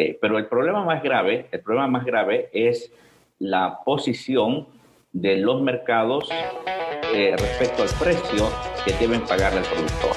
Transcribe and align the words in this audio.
Eh, 0.00 0.16
pero 0.18 0.38
el 0.38 0.46
problema 0.46 0.82
más 0.82 1.02
grave, 1.02 1.46
el 1.52 1.60
problema 1.60 1.86
más 1.86 2.06
grave 2.06 2.48
es 2.54 2.90
la 3.38 3.80
posición 3.84 4.66
de 5.12 5.36
los 5.36 5.60
mercados 5.60 6.26
eh, 7.12 7.36
respecto 7.36 7.82
al 7.82 7.90
precio 7.98 8.48
que 8.82 8.94
deben 8.94 9.20
pagar 9.26 9.52
el 9.52 9.62
productor. 9.62 10.16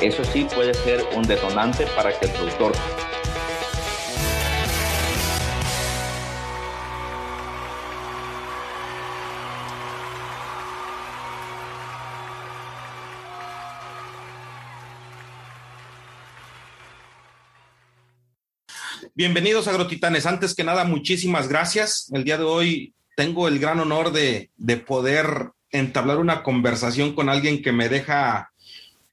Eso 0.00 0.22
sí 0.22 0.46
puede 0.54 0.72
ser 0.72 1.00
un 1.16 1.24
detonante 1.24 1.84
para 1.96 2.16
que 2.16 2.26
el 2.26 2.30
productor 2.30 2.74
Bienvenidos 19.18 19.66
agrotitanes. 19.66 20.26
Antes 20.26 20.54
que 20.54 20.62
nada, 20.62 20.84
muchísimas 20.84 21.48
gracias. 21.48 22.10
El 22.12 22.24
día 22.24 22.36
de 22.36 22.44
hoy 22.44 22.94
tengo 23.16 23.48
el 23.48 23.58
gran 23.58 23.80
honor 23.80 24.12
de, 24.12 24.50
de 24.58 24.76
poder 24.76 25.52
entablar 25.70 26.18
una 26.18 26.42
conversación 26.42 27.14
con 27.14 27.30
alguien 27.30 27.62
que 27.62 27.72
me 27.72 27.88
deja 27.88 28.52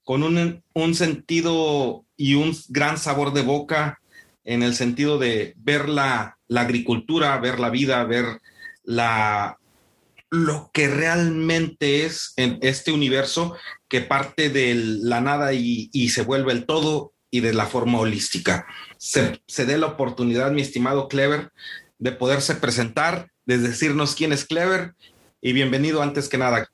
con 0.03 0.23
un, 0.23 0.61
un, 0.73 0.93
sentido 0.93 2.03
y 2.17 2.33
un 2.33 2.53
gran 2.67 2.97
sabor 2.97 3.31
de 3.31 3.43
boca 3.43 4.01
en 4.43 4.61
el 4.61 4.75
sentido 4.75 5.19
de 5.19 5.53
ver 5.55 5.87
la, 5.87 6.37
la 6.49 6.59
agricultura, 6.59 7.37
ver 7.37 7.61
la 7.61 7.69
vida, 7.69 8.03
ver 8.03 8.41
la, 8.83 9.57
lo 10.29 10.69
que 10.73 10.89
realmente 10.89 12.05
es 12.05 12.33
en 12.35 12.59
este 12.61 12.91
universo 12.91 13.55
que 13.87 14.01
parte 14.01 14.49
de 14.49 14.75
la 14.75 15.21
nada 15.21 15.53
y, 15.53 15.89
y 15.93 16.09
se 16.09 16.23
vuelve 16.23 16.51
el 16.51 16.65
todo 16.65 17.12
y 17.33 17.39
de 17.39 17.51
la 17.51 17.65
forma 17.65 17.97
holística 17.97 18.67
se, 18.99 19.41
dé 19.65 19.79
la 19.79 19.87
oportunidad, 19.87 20.51
mi 20.51 20.61
estimado 20.61 21.07
Clever, 21.07 21.49
de 21.97 22.11
poderse 22.11 22.53
presentar, 22.53 23.31
de 23.47 23.57
decirnos 23.57 24.13
quién 24.13 24.31
es 24.31 24.45
Clever 24.45 24.93
y 25.41 25.51
bienvenido 25.53 26.03
antes 26.03 26.29
que 26.29 26.37
nada. 26.37 26.69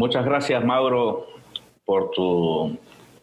Muchas 0.00 0.24
gracias, 0.24 0.64
Mauro, 0.64 1.26
por 1.84 2.10
tus 2.12 2.72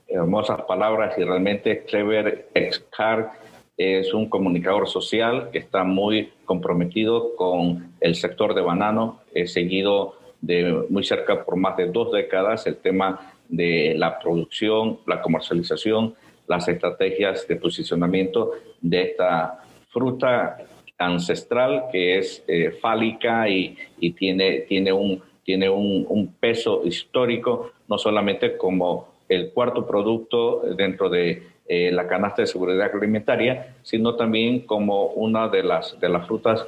hermosas 0.07 0.61
palabras 0.67 1.17
y 1.17 1.23
realmente 1.23 1.83
Clever 1.85 2.49
Excar 2.53 3.31
es 3.75 4.13
un 4.13 4.29
comunicador 4.29 4.87
social 4.87 5.49
que 5.51 5.57
está 5.57 5.83
muy 5.83 6.33
comprometido 6.45 7.35
con 7.35 7.93
el 7.99 8.13
sector 8.13 8.53
de 8.53 8.61
banano. 8.61 9.21
He 9.33 9.47
seguido 9.47 10.19
de 10.39 10.85
muy 10.87 11.03
cerca 11.03 11.43
por 11.43 11.55
más 11.55 11.77
de 11.77 11.87
dos 11.87 12.11
décadas 12.11 12.67
el 12.67 12.77
tema 12.77 13.33
de 13.49 13.95
la 13.97 14.19
producción, 14.19 14.99
la 15.07 15.19
comercialización, 15.19 16.13
las 16.45 16.67
estrategias 16.67 17.47
de 17.47 17.55
posicionamiento 17.55 18.51
de 18.81 19.01
esta 19.01 19.63
fruta 19.89 20.57
ancestral 20.99 21.85
que 21.91 22.19
es 22.19 22.43
eh, 22.47 22.69
fálica 22.79 23.49
y, 23.49 23.75
y 23.99 24.11
tiene, 24.11 24.59
tiene 24.59 24.93
un 24.93 25.23
tiene 25.47 25.69
un, 25.69 26.35
peso 26.41 26.81
histórico, 26.83 27.71
no 27.87 27.97
solamente 27.97 28.57
como 28.57 29.07
el 29.29 29.51
cuarto 29.51 29.87
producto 29.87 30.61
dentro 30.75 31.09
de 31.09 31.41
eh, 31.69 31.89
la 31.89 32.05
canasta 32.05 32.41
de 32.41 32.49
seguridad 32.49 32.91
alimentaria, 32.93 33.77
sino 33.81 34.15
también 34.15 34.65
como 34.65 35.05
una 35.05 35.47
de 35.47 35.63
las, 35.63 35.97
de 36.01 36.09
las 36.09 36.27
frutas 36.27 36.65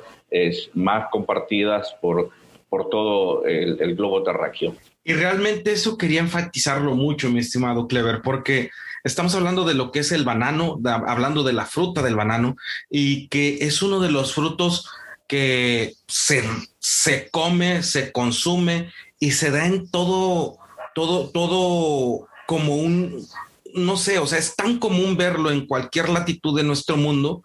más 0.76 1.10
compartidas 1.12 1.94
por, 2.00 2.30
por 2.70 2.90
todo 2.90 3.46
el, 3.46 3.96
globo 3.96 4.24
terráqueo. 4.24 4.76
Y 5.04 5.12
realmente 5.12 5.74
eso 5.74 5.98
quería 5.98 6.22
enfatizarlo 6.22 6.96
mucho, 6.96 7.30
mi 7.30 7.40
estimado 7.40 7.86
Clever, 7.86 8.22
porque 8.22 8.70
estamos 9.04 9.36
hablando 9.36 9.66
de 9.66 9.74
lo 9.74 9.92
que 9.92 10.00
es 10.00 10.14
el 10.14 10.24
banano, 10.24 10.80
hablando 10.86 11.44
de 11.44 11.52
la 11.52 11.66
fruta 11.66 12.02
del 12.02 12.16
banano, 12.16 12.56
y 12.90 13.28
que 13.28 13.58
es 13.62 13.82
uno 13.82 14.00
de 14.00 14.10
los 14.10 14.34
frutos 14.34 14.88
que 15.30 15.94
se, 16.08 16.44
se 16.80 17.30
come, 17.30 17.84
se 17.84 18.12
consume 18.12 18.92
y 19.20 19.32
se 19.32 19.52
da 19.52 19.68
en 19.68 19.90
todo, 19.90 20.58
todo, 20.96 21.30
todo 21.30 22.28
como 22.48 22.76
un, 22.78 23.28
no 23.76 23.96
sé, 23.96 24.18
o 24.18 24.26
sea, 24.26 24.40
es 24.40 24.56
tan 24.56 24.80
común 24.80 25.16
verlo 25.16 25.52
en 25.52 25.68
cualquier 25.68 26.10
latitud 26.10 26.58
de 26.58 26.64
nuestro 26.64 26.98
mundo. 26.98 27.44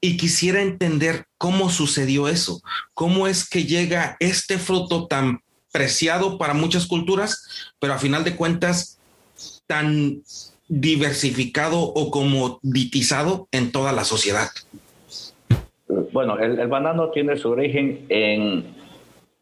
Y 0.00 0.16
quisiera 0.16 0.62
entender 0.62 1.26
cómo 1.36 1.68
sucedió 1.68 2.28
eso, 2.28 2.62
cómo 2.94 3.26
es 3.26 3.48
que 3.48 3.64
llega 3.64 4.16
este 4.20 4.58
fruto 4.58 5.08
tan 5.08 5.40
preciado 5.72 6.38
para 6.38 6.54
muchas 6.54 6.86
culturas, 6.86 7.42
pero 7.80 7.92
a 7.92 7.98
final 7.98 8.22
de 8.22 8.36
cuentas 8.36 8.98
tan 9.66 10.22
diversificado 10.68 11.80
o 11.80 12.10
comoditizado 12.12 13.48
en 13.50 13.72
toda 13.72 13.90
la 13.90 14.04
sociedad. 14.04 14.48
Bueno, 16.16 16.38
el, 16.38 16.66
banano 16.68 17.10
tiene 17.10 17.36
su 17.36 17.50
origen 17.50 18.06
en 18.08 18.74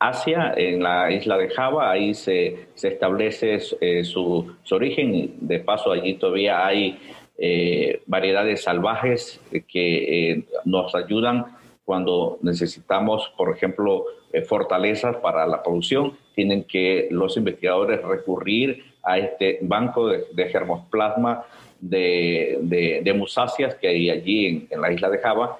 Asia, 0.01 0.55
en 0.57 0.83
la 0.83 1.09
isla 1.13 1.39
de 1.39 1.49
Java, 1.49 1.89
ahí 1.89 2.15
se, 2.15 2.67
se 2.75 2.89
establece 2.89 3.61
eh, 3.81 4.03
su, 4.03 4.57
su, 4.65 4.75
origen. 4.75 5.37
De 5.41 5.61
paso, 5.61 5.93
allí 5.93 6.15
todavía 6.15 6.67
hay 6.67 6.99
eh, 7.39 8.03
variedades 8.07 8.65
salvajes 8.65 9.41
que 9.69 10.33
eh, 10.33 10.45
nos 10.65 10.93
ayudan 10.97 11.47
cuando 11.85 12.39
necesitamos, 12.43 13.33
por 13.37 13.55
ejemplo, 13.55 14.07
fortalezas 14.49 15.15
para 15.19 15.47
la 15.47 15.63
producción. 15.63 16.15
Tienen 16.35 16.65
que 16.65 17.07
los 17.13 17.37
investigadores 17.37 18.03
recurrir 18.03 18.83
a 19.05 19.19
este 19.19 19.61
banco 19.63 20.09
de, 20.09 20.49
germoplasma 20.49 21.45
de, 21.79 22.59
de, 23.05 23.13
musáceas 23.13 23.77
que 23.77 23.87
hay 23.87 24.11
allí 24.11 24.67
en 24.69 24.81
la 24.81 24.91
isla 24.91 25.09
de 25.09 25.19
Java 25.19 25.57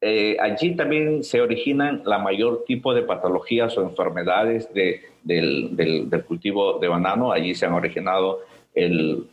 eh, 0.00 0.36
allí 0.38 0.76
también 0.76 1.24
se 1.24 1.40
originan 1.40 2.02
la 2.04 2.18
mayor 2.18 2.64
tipo 2.66 2.94
de 2.94 3.02
patologías 3.02 3.76
o 3.78 3.82
enfermedades 3.82 4.72
de, 4.72 5.02
del, 5.24 6.08
cultivo 6.26 6.78
de 6.78 6.88
banano. 6.88 7.32
Allí 7.32 7.54
se 7.54 7.66
han 7.66 7.72
originado 7.72 8.40
el, 8.74 9.26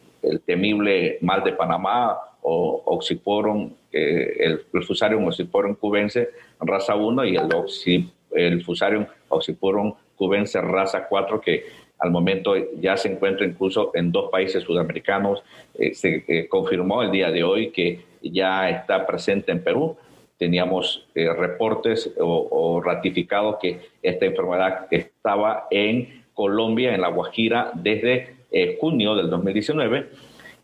temible 0.46 1.20
mal 1.22 1.44
de 1.44 1.54
Panamá 1.54 2.18
o 2.42 2.82
Oxyporum, 2.86 3.72
eh, 3.92 4.34
el, 4.40 4.62
el, 4.74 4.84
Fusarium 4.84 5.28
Oxyporum 5.28 5.76
cubense 5.76 6.30
raza 6.60 6.96
1 6.96 7.26
y 7.26 7.36
el, 7.36 7.54
oxy, 7.54 8.12
el 8.32 8.64
Fusarium 8.64 9.06
Oxyporum 9.30 9.94
cubense 10.16 10.60
raza 10.62 11.08
4 11.08 11.42
que 11.42 11.66
al 12.00 12.10
momento 12.10 12.56
ya 12.80 12.98
se 12.98 13.12
encuentra 13.12 13.46
incluso 13.46 13.92
en 13.94 14.12
dos 14.12 14.32
países 14.32 14.64
sudamericanos. 14.64 15.44
Eh, 15.76 15.94
se 15.94 16.26
eh, 16.28 16.48
confirmó 16.48 17.04
el 17.04 17.12
día 17.12 17.30
de 17.30 17.44
hoy 17.44 17.70
que 17.70 18.04
ya 18.22 18.70
está 18.70 19.06
presente 19.06 19.52
en 19.52 19.64
Perú 19.64 19.96
teníamos 20.38 21.08
eh, 21.16 21.32
reportes 21.34 22.14
o, 22.20 22.48
o 22.52 22.82
ratificado 22.82 23.58
que 23.60 23.82
esta 24.02 24.26
enfermedad 24.26 24.88
estaba 24.92 25.68
en 25.72 26.26
Colombia, 26.34 26.94
en 26.94 27.02
La 27.02 27.08
Guajira, 27.08 27.72
desde 27.74 28.36
eh, 28.52 28.78
junio 28.80 29.16
del 29.16 29.30
2019. 29.30 30.10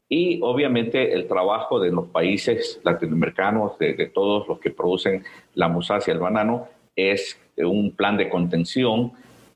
Y 0.07 0.39
obviamente 0.41 1.13
el 1.13 1.27
trabajo 1.27 1.79
de 1.79 1.91
los 1.91 2.07
países 2.07 2.79
latinoamericanos, 2.83 3.77
de, 3.79 4.11
todos 4.13 4.47
los 4.47 4.59
que 4.59 4.69
producen 4.69 5.23
la 5.56 5.69
musácea, 5.69 6.13
el 6.13 6.19
banano, 6.19 6.67
es 6.95 7.39
un 7.57 7.91
plan 7.91 8.17
de 8.17 8.29
contención. 8.29 9.13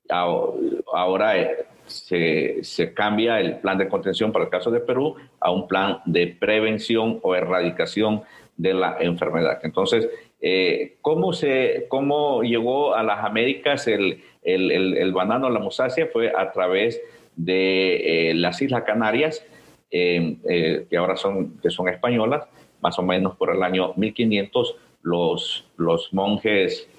Ahora 0.09 1.37
eh, 1.37 1.65
se, 1.85 2.63
se, 2.63 2.93
cambia 2.93 3.39
el 3.39 3.57
plan 3.57 3.77
de 3.77 3.89
contención 3.89 4.31
para 4.31 4.45
el 4.45 4.51
caso 4.51 4.71
de 4.71 4.79
Perú 4.79 5.15
a 5.39 5.51
un 5.51 5.67
plan 5.67 5.99
de 6.05 6.27
prevención 6.27 7.19
o 7.21 7.35
erradicación 7.35 8.23
de 8.57 8.73
la 8.73 8.97
enfermedad. 8.99 9.59
Entonces, 9.63 10.09
eh, 10.41 10.97
¿cómo, 11.01 11.33
se, 11.33 11.85
¿cómo 11.89 12.43
llegó 12.43 12.95
a 12.95 13.03
las 13.03 13.23
Américas 13.25 13.87
el, 13.87 14.21
el, 14.43 14.71
el, 14.97 15.13
banano, 15.13 15.49
la 15.49 15.59
musácea? 15.59 16.07
Fue 16.11 16.31
a 16.35 16.51
través 16.51 17.01
de 17.35 18.29
eh, 18.29 18.33
las 18.33 18.61
Islas 18.61 18.83
Canarias, 18.83 19.45
eh, 19.91 20.85
que 20.89 20.97
ahora 20.97 21.15
son, 21.15 21.57
que 21.61 21.69
son 21.69 21.89
españolas, 21.89 22.47
más 22.81 22.97
o 22.99 23.03
menos 23.03 23.35
por 23.35 23.53
el 23.53 23.63
año 23.63 23.93
1500, 23.95 24.75
los, 25.01 25.67
los 25.77 26.13
monjes 26.13 26.89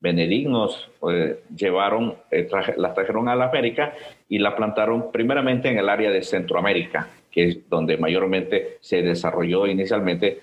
benedicnos 0.00 0.90
llevaron, 1.54 2.16
las 2.76 2.94
trajeron 2.94 3.28
a 3.28 3.36
la 3.36 3.46
América 3.46 3.92
y 4.28 4.38
la 4.38 4.56
plantaron 4.56 5.12
primeramente 5.12 5.68
en 5.68 5.78
el 5.78 5.88
área 5.90 6.10
de 6.10 6.22
Centroamérica, 6.22 7.08
que 7.30 7.44
es 7.44 7.68
donde 7.68 7.98
mayormente 7.98 8.78
se 8.80 9.02
desarrolló 9.02 9.66
inicialmente 9.66 10.40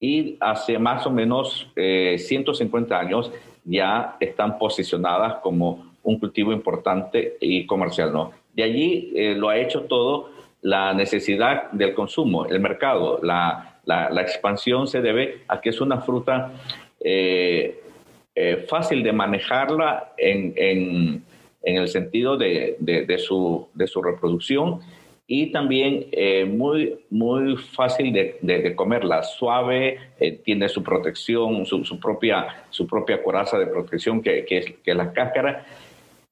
y 0.00 0.36
hace 0.40 0.78
más 0.78 1.06
o 1.06 1.10
menos 1.10 1.68
150 1.74 2.94
eh, 2.94 2.98
años 2.98 3.32
ya 3.64 4.16
están 4.20 4.58
posicionadas 4.58 5.36
como 5.42 5.92
un 6.02 6.18
cultivo 6.18 6.52
importante 6.52 7.36
y 7.40 7.66
comercial. 7.66 8.12
De 8.54 8.62
allí 8.62 9.12
eh, 9.14 9.34
lo 9.34 9.48
ha 9.48 9.58
hecho 9.58 9.82
todo 9.82 10.30
la 10.62 10.92
necesidad 10.92 11.70
del 11.72 11.94
consumo, 11.94 12.46
el 12.46 12.60
mercado, 12.60 13.20
la, 13.22 13.74
expansión 14.20 14.86
se 14.86 15.00
debe 15.00 15.42
a 15.48 15.60
que 15.60 15.70
es 15.70 15.80
una 15.80 16.00
fruta 16.00 16.52
eh, 17.00 17.80
fácil 18.68 19.02
de 19.02 19.12
manejarla 19.12 20.12
en, 20.16 21.24
el 21.62 21.88
sentido 21.88 22.36
de 22.36 23.18
su 23.18 24.02
reproducción 24.02 24.80
y 25.30 25.52
también 25.52 26.06
eh, 26.10 26.46
muy, 26.46 27.00
muy 27.10 27.58
fácil 27.58 28.14
de, 28.14 28.38
de, 28.40 28.74
comerla, 28.74 29.22
suave, 29.22 29.98
eh, 30.18 30.40
tiene 30.42 30.70
su 30.70 30.82
protección, 30.82 31.66
su, 31.66 31.84
su, 31.84 32.00
propia, 32.00 32.64
su 32.70 32.86
propia 32.86 33.22
coraza 33.22 33.58
de 33.58 33.66
protección 33.66 34.22
que, 34.22 34.46
que, 34.46 34.56
es, 34.56 34.72
que 34.82 34.94
la 34.94 35.12
cáscara. 35.12 35.66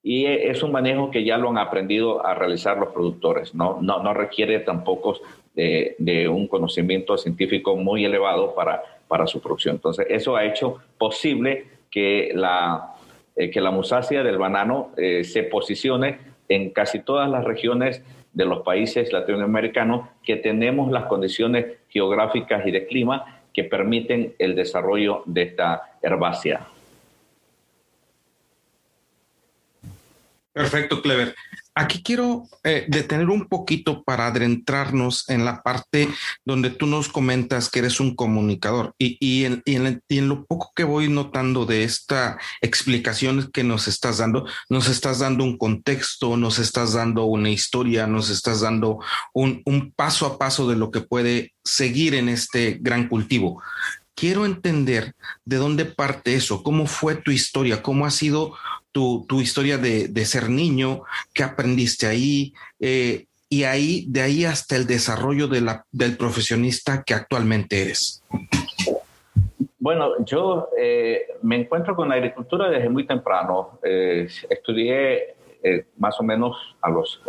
Y 0.02 0.24
es 0.24 0.62
un 0.62 0.72
manejo 0.72 1.10
que 1.10 1.24
ya 1.24 1.36
lo 1.36 1.50
han 1.50 1.58
aprendido 1.58 2.24
a 2.24 2.34
realizar 2.34 2.78
los 2.78 2.88
productores, 2.88 3.54
no, 3.54 3.78
no, 3.82 4.02
no 4.02 4.14
requiere 4.14 4.60
tampoco 4.60 5.18
de, 5.54 5.94
de, 5.98 6.26
un 6.26 6.48
conocimiento 6.48 7.18
científico 7.18 7.76
muy 7.76 8.02
elevado 8.06 8.54
para, 8.54 8.82
para 9.08 9.26
su 9.26 9.42
producción. 9.42 9.74
Entonces, 9.74 10.06
eso 10.08 10.36
ha 10.36 10.46
hecho 10.46 10.78
posible 10.96 11.66
que 11.90 12.30
la, 12.34 12.94
eh, 13.34 13.50
que 13.50 13.60
la 13.60 13.70
musácea 13.70 14.22
del 14.22 14.38
banano 14.38 14.92
se 14.96 15.42
posicione 15.42 16.18
en 16.48 16.70
casi 16.70 17.00
todas 17.00 17.28
las 17.28 17.44
regiones 17.44 18.02
de 18.36 18.44
los 18.44 18.60
países 18.62 19.14
latinoamericanos 19.14 20.10
que 20.22 20.36
tenemos 20.36 20.92
las 20.92 21.06
condiciones 21.06 21.78
geográficas 21.88 22.66
y 22.66 22.70
de 22.70 22.86
clima 22.86 23.40
que 23.54 23.64
permiten 23.64 24.34
el 24.38 24.54
desarrollo 24.54 25.22
de 25.24 25.42
esta 25.42 25.96
herbácea. 26.02 26.66
Perfecto, 30.56 31.02
Clever. 31.02 31.34
Aquí 31.74 32.02
quiero 32.02 32.44
eh, 32.64 32.86
detener 32.88 33.28
un 33.28 33.46
poquito 33.46 34.02
para 34.04 34.28
adentrarnos 34.28 35.28
en 35.28 35.44
la 35.44 35.62
parte 35.62 36.08
donde 36.46 36.70
tú 36.70 36.86
nos 36.86 37.10
comentas 37.10 37.68
que 37.68 37.80
eres 37.80 38.00
un 38.00 38.16
comunicador 38.16 38.94
y, 38.96 39.44
en, 39.44 39.62
lo 40.26 40.46
poco 40.46 40.72
que 40.74 40.84
voy 40.84 41.10
notando 41.10 41.66
de 41.66 41.84
esta 41.84 42.38
explicación 42.62 43.50
que 43.52 43.64
nos 43.64 43.86
estás 43.86 44.16
dando, 44.16 44.46
nos 44.70 44.88
estás 44.88 45.18
dando 45.18 45.44
un 45.44 45.58
contexto, 45.58 46.38
nos 46.38 46.58
estás 46.58 46.94
dando 46.94 47.26
una 47.26 47.50
historia, 47.50 48.06
nos 48.06 48.30
estás 48.30 48.62
dando 48.62 49.00
un, 49.34 49.60
un 49.66 49.92
paso 49.92 50.24
a 50.24 50.38
paso 50.38 50.66
de 50.66 50.76
lo 50.76 50.90
que 50.90 51.02
puede 51.02 51.52
seguir 51.64 52.14
en 52.14 52.30
este 52.30 52.78
gran 52.80 53.08
cultivo 53.08 53.62
quiero 54.16 54.46
entender 54.46 55.14
de 55.44 55.56
dónde 55.58 55.84
parte 55.84 56.34
eso, 56.34 56.62
cómo 56.62 56.86
fue 56.86 57.14
tu 57.14 57.30
historia, 57.30 57.82
cómo 57.82 58.06
ha 58.06 58.10
sido 58.10 58.56
tu, 58.96 59.40
historia 59.42 59.76
de, 59.76 60.24
ser 60.24 60.48
niño, 60.48 61.02
qué 61.34 61.42
aprendiste 61.42 62.06
ahí, 62.06 62.54
eh, 62.80 63.26
y 63.50 63.64
ahí, 63.64 64.06
de 64.08 64.22
ahí 64.22 64.44
hasta 64.44 64.74
el 64.74 64.86
desarrollo 64.86 65.48
del 65.48 66.16
profesionista 66.16 67.02
que 67.04 67.12
actualmente 67.12 67.82
eres. 67.82 68.24
Bueno, 69.78 70.24
yo 70.24 70.70
eh, 70.78 71.26
me 71.42 71.56
encuentro 71.56 71.94
con 71.94 72.08
la 72.08 72.14
agricultura 72.14 72.70
desde 72.70 72.88
muy 72.88 73.06
temprano. 73.06 73.78
Eh, 73.84 74.28
estudié 74.48 75.34
más 75.98 76.18
o 76.20 76.22
menos 76.22 76.56
a 76.80 76.88
los, 76.90 77.20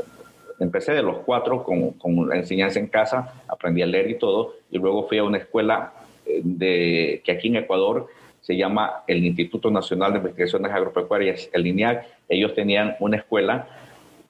empecé 0.59 0.93
de 0.93 1.01
los 1.01 1.17
cuatro 1.25 1.63
con, 1.63 1.91
con, 1.93 2.29
la 2.29 2.35
enseñanza 2.37 2.79
en 2.79 2.87
casa, 2.87 3.33
aprendí 3.47 3.81
a 3.81 3.87
leer 3.87 4.11
y 4.11 4.19
todo, 4.19 4.53
y 4.69 4.77
luego 4.77 5.07
fui 5.07 5.17
a 5.17 5.23
una 5.23 5.39
escuela 5.39 5.91
de, 6.25 7.21
que 7.25 7.31
aquí 7.31 7.47
en 7.47 7.57
Ecuador 7.57 8.07
se 8.47 8.55
llama 8.55 9.03
el 9.07 9.25
Instituto 9.25 9.69
Nacional 9.69 10.13
de 10.13 10.19
Investigaciones 10.19 10.71
Agropecuarias, 10.71 11.49
el 11.51 11.67
INIAC. 11.67 12.07
Ellos 12.29 12.53
tenían 12.55 12.95
una 13.01 13.17
escuela 13.17 13.67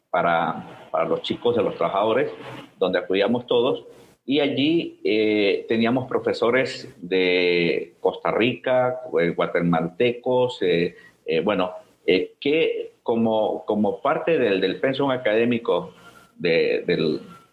para, 0.10 0.88
para 0.90 1.06
los 1.06 1.22
chicos 1.22 1.56
de 1.56 1.62
los 1.62 1.76
trabajadores, 1.76 2.32
donde 2.80 2.98
acudíamos 2.98 3.46
todos, 3.46 3.86
y 4.26 4.40
allí 4.40 5.00
eh, 5.04 5.68
teníamos 5.70 6.08
profesores 6.08 6.92
de 7.00 7.94
Costa 8.00 8.32
Rica, 8.32 9.02
eh, 9.22 9.30
guatemaltecos, 9.36 10.64
eh, 10.64 10.96
bueno, 11.44 11.74
que 12.04 12.94
como, 13.04 13.66
como 13.66 14.02
parte 14.02 14.40
del, 14.40 14.62
del 14.62 14.80
pensum 14.80 15.12
académico 15.12 15.94
de, 16.38 16.84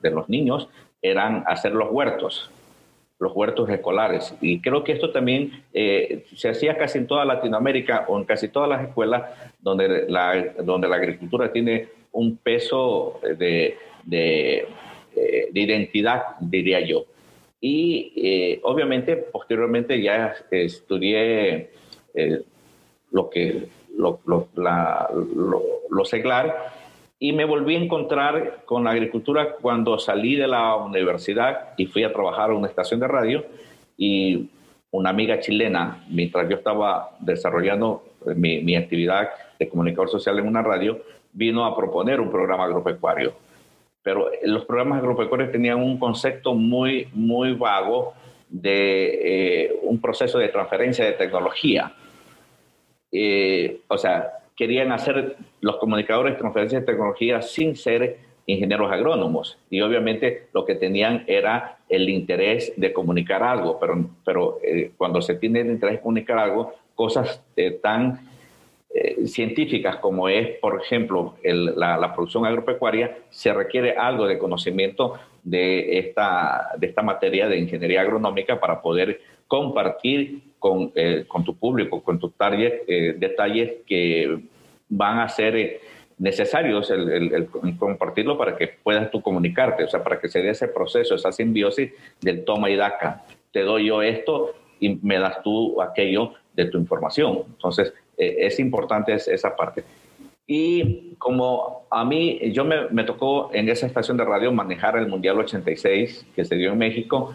de 0.00 0.10
los 0.10 0.28
niños 0.30 0.70
eran 1.02 1.44
hacer 1.46 1.72
los 1.72 1.90
huertos 1.90 2.50
los 3.24 3.34
huertos 3.34 3.68
escolares. 3.70 4.34
Y 4.42 4.60
creo 4.60 4.84
que 4.84 4.92
esto 4.92 5.10
también 5.10 5.64
eh, 5.72 6.24
se 6.36 6.50
hacía 6.50 6.76
casi 6.76 6.98
en 6.98 7.06
toda 7.06 7.24
Latinoamérica 7.24 8.04
o 8.06 8.18
en 8.18 8.24
casi 8.24 8.48
todas 8.48 8.68
las 8.68 8.82
escuelas 8.86 9.22
donde 9.60 10.04
la, 10.08 10.54
donde 10.62 10.88
la 10.88 10.96
agricultura 10.96 11.50
tiene 11.50 11.88
un 12.12 12.36
peso 12.36 13.20
de, 13.22 13.78
de, 14.04 14.68
eh, 15.16 15.50
identidad, 15.54 16.22
diría 16.38 16.80
yo. 16.80 17.06
Y 17.60 18.12
eh, 18.14 18.60
obviamente 18.62 19.16
posteriormente 19.16 20.00
ya 20.02 20.34
estudié 20.50 21.70
lo 23.10 23.30
que 23.30 23.68
lo, 23.96 24.20
lo, 24.26 24.48
la, 24.54 25.08
lo 25.88 26.04
seglar 26.04 26.83
y 27.24 27.32
me 27.32 27.46
volví 27.46 27.74
a 27.74 27.78
encontrar 27.78 28.64
con 28.66 28.84
la 28.84 28.90
agricultura 28.90 29.54
cuando 29.58 29.98
salí 29.98 30.36
de 30.36 30.46
la 30.46 30.76
universidad 30.76 31.70
y 31.78 31.86
fui 31.86 32.04
a 32.04 32.12
trabajar 32.12 32.50
a 32.50 32.54
una 32.54 32.68
estación 32.68 33.00
de 33.00 33.08
radio 33.08 33.46
y 33.96 34.50
una 34.90 35.08
amiga 35.08 35.40
chilena, 35.40 36.04
mientras 36.10 36.46
yo 36.50 36.56
estaba 36.56 37.16
desarrollando 37.20 38.04
mi, 38.36 38.60
mi 38.60 38.76
actividad 38.76 39.30
de 39.58 39.70
comunicador 39.70 40.10
social 40.10 40.38
en 40.38 40.46
una 40.46 40.60
radio, 40.60 41.00
vino 41.32 41.64
a 41.64 41.74
proponer 41.74 42.20
un 42.20 42.30
programa 42.30 42.64
agropecuario. 42.64 43.32
Pero 44.02 44.30
los 44.42 44.66
programas 44.66 44.98
agropecuarios 44.98 45.50
tenían 45.50 45.78
un 45.78 45.98
concepto 45.98 46.54
muy, 46.54 47.08
muy 47.14 47.54
vago 47.54 48.12
de 48.50 49.62
eh, 49.64 49.76
un 49.82 49.98
proceso 49.98 50.38
de 50.38 50.48
transferencia 50.48 51.06
de 51.06 51.12
tecnología. 51.12 51.90
Eh, 53.10 53.80
o 53.88 53.96
sea, 53.96 54.43
querían 54.56 54.92
hacer 54.92 55.36
los 55.60 55.76
comunicadores 55.76 56.34
de 56.34 56.38
transferencia 56.38 56.80
de 56.80 56.86
tecnología 56.86 57.42
sin 57.42 57.76
ser 57.76 58.18
ingenieros 58.46 58.92
agrónomos. 58.92 59.58
Y 59.70 59.80
obviamente 59.80 60.48
lo 60.52 60.64
que 60.64 60.74
tenían 60.74 61.24
era 61.26 61.78
el 61.88 62.08
interés 62.08 62.72
de 62.76 62.92
comunicar 62.92 63.42
algo, 63.42 63.78
pero, 63.78 64.10
pero 64.24 64.58
eh, 64.62 64.92
cuando 64.96 65.22
se 65.22 65.34
tiene 65.34 65.60
el 65.60 65.70
interés 65.70 65.96
de 65.96 66.02
comunicar 66.02 66.38
algo, 66.38 66.74
cosas 66.94 67.42
eh, 67.56 67.72
tan 67.82 68.20
eh, 68.94 69.26
científicas 69.26 69.96
como 69.96 70.28
es, 70.28 70.58
por 70.58 70.80
ejemplo, 70.80 71.36
la, 71.42 72.12
producción 72.14 72.46
agropecuaria, 72.46 73.16
se 73.30 73.52
requiere 73.52 73.92
algo 73.92 74.26
de 74.26 74.38
conocimiento 74.38 75.14
de 75.42 75.98
esta, 75.98 76.70
de 76.78 76.86
esta 76.86 77.02
materia 77.02 77.48
de 77.48 77.58
ingeniería 77.58 78.02
agronómica 78.02 78.60
para 78.60 78.80
poder 78.80 79.20
compartir 79.48 80.40
con, 80.58 80.92
con 81.28 81.44
tu 81.44 81.56
público, 81.56 82.02
con 82.02 82.18
tu 82.18 82.30
target, 82.30 82.86
detalles 83.18 83.82
que 83.86 84.40
van 84.96 85.18
a 85.18 85.28
ser 85.28 85.56
eh, 85.56 85.80
necesarios 86.18 86.90
el, 86.90 87.48
compartirlo 87.78 88.38
para 88.38 88.56
que 88.56 88.68
puedas 88.82 89.10
tú 89.10 89.20
comunicarte, 89.20 89.84
o 89.84 89.88
sea, 89.88 90.02
para 90.02 90.20
que 90.20 90.28
se 90.28 90.42
dé 90.42 90.50
ese 90.50 90.68
proceso, 90.68 91.14
esa 91.14 91.32
simbiosis 91.32 91.92
del 92.20 92.44
toma 92.44 92.70
y 92.70 92.76
daca. 92.76 93.24
Te 93.52 93.60
doy 93.60 93.86
yo 93.86 94.02
esto 94.02 94.54
y 94.80 94.96
me 95.02 95.18
das 95.18 95.42
tú 95.42 95.80
aquello 95.82 96.32
de 96.54 96.66
tu 96.66 96.78
información. 96.78 97.42
Entonces, 97.48 97.92
es 98.16 98.60
importante 98.60 99.12
esa 99.12 99.56
parte. 99.56 99.82
Y 100.46 101.14
como 101.18 101.86
a 101.90 102.04
mí, 102.04 102.38
yo 102.52 102.64
me, 102.64 102.88
me, 102.90 103.04
tocó 103.04 103.50
en 103.52 103.68
esa 103.68 103.86
estación 103.86 104.16
de 104.16 104.24
radio 104.24 104.52
manejar 104.52 104.96
el 104.98 105.08
Mundial 105.08 105.38
86 105.38 106.26
que 106.36 106.44
se 106.44 106.54
dio 106.54 106.72
en 106.72 106.78
México. 106.78 107.34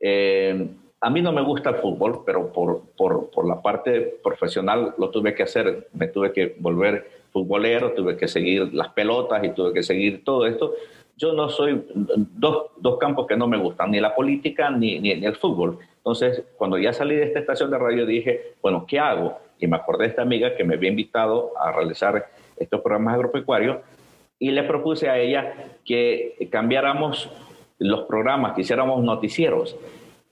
Eh, 0.00 0.68
a 1.04 1.10
mí 1.10 1.20
no 1.20 1.32
me 1.32 1.42
gusta 1.42 1.68
el 1.68 1.76
fútbol, 1.76 2.22
pero 2.24 2.50
por, 2.50 2.80
por, 2.96 3.30
por, 3.30 3.46
la 3.46 3.60
parte 3.60 4.16
profesional 4.22 4.94
lo 4.96 5.10
tuve 5.10 5.34
que 5.34 5.42
hacer. 5.42 5.88
Me 5.92 6.08
tuve 6.08 6.32
que 6.32 6.56
volver 6.58 7.10
futbolero, 7.30 7.92
tuve 7.92 8.16
que 8.16 8.26
seguir 8.26 8.72
las 8.72 8.88
pelotas 8.88 9.44
y 9.44 9.50
tuve 9.50 9.74
que 9.74 9.82
seguir 9.82 10.24
todo 10.24 10.46
esto. 10.46 10.72
Yo 11.18 11.34
no 11.34 11.50
soy 11.50 11.84
dos, 11.94 12.68
dos 12.78 12.96
campos 12.96 13.26
que 13.26 13.36
no 13.36 13.46
me 13.46 13.58
gustan, 13.58 13.90
ni 13.90 14.00
la 14.00 14.14
política 14.14 14.70
ni, 14.70 14.98
ni, 14.98 15.10
el 15.10 15.36
fútbol. 15.36 15.78
Entonces, 15.98 16.42
cuando 16.56 16.78
ya 16.78 16.94
salí 16.94 17.16
de 17.16 17.24
esta 17.24 17.40
estación 17.40 17.70
de 17.70 17.76
radio, 17.76 18.06
dije, 18.06 18.54
bueno, 18.62 18.86
¿qué 18.88 18.98
hago? 18.98 19.36
Y 19.58 19.66
me 19.66 19.76
acordé 19.76 20.04
de 20.04 20.08
esta 20.08 20.22
amiga 20.22 20.56
que 20.56 20.64
me 20.64 20.76
había 20.76 20.88
invitado 20.88 21.52
a 21.60 21.70
realizar 21.70 22.30
estos 22.56 22.80
programas 22.80 23.16
agropecuarios 23.16 23.76
y 24.38 24.52
le 24.52 24.62
propuse 24.62 25.10
a 25.10 25.18
ella 25.18 25.52
que 25.84 26.48
cambiáramos 26.50 27.28
los 27.78 28.04
programas, 28.04 28.54
que 28.54 28.62
hiciéramos 28.62 29.04
noticieros 29.04 29.76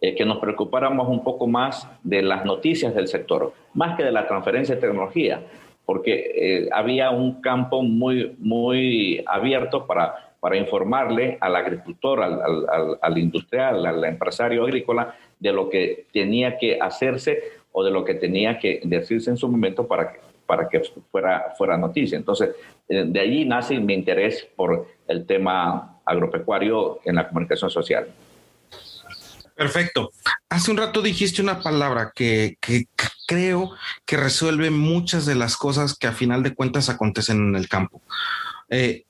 eh, 0.02 0.16
que 0.16 0.24
nos 0.24 0.38
preocupáramos 0.38 1.08
un 1.08 1.22
poco 1.22 1.46
más 1.46 1.88
de 2.02 2.22
las 2.22 2.44
noticias 2.44 2.92
del 2.92 3.06
sector, 3.06 3.52
más 3.72 3.96
que 3.96 4.02
de 4.02 4.10
la 4.10 4.26
transferencia 4.26 4.74
de 4.74 4.80
tecnología, 4.80 5.44
porque 5.86 6.32
eh, 6.34 6.68
había 6.72 7.10
un 7.10 7.40
campo 7.40 7.84
muy, 7.84 8.34
muy 8.40 9.22
abierto 9.24 9.86
para, 9.86 10.34
para 10.40 10.56
informarle 10.56 11.38
al 11.40 11.54
agricultor, 11.54 12.20
al, 12.20 12.32
al, 12.42 12.98
al, 13.00 13.18
industrial, 13.18 13.86
al 13.86 14.04
empresario 14.04 14.64
agrícola 14.64 15.14
de 15.38 15.52
lo 15.52 15.70
que 15.70 16.06
tenía 16.12 16.58
que 16.58 16.80
hacerse 16.80 17.40
o 17.70 17.84
de 17.84 17.92
lo 17.92 18.04
que 18.04 18.14
tenía 18.14 18.58
que 18.58 18.80
decirse 18.82 19.30
en 19.30 19.36
su 19.36 19.48
momento 19.48 19.86
para 19.86 20.12
que, 20.12 20.18
para 20.46 20.68
que 20.68 20.82
fuera, 21.12 21.54
fuera 21.56 21.76
noticia. 21.76 22.18
Entonces, 22.18 22.56
eh, 22.88 23.04
de 23.06 23.20
allí 23.20 23.44
nace 23.44 23.78
mi 23.78 23.94
interés 23.94 24.48
por 24.56 24.84
el 25.06 25.26
tema 25.26 26.00
agropecuario 26.04 26.98
en 27.04 27.14
la 27.14 27.28
comunicación 27.28 27.70
social. 27.70 28.08
Perfecto. 29.56 30.10
Hace 30.48 30.70
un 30.70 30.76
rato 30.76 31.02
dijiste 31.02 31.42
una 31.42 31.60
palabra 31.60 32.12
que, 32.14 32.56
creo 33.26 33.70
que 34.04 34.16
resuelve 34.16 34.70
muchas 34.70 35.26
de 35.26 35.34
las 35.34 35.56
cosas 35.56 35.96
que 35.96 36.06
a 36.06 36.12
final 36.12 36.42
de 36.42 36.54
cuentas 36.54 36.88
acontecen 36.88 37.48
en 37.48 37.56
el 37.56 37.68
campo. 37.68 38.02
Eh, 38.68 39.04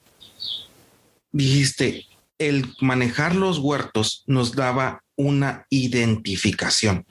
dijiste, 1.30 2.06
el 2.38 2.74
manejar 2.80 3.34
los 3.34 3.58
huertos 3.58 4.24
nos 4.26 4.54
daba 4.54 5.02
una 5.16 5.66
identificación. 5.70 7.06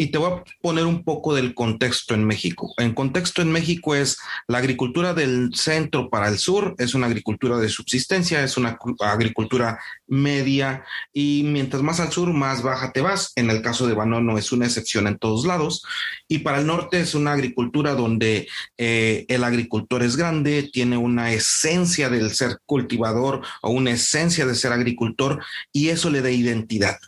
Y 0.00 0.12
te 0.12 0.18
voy 0.18 0.30
a 0.30 0.44
poner 0.62 0.86
un 0.86 1.02
poco 1.02 1.34
del 1.34 1.54
contexto 1.54 2.14
en 2.14 2.24
México. 2.24 2.72
En 2.76 2.94
contexto 2.94 3.42
en 3.42 3.50
México 3.50 3.96
es 3.96 4.16
la 4.46 4.58
agricultura 4.58 5.12
del 5.12 5.50
centro 5.56 6.08
para 6.08 6.28
el 6.28 6.38
sur, 6.38 6.76
es 6.78 6.94
una 6.94 7.08
agricultura 7.08 7.58
de 7.58 7.68
subsistencia, 7.68 8.44
es 8.44 8.56
una 8.56 8.78
agricultura 9.00 9.80
media 10.06 10.84
y 11.12 11.42
mientras 11.46 11.82
más 11.82 11.98
al 11.98 12.12
sur, 12.12 12.32
más 12.32 12.62
baja 12.62 12.92
te 12.92 13.00
vas. 13.00 13.32
En 13.34 13.50
el 13.50 13.60
caso 13.60 13.88
de 13.88 13.94
Banano 13.94 14.38
es 14.38 14.52
una 14.52 14.66
excepción 14.66 15.08
en 15.08 15.18
todos 15.18 15.44
lados. 15.44 15.82
Y 16.28 16.38
para 16.38 16.60
el 16.60 16.66
norte 16.68 17.00
es 17.00 17.16
una 17.16 17.32
agricultura 17.32 17.94
donde 17.94 18.46
eh, 18.76 19.26
el 19.28 19.42
agricultor 19.42 20.04
es 20.04 20.16
grande, 20.16 20.70
tiene 20.72 20.96
una 20.96 21.32
esencia 21.32 22.08
del 22.08 22.30
ser 22.30 22.58
cultivador 22.66 23.42
o 23.62 23.70
una 23.70 23.90
esencia 23.90 24.46
de 24.46 24.54
ser 24.54 24.72
agricultor 24.72 25.44
y 25.72 25.88
eso 25.88 26.08
le 26.08 26.22
da 26.22 26.30
identidad 26.30 26.98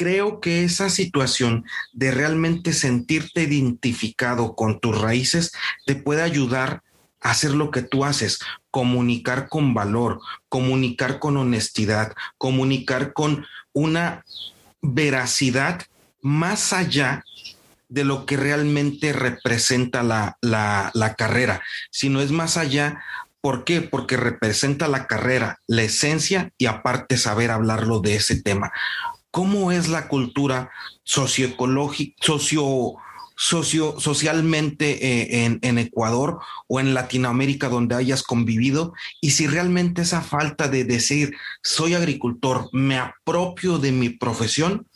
creo 0.00 0.40
que 0.40 0.64
esa 0.64 0.88
situación 0.88 1.66
de 1.92 2.10
realmente 2.10 2.72
sentirte 2.72 3.42
identificado 3.42 4.56
con 4.56 4.80
tus 4.80 4.98
raíces 4.98 5.52
te 5.84 5.94
puede 5.94 6.22
ayudar 6.22 6.82
a 7.20 7.32
hacer 7.32 7.50
lo 7.50 7.70
que 7.70 7.82
tú 7.82 8.06
haces, 8.06 8.38
comunicar 8.70 9.50
con 9.50 9.74
valor, 9.74 10.22
comunicar 10.48 11.18
con 11.18 11.36
honestidad, 11.36 12.14
comunicar 12.38 13.12
con 13.12 13.44
una 13.74 14.24
veracidad 14.80 15.82
más 16.22 16.72
allá 16.72 17.22
de 17.90 18.04
lo 18.04 18.24
que 18.24 18.38
realmente 18.38 19.12
representa 19.12 20.02
la, 20.02 20.38
la, 20.40 20.90
la 20.94 21.14
carrera, 21.14 21.60
sino 21.90 22.22
es 22.22 22.30
más 22.30 22.56
allá 22.56 23.02
¿Por 23.42 23.64
qué? 23.64 23.80
Porque 23.80 24.18
representa 24.18 24.86
la 24.86 25.06
carrera, 25.06 25.60
la 25.66 25.80
esencia 25.80 26.52
y 26.58 26.66
aparte 26.66 27.16
saber 27.16 27.50
hablarlo 27.50 28.00
de 28.00 28.16
ese 28.16 28.42
tema. 28.42 28.70
¿Cómo 29.30 29.70
es 29.70 29.88
la 29.88 30.08
cultura 30.08 30.70
socioecológica, 31.04 32.16
socio, 32.20 32.94
socio, 33.36 34.00
socialmente 34.00 35.34
eh, 35.34 35.58
en, 35.62 35.78
Ecuador 35.78 36.40
o 36.66 36.80
en 36.80 36.94
Latinoamérica 36.94 37.68
donde 37.68 37.94
hayas 37.94 38.22
convivido? 38.22 38.92
Y 39.20 39.30
si 39.30 39.46
realmente 39.46 40.02
esa 40.02 40.20
falta 40.20 40.68
de 40.68 40.84
decir, 40.84 41.36
soy 41.62 41.94
agricultor, 41.94 42.68
me 42.72 42.98
apropio 42.98 43.78
de 43.78 43.92
mi 43.92 44.10
profesión 44.10 44.86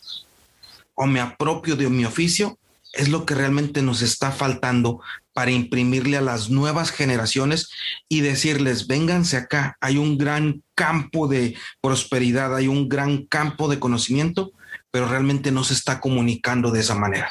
o 0.94 1.06
me 1.06 1.20
apropio 1.20 1.76
de 1.76 1.88
mi 1.88 2.04
oficio, 2.04 2.58
es 2.92 3.08
lo 3.08 3.26
que 3.26 3.34
realmente 3.34 3.82
nos 3.82 4.02
está 4.02 4.30
faltando 4.32 5.00
para 5.34 5.50
imprimirle 5.50 6.16
a 6.16 6.22
las 6.22 6.48
nuevas 6.48 6.90
generaciones 6.90 7.70
y 8.08 8.20
decirles, 8.20 8.86
vénganse 8.86 9.36
acá, 9.36 9.76
hay 9.80 9.98
un 9.98 10.16
gran 10.16 10.62
campo 10.74 11.28
de 11.28 11.56
prosperidad, 11.82 12.54
hay 12.56 12.68
un 12.68 12.88
gran 12.88 13.26
campo 13.26 13.68
de 13.68 13.78
conocimiento, 13.78 14.52
pero 14.90 15.06
realmente 15.06 15.50
no 15.50 15.64
se 15.64 15.74
está 15.74 16.00
comunicando 16.00 16.70
de 16.70 16.80
esa 16.80 16.94
manera. 16.94 17.30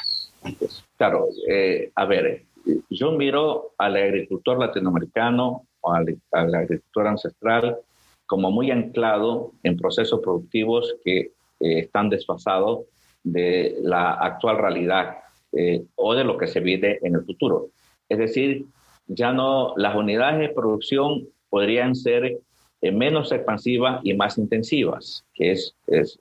Claro, 0.98 1.28
eh, 1.48 1.90
a 1.94 2.04
ver, 2.04 2.44
yo 2.90 3.12
miro 3.12 3.72
al 3.78 3.96
agricultor 3.96 4.58
latinoamericano 4.58 5.66
o 5.80 5.92
al, 5.92 6.18
agricultor 6.54 7.06
ancestral 7.06 7.78
como 8.26 8.50
muy 8.50 8.70
anclado 8.70 9.52
en 9.62 9.76
procesos 9.76 10.20
productivos 10.20 10.94
que 11.04 11.18
eh, 11.20 11.32
están 11.60 12.10
desfasados 12.10 12.86
de 13.22 13.76
la 13.82 14.12
actual 14.12 14.58
realidad 14.58 15.18
eh, 15.52 15.84
o 15.94 16.14
de 16.14 16.24
lo 16.24 16.36
que 16.36 16.46
se 16.46 16.60
vive 16.60 16.98
en 17.02 17.14
el 17.14 17.24
futuro. 17.24 17.70
Es 18.08 18.18
decir, 18.18 18.66
ya 19.06 19.32
no, 19.32 19.74
las 19.76 19.94
unidades 19.94 20.40
de 20.40 20.54
producción 20.54 21.28
podrían 21.48 21.94
ser 21.94 22.38
eh, 22.80 22.92
menos 22.92 23.32
expansivas 23.32 24.00
y 24.02 24.14
más 24.14 24.38
intensivas, 24.38 25.24
que 25.34 25.52
es, 25.52 25.74
es, 25.86 26.18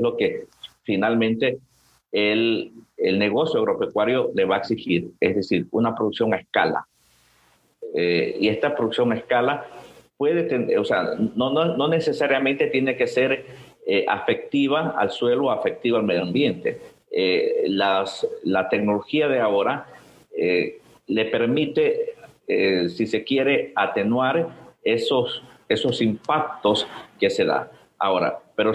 lo 0.00 0.16
que 0.16 0.44
finalmente 0.82 1.58
el, 2.12 2.72
el, 2.96 3.18
negocio 3.18 3.60
agropecuario 3.60 4.30
le 4.34 4.44
va 4.44 4.56
a 4.56 4.58
exigir, 4.58 5.10
es 5.20 5.36
decir, 5.36 5.66
una 5.70 5.94
producción 5.94 6.34
a 6.34 6.36
escala. 6.36 6.86
Eh, 7.94 8.36
y 8.40 8.48
esta 8.48 8.74
producción 8.76 9.12
a 9.12 9.16
escala 9.16 9.66
puede 10.16 10.44
tener, 10.44 10.78
o 10.78 10.84
sea, 10.84 11.14
no, 11.34 11.52
no, 11.52 11.76
no 11.76 11.88
necesariamente 11.88 12.66
tiene 12.66 12.96
que 12.96 13.06
ser 13.06 13.46
eh, 13.86 14.04
afectiva 14.08 14.94
al 14.96 15.10
suelo 15.10 15.50
afectiva 15.50 15.98
al 15.98 16.04
medio 16.04 16.22
ambiente. 16.22 16.80
las, 17.66 18.26
la 18.44 18.68
tecnología 18.68 19.26
de 19.26 19.40
ahora 19.40 19.86
le 21.06 21.24
permite, 21.26 22.14
eh, 22.48 22.88
si 22.88 23.06
se 23.06 23.24
quiere, 23.24 23.72
atenuar 23.74 24.48
esos, 24.82 25.42
esos 25.68 26.00
impactos 26.02 26.86
que 27.18 27.30
se 27.30 27.44
da. 27.44 27.70
Ahora, 27.98 28.38
pero 28.54 28.72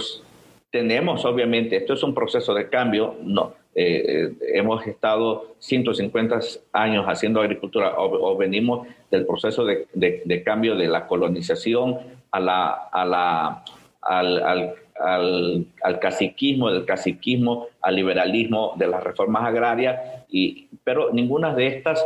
tenemos, 0.72 1.26
obviamente, 1.26 1.76
esto 1.76 1.94
es 1.94 2.04
un 2.04 2.14
proceso 2.14 2.54
de 2.54 2.70
cambio, 2.70 3.16
no, 3.22 3.54
eh, 3.74 4.04
eh, 4.06 4.34
hemos 4.54 4.86
estado 4.86 5.56
150 5.60 6.40
años 6.74 7.06
haciendo 7.08 7.40
agricultura 7.40 7.94
o, 7.98 8.36
venimos 8.36 8.86
del 9.10 9.26
proceso 9.26 9.64
de, 9.64 9.88
de, 9.94 10.44
cambio 10.44 10.76
de 10.76 10.88
la 10.88 11.08
colonización 11.08 11.98
a 12.32 12.40
la, 12.42 12.70
a 12.92 13.06
la, 13.06 13.64
al, 14.02 14.74
al, 15.04 15.66
al, 15.84 16.00
caciquismo, 16.00 16.72
del 16.72 16.86
caciquismo 16.86 17.68
al 17.82 17.96
liberalismo, 17.96 18.74
de 18.78 18.88
las 18.88 19.04
reformas 19.04 19.44
agrarias, 19.46 20.26
y, 20.30 20.68
pero 20.84 21.12
ninguna 21.12 21.54
de 21.54 21.68
estas 21.68 22.06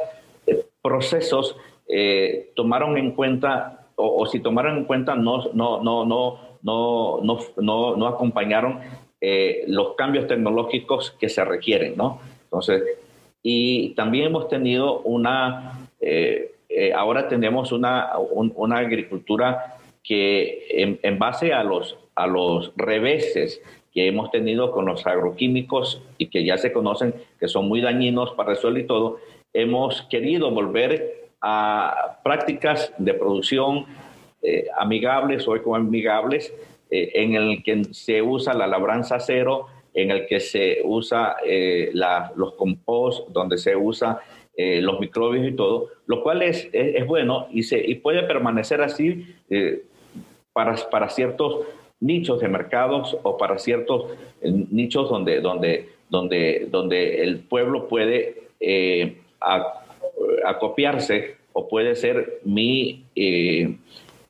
procesos 0.82 1.56
eh, 1.88 2.52
tomaron 2.56 2.98
en 2.98 3.12
cuenta, 3.12 3.88
o, 3.96 4.26
si 4.26 4.40
tomaron 4.40 4.78
en 4.78 4.86
cuenta, 4.86 5.16
no, 5.16 5.52
no, 5.54 5.82
no, 5.84 6.06
no, 6.06 6.40
no, 6.62 7.22
no, 7.58 7.96
no, 7.96 8.08
acompañaron 8.08 8.80
eh, 9.22 9.64
los 9.68 9.96
cambios 9.96 10.28
tecnológicos 10.28 11.12
que 11.20 11.30
se 11.30 11.44
requieren, 11.44 11.96
¿no? 11.96 12.20
Entonces, 12.44 12.84
y 13.42 13.90
también 13.96 14.26
hemos 14.26 14.48
tenido 14.48 15.00
una, 15.02 15.90
eh, 16.00 16.52
ahora 16.96 17.28
tenemos 17.28 17.72
una, 17.72 18.12
una 18.18 18.78
agricultura 18.78 19.75
que 20.06 20.68
en, 20.70 21.00
en, 21.02 21.18
base 21.20 21.52
a 21.54 21.64
los, 21.64 21.98
a 22.16 22.28
los 22.28 22.72
reveses 22.76 23.62
que 23.96 24.08
hemos 24.08 24.30
tenido 24.30 24.72
con 24.72 24.86
los 24.86 25.08
agroquímicos 25.08 26.02
y 26.18 26.28
que 26.28 26.46
ya 26.46 26.58
se 26.58 26.72
conocen 26.74 27.16
que 27.40 27.48
son 27.48 27.68
muy 27.68 27.82
dañinos 27.82 28.32
para 28.34 28.52
el 28.52 28.58
suelo 28.58 28.78
y 28.78 28.86
todo, 28.86 29.20
hemos 29.54 30.02
querido 30.04 30.52
volver 30.52 31.30
a 31.42 32.20
prácticas 32.24 32.94
de 32.98 33.14
producción 33.14 33.86
eh, 34.42 34.68
amigables 34.78 35.48
o 35.48 35.56
ecoamigables 35.56 36.54
eh, 36.92 37.12
en 37.16 37.36
el 37.36 37.64
que 37.64 37.86
se 37.94 38.22
usa 38.22 38.54
la 38.54 38.68
labranza 38.68 39.20
cero, 39.20 39.68
en 39.94 40.12
el 40.12 40.28
que 40.28 40.40
se 40.40 40.82
usa 40.84 41.38
eh, 41.46 41.90
los 41.94 42.54
compost, 42.56 43.30
donde 43.30 43.58
se 43.58 43.76
usa 43.76 44.20
los 44.58 45.02
microbios 45.02 45.46
y 45.46 45.52
todo, 45.52 45.90
lo 46.06 46.24
cual 46.24 46.42
es, 46.42 46.70
es, 46.72 47.06
bueno 47.06 47.48
y, 47.52 47.64
se, 47.64 47.78
y 47.78 47.96
puede 47.96 48.24
permanecer 48.24 48.82
así 48.82 49.36
para, 50.56 50.74
para 50.90 51.10
ciertos 51.10 51.66
nichos 52.00 52.40
de 52.40 52.48
mercados 52.48 53.18
o 53.24 53.38
para 53.38 53.58
ciertos 53.58 54.14
nichos 54.42 55.10
donde, 55.10 55.42
donde, 55.42 55.90
donde, 56.10 56.68
donde 56.72 57.24
el 57.24 57.40
pueblo 57.40 57.90
puede 57.90 58.46
a, 59.42 59.84
copiarse 60.60 61.36
o 61.52 61.68
puede 61.68 61.96
ser 61.96 62.40
mi, 62.46 63.04
eh, 63.16 63.76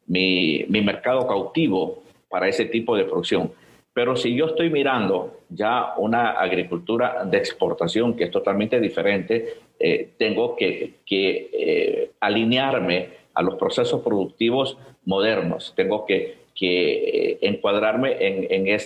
mi, 0.08 0.66
mi, 0.68 0.82
mercado 0.82 1.28
cautivo 1.28 2.04
para 2.28 2.48
ese 2.48 2.66
tipo 2.66 2.96
de 2.96 3.06
producción. 3.06 3.52
Pero 3.94 4.16
si 4.16 4.36
yo 4.36 4.48
estoy 4.48 4.70
mirando 4.70 5.38
ya 5.50 5.94
una 5.98 6.32
agricultura 6.32 7.24
de 7.24 7.38
exportación 7.38 8.16
que 8.16 8.26
es 8.26 8.32
totalmente 8.32 8.80
diferente, 8.80 9.54
eh, 9.80 10.10
tengo 10.18 10.56
que, 10.56 10.96
eh, 11.08 12.12
alinearme 12.20 13.25
a 13.36 13.44
los 13.44 13.56
procesos 13.56 14.02
productivos 14.02 14.78
modernos. 15.06 15.74
Tengo 15.76 16.06
que, 16.06 16.38
que 16.56 17.38
encuadrarme 17.42 18.14
en, 18.26 18.48
en, 18.50 18.80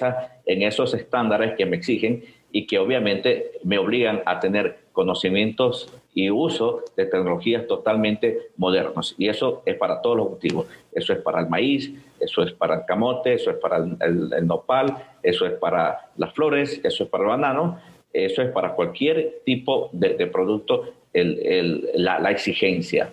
en 0.45 0.61
esos 0.63 0.93
estándares 0.93 1.55
que 1.55 1.65
me 1.65 1.77
exigen 1.77 2.23
y 2.51 2.65
que 2.65 2.79
obviamente 2.79 3.51
me 3.63 3.77
obligan 3.77 4.23
a 4.25 4.39
tener 4.39 4.79
conocimientos 4.91 5.93
y 6.13 6.29
uso 6.29 6.83
de 6.97 7.05
tecnologías 7.05 7.67
totalmente 7.67 8.49
modernos. 8.57 9.15
Y 9.17 9.29
eso 9.29 9.61
es 9.65 9.75
para 9.75 10.01
todos 10.01 10.17
los 10.17 10.27
cultivos. 10.29 10.67
Eso 10.91 11.13
es 11.13 11.19
para 11.19 11.39
el 11.39 11.47
maíz, 11.47 11.93
eso 12.19 12.41
es 12.41 12.51
para 12.53 12.75
el 12.75 12.85
camote, 12.85 13.33
eso 13.33 13.51
es 13.51 13.57
para 13.57 13.77
el, 13.77 14.47
nopal, 14.47 14.97
eso 15.23 15.45
es 15.45 15.53
para 15.53 16.09
las 16.17 16.33
flores, 16.33 16.81
eso 16.83 17.03
es 17.03 17.09
para 17.09 17.23
el 17.23 17.29
banano, 17.29 17.79
eso 18.11 18.41
es 18.41 18.51
para 18.51 18.73
cualquier 18.73 19.41
tipo 19.45 19.89
de, 19.93 20.27
producto, 20.27 20.93
la 21.13 22.31
exigencia. 22.31 23.11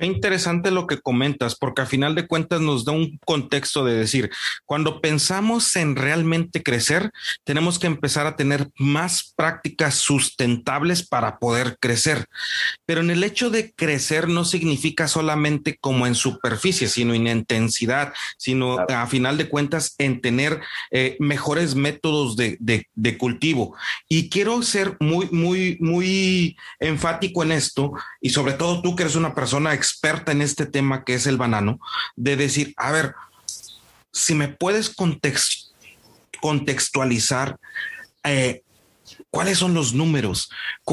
Es 0.00 0.06
interesante 0.06 0.70
lo 0.70 0.86
que 0.86 0.98
comentas, 0.98 1.54
porque 1.54 1.82
a 1.82 1.86
final 1.86 2.14
de 2.14 2.26
cuentas 2.26 2.62
nos 2.62 2.86
da 2.86 2.92
un 2.92 3.18
contexto 3.26 3.84
de 3.84 3.94
decir, 3.94 4.30
cuando 4.64 5.02
pensamos 5.02 5.76
en 5.76 5.94
realmente 5.94 6.62
crecer, 6.62 7.10
tenemos 7.44 7.78
que 7.78 7.86
empezar 7.86 8.26
a 8.26 8.34
tener 8.34 8.70
más 8.78 9.34
prácticas 9.36 9.96
sustentables 9.96 11.06
para 11.06 11.38
poder 11.38 11.76
crecer. 11.78 12.24
Pero 12.86 13.02
en 13.02 13.10
el 13.10 13.22
hecho 13.22 13.50
de 13.50 13.74
crecer 13.74 14.26
no 14.26 14.46
significa 14.46 15.06
solamente 15.06 15.76
como 15.78 16.06
en 16.06 16.14
superficie, 16.14 16.88
sino 16.88 17.12
en 17.12 17.26
intensidad, 17.26 18.14
sino 18.38 18.78
a 18.88 19.06
final 19.06 19.36
de 19.36 19.50
cuentas 19.50 19.96
en 19.98 20.22
tener 20.22 20.62
eh, 20.90 21.18
mejores 21.20 21.74
métodos 21.74 22.36
de, 22.36 22.56
de 22.58 23.18
cultivo. 23.18 23.76
Y 24.08 24.30
quiero 24.30 24.62
ser 24.62 24.96
muy, 24.98 25.28
muy, 25.30 25.76
muy 25.78 26.56
enfático 26.78 27.42
en 27.42 27.52
esto, 27.52 27.92
y 28.22 28.30
sobre 28.30 28.54
todo 28.54 28.80
tú 28.80 28.96
que 28.96 29.02
eres 29.02 29.16
una 29.16 29.34
persona 29.34 29.74
experta 29.90 30.32
en 30.32 30.42
este 30.42 30.66
tema 30.66 31.04
que 31.04 31.14
es 31.14 31.26
el 31.26 31.36
banano, 31.36 31.80
de 32.16 32.36
decir, 32.36 32.74
a 32.76 32.92
ver, 32.92 33.14
si 34.12 34.34
me 34.34 34.48
puedes 34.48 34.94
contextualizar 36.40 37.58
eh, 38.24 38.62
cuáles 39.30 39.58
son 39.58 39.74
los 39.74 39.92
números, 39.94 40.50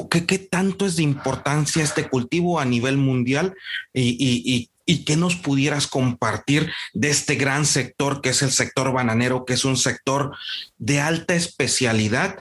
¿Qué, 0.10 0.26
¿Qué, 0.26 0.40
tanto 0.40 0.86
es 0.86 0.96
de 0.96 1.04
importancia 1.04 1.84
este 1.84 2.10
cultivo 2.10 2.60
a 2.60 2.66
nivel 2.66 2.98
mundial 2.98 3.56
y, 3.94 4.18
y, 4.20 4.70
y 4.86 5.04
qué 5.04 5.18
nos 5.18 5.36
pudieras 5.36 5.88
compartir 5.88 6.72
de 6.94 7.10
este 7.10 7.36
gran 7.36 7.66
sector 7.66 8.22
que 8.22 8.30
es 8.30 8.42
el 8.42 8.52
sector 8.52 8.92
bananero, 8.94 9.46
que 9.46 9.54
es 9.54 9.66
un 9.66 9.78
sector 9.78 10.36
de 10.78 11.02
alta 11.02 11.36
especialidad, 11.36 12.40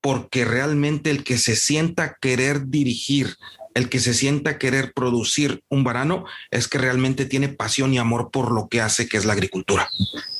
porque 0.00 0.44
realmente 0.44 1.10
el 1.10 1.24
que 1.24 1.38
se 1.38 1.56
sienta 1.56 2.16
querer 2.20 2.66
dirigir 2.68 3.36
el 3.76 3.90
que 3.90 3.98
se 3.98 4.14
sienta 4.14 4.58
querer 4.58 4.94
producir 4.94 5.60
un 5.68 5.84
banano 5.84 6.24
es 6.50 6.66
que 6.66 6.78
realmente 6.78 7.26
tiene 7.26 7.50
pasión 7.50 7.92
y 7.92 7.98
amor 7.98 8.30
por 8.30 8.50
lo 8.50 8.68
que 8.68 8.80
hace, 8.80 9.06
que 9.06 9.18
es 9.18 9.26
la 9.26 9.34
agricultura. 9.34 9.86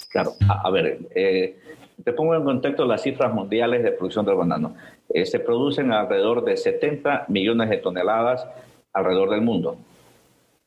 Claro, 0.09 0.33
a, 0.49 0.71
ver, 0.71 1.01
eh, 1.15 1.59
te 2.03 2.15
pongo 2.15 2.35
en 2.35 2.45
contexto 2.45 2.87
las 2.87 3.03
cifras 3.03 3.35
mundiales 3.35 3.83
de 3.83 3.93
producción 3.93 4.25
del 4.25 4.37
banano. 4.37 4.75
Eh, 5.13 5.27
se 5.27 5.39
producen 5.39 5.93
alrededor 5.93 6.47
de 6.47 6.57
70 6.57 7.27
millones 7.29 7.69
de 7.69 7.77
toneladas 7.77 8.47
alrededor 8.95 9.29
del 9.29 9.43
mundo. 9.43 9.77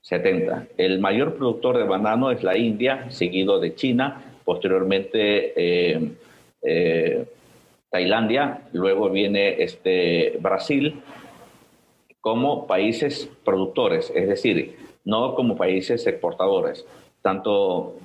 70. 0.02 0.68
El 0.78 1.00
mayor 1.00 1.38
productor 1.38 1.76
de 1.76 1.86
banano 1.86 2.30
es 2.30 2.44
la 2.44 2.56
India, 2.56 3.10
seguido 3.10 3.60
de 3.60 3.74
China, 3.74 4.22
posteriormente 4.46 5.54
eh, 5.56 7.26
Tailandia, 7.90 8.62
luego 8.74 9.10
viene 9.10 9.64
este, 9.64 10.38
Brasil, 10.40 11.02
como 12.22 12.68
países 12.68 13.30
productores, 13.44 14.12
es 14.14 14.28
decir, 14.28 14.78
no 15.06 15.36
como 15.36 15.56
países 15.56 16.06
exportadores. 16.08 16.86
Tanto 17.22 17.96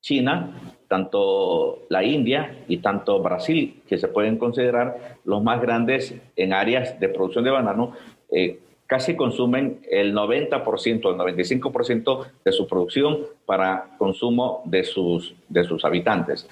China, 0.00 0.74
tanto 0.88 1.80
la 1.88 2.02
India 2.02 2.64
y 2.66 2.78
tanto 2.78 3.22
Brasil, 3.22 3.82
que 3.88 3.98
se 3.98 4.08
pueden 4.08 4.38
considerar 4.38 5.18
los 5.24 5.42
más 5.42 5.60
grandes 5.60 6.14
en 6.36 6.52
áreas 6.52 6.98
de 6.98 7.08
producción 7.08 7.44
de 7.44 7.50
banano, 7.50 7.92
eh, 8.30 8.58
casi 8.86 9.14
consumen 9.14 9.80
el 9.88 10.12
90%, 10.12 11.10
el 11.10 11.16
95% 11.16 12.26
de 12.44 12.52
su 12.52 12.66
producción 12.66 13.20
para 13.46 13.90
consumo 13.98 14.62
de 14.64 14.82
sus, 14.82 15.34
de 15.48 15.62
sus 15.62 15.84
habitantes. 15.84 16.48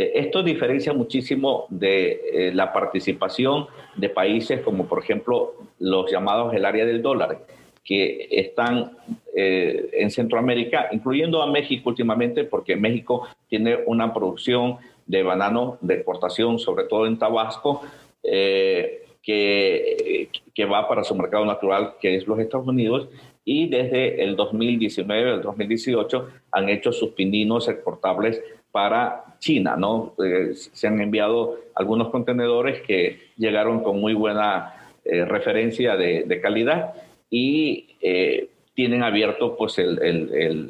Eh, 0.00 0.12
esto 0.14 0.42
diferencia 0.42 0.94
muchísimo 0.94 1.66
de 1.68 2.22
eh, 2.32 2.52
la 2.54 2.72
participación 2.72 3.66
de 3.96 4.08
países 4.08 4.62
como 4.62 4.86
por 4.86 5.02
ejemplo 5.02 5.56
los 5.78 6.10
llamados 6.10 6.54
el 6.54 6.64
área 6.64 6.86
del 6.86 7.02
dólar, 7.02 7.44
que 7.84 8.26
están 8.30 8.92
eh, 9.36 9.90
en 9.92 10.10
Centroamérica, 10.10 10.88
incluyendo 10.90 11.42
a 11.42 11.46
México 11.46 11.90
últimamente, 11.90 12.44
porque 12.44 12.76
México 12.76 13.28
tiene 13.46 13.80
una 13.84 14.14
producción 14.14 14.78
de 15.04 15.22
banano 15.22 15.76
de 15.82 15.96
exportación, 15.96 16.58
sobre 16.58 16.84
todo 16.84 17.06
en 17.06 17.18
Tabasco, 17.18 17.82
que, 18.22 20.28
que 20.54 20.64
va 20.64 20.88
para 20.88 21.04
su 21.04 21.14
mercado 21.14 21.44
natural, 21.44 21.94
que 22.00 22.16
es 22.16 22.26
los 22.26 22.38
Estados 22.38 22.66
Unidos, 22.66 23.08
y 23.44 23.68
desde 23.68 24.22
el 24.22 24.36
2019, 24.36 25.34
el 25.34 25.42
2018, 25.42 26.28
han 26.52 26.68
hecho 26.68 26.92
sus 26.92 27.10
pininos 27.10 27.68
exportables 27.68 28.40
para 28.72 29.24
China, 29.38 29.76
¿no? 29.76 30.14
Eh, 30.24 30.52
se 30.54 30.86
han 30.86 31.00
enviado 31.00 31.58
algunos 31.74 32.10
contenedores 32.10 32.82
que 32.82 33.30
llegaron 33.36 33.82
con 33.82 34.00
muy 34.00 34.14
buena 34.14 34.74
eh, 35.04 35.24
referencia 35.24 35.96
de, 35.96 36.40
calidad 36.40 36.94
y 37.30 37.96
eh, 38.00 38.48
tienen 38.74 39.02
abierto 39.02 39.56
pues 39.56 39.78
el, 39.78 39.98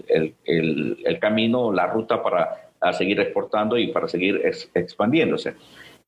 el, 0.06 1.18
camino, 1.20 1.72
la 1.72 1.86
ruta 1.86 2.22
para 2.22 2.92
seguir 2.92 3.20
exportando 3.20 3.76
y 3.76 3.88
para 3.88 4.08
seguir 4.08 4.40
expandiéndose. 4.74 5.54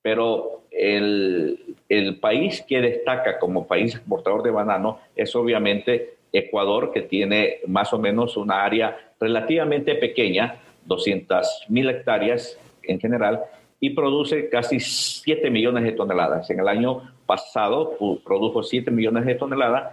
Pero 0.01 0.63
el, 0.71 2.19
país 2.21 2.65
que 2.67 2.81
destaca 2.81 3.39
como 3.39 3.67
país 3.67 3.95
exportador 3.95 4.43
de 4.43 4.51
banano 4.51 5.01
es 5.17 5.35
obviamente 5.35 6.15
Ecuador, 6.33 6.93
que 6.93 7.03
tiene 7.03 7.59
más 7.67 7.93
o 7.93 7.99
menos 7.99 8.37
una 8.37 8.65
área 8.65 8.97
relativamente 9.21 9.95
pequeña, 9.97 10.57
200 10.87 11.67
mil 11.69 11.89
hectáreas 11.89 12.59
en 12.83 13.01
general 13.01 13.43
y 13.81 13.91
produce 13.91 14.49
casi 14.49 14.79
7 14.79 15.51
millones 15.51 15.85
de 15.85 15.93
toneladas. 15.93 16.49
En 16.51 16.61
el 16.61 16.69
año 16.69 17.03
pasado 17.27 17.97
produjo 18.25 18.63
7 18.63 18.91
millones 18.91 19.27
de 19.27 19.35
toneladas 19.35 19.93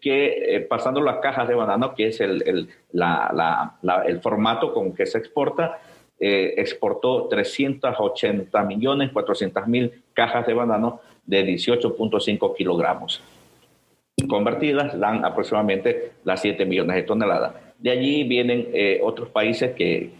que 0.00 0.56
eh, 0.56 0.60
pasando 0.60 1.00
las 1.00 1.16
cajas 1.18 1.48
de 1.48 1.54
banano, 1.54 1.94
que 1.94 2.08
es 2.08 2.20
el, 2.20 2.42
el, 2.46 2.68
la, 2.92 3.74
el 4.06 4.20
formato 4.20 4.72
con 4.72 4.94
que 4.94 5.06
se 5.06 5.18
exporta, 5.18 5.80
eh, 6.20 6.54
exportó 6.56 7.26
380 7.28 8.62
millones 8.62 9.10
400 9.10 9.66
mil 9.66 10.02
cajas 10.12 10.46
de 10.46 10.54
banano 10.54 11.00
de 11.26 11.44
18.5 11.44 12.54
kilogramos. 12.54 13.22
Convertidas 14.28 14.98
dan 14.98 15.24
aproximadamente 15.24 16.12
las 16.24 16.40
7 16.42 16.64
millones 16.64 16.94
de 16.96 17.02
toneladas. 17.02 17.54
De 17.82 17.90
allí 17.90 18.22
vienen 18.22 18.68
eh, 18.72 19.00
otros 19.02 19.28
países 19.30 19.74
que, 19.74 20.12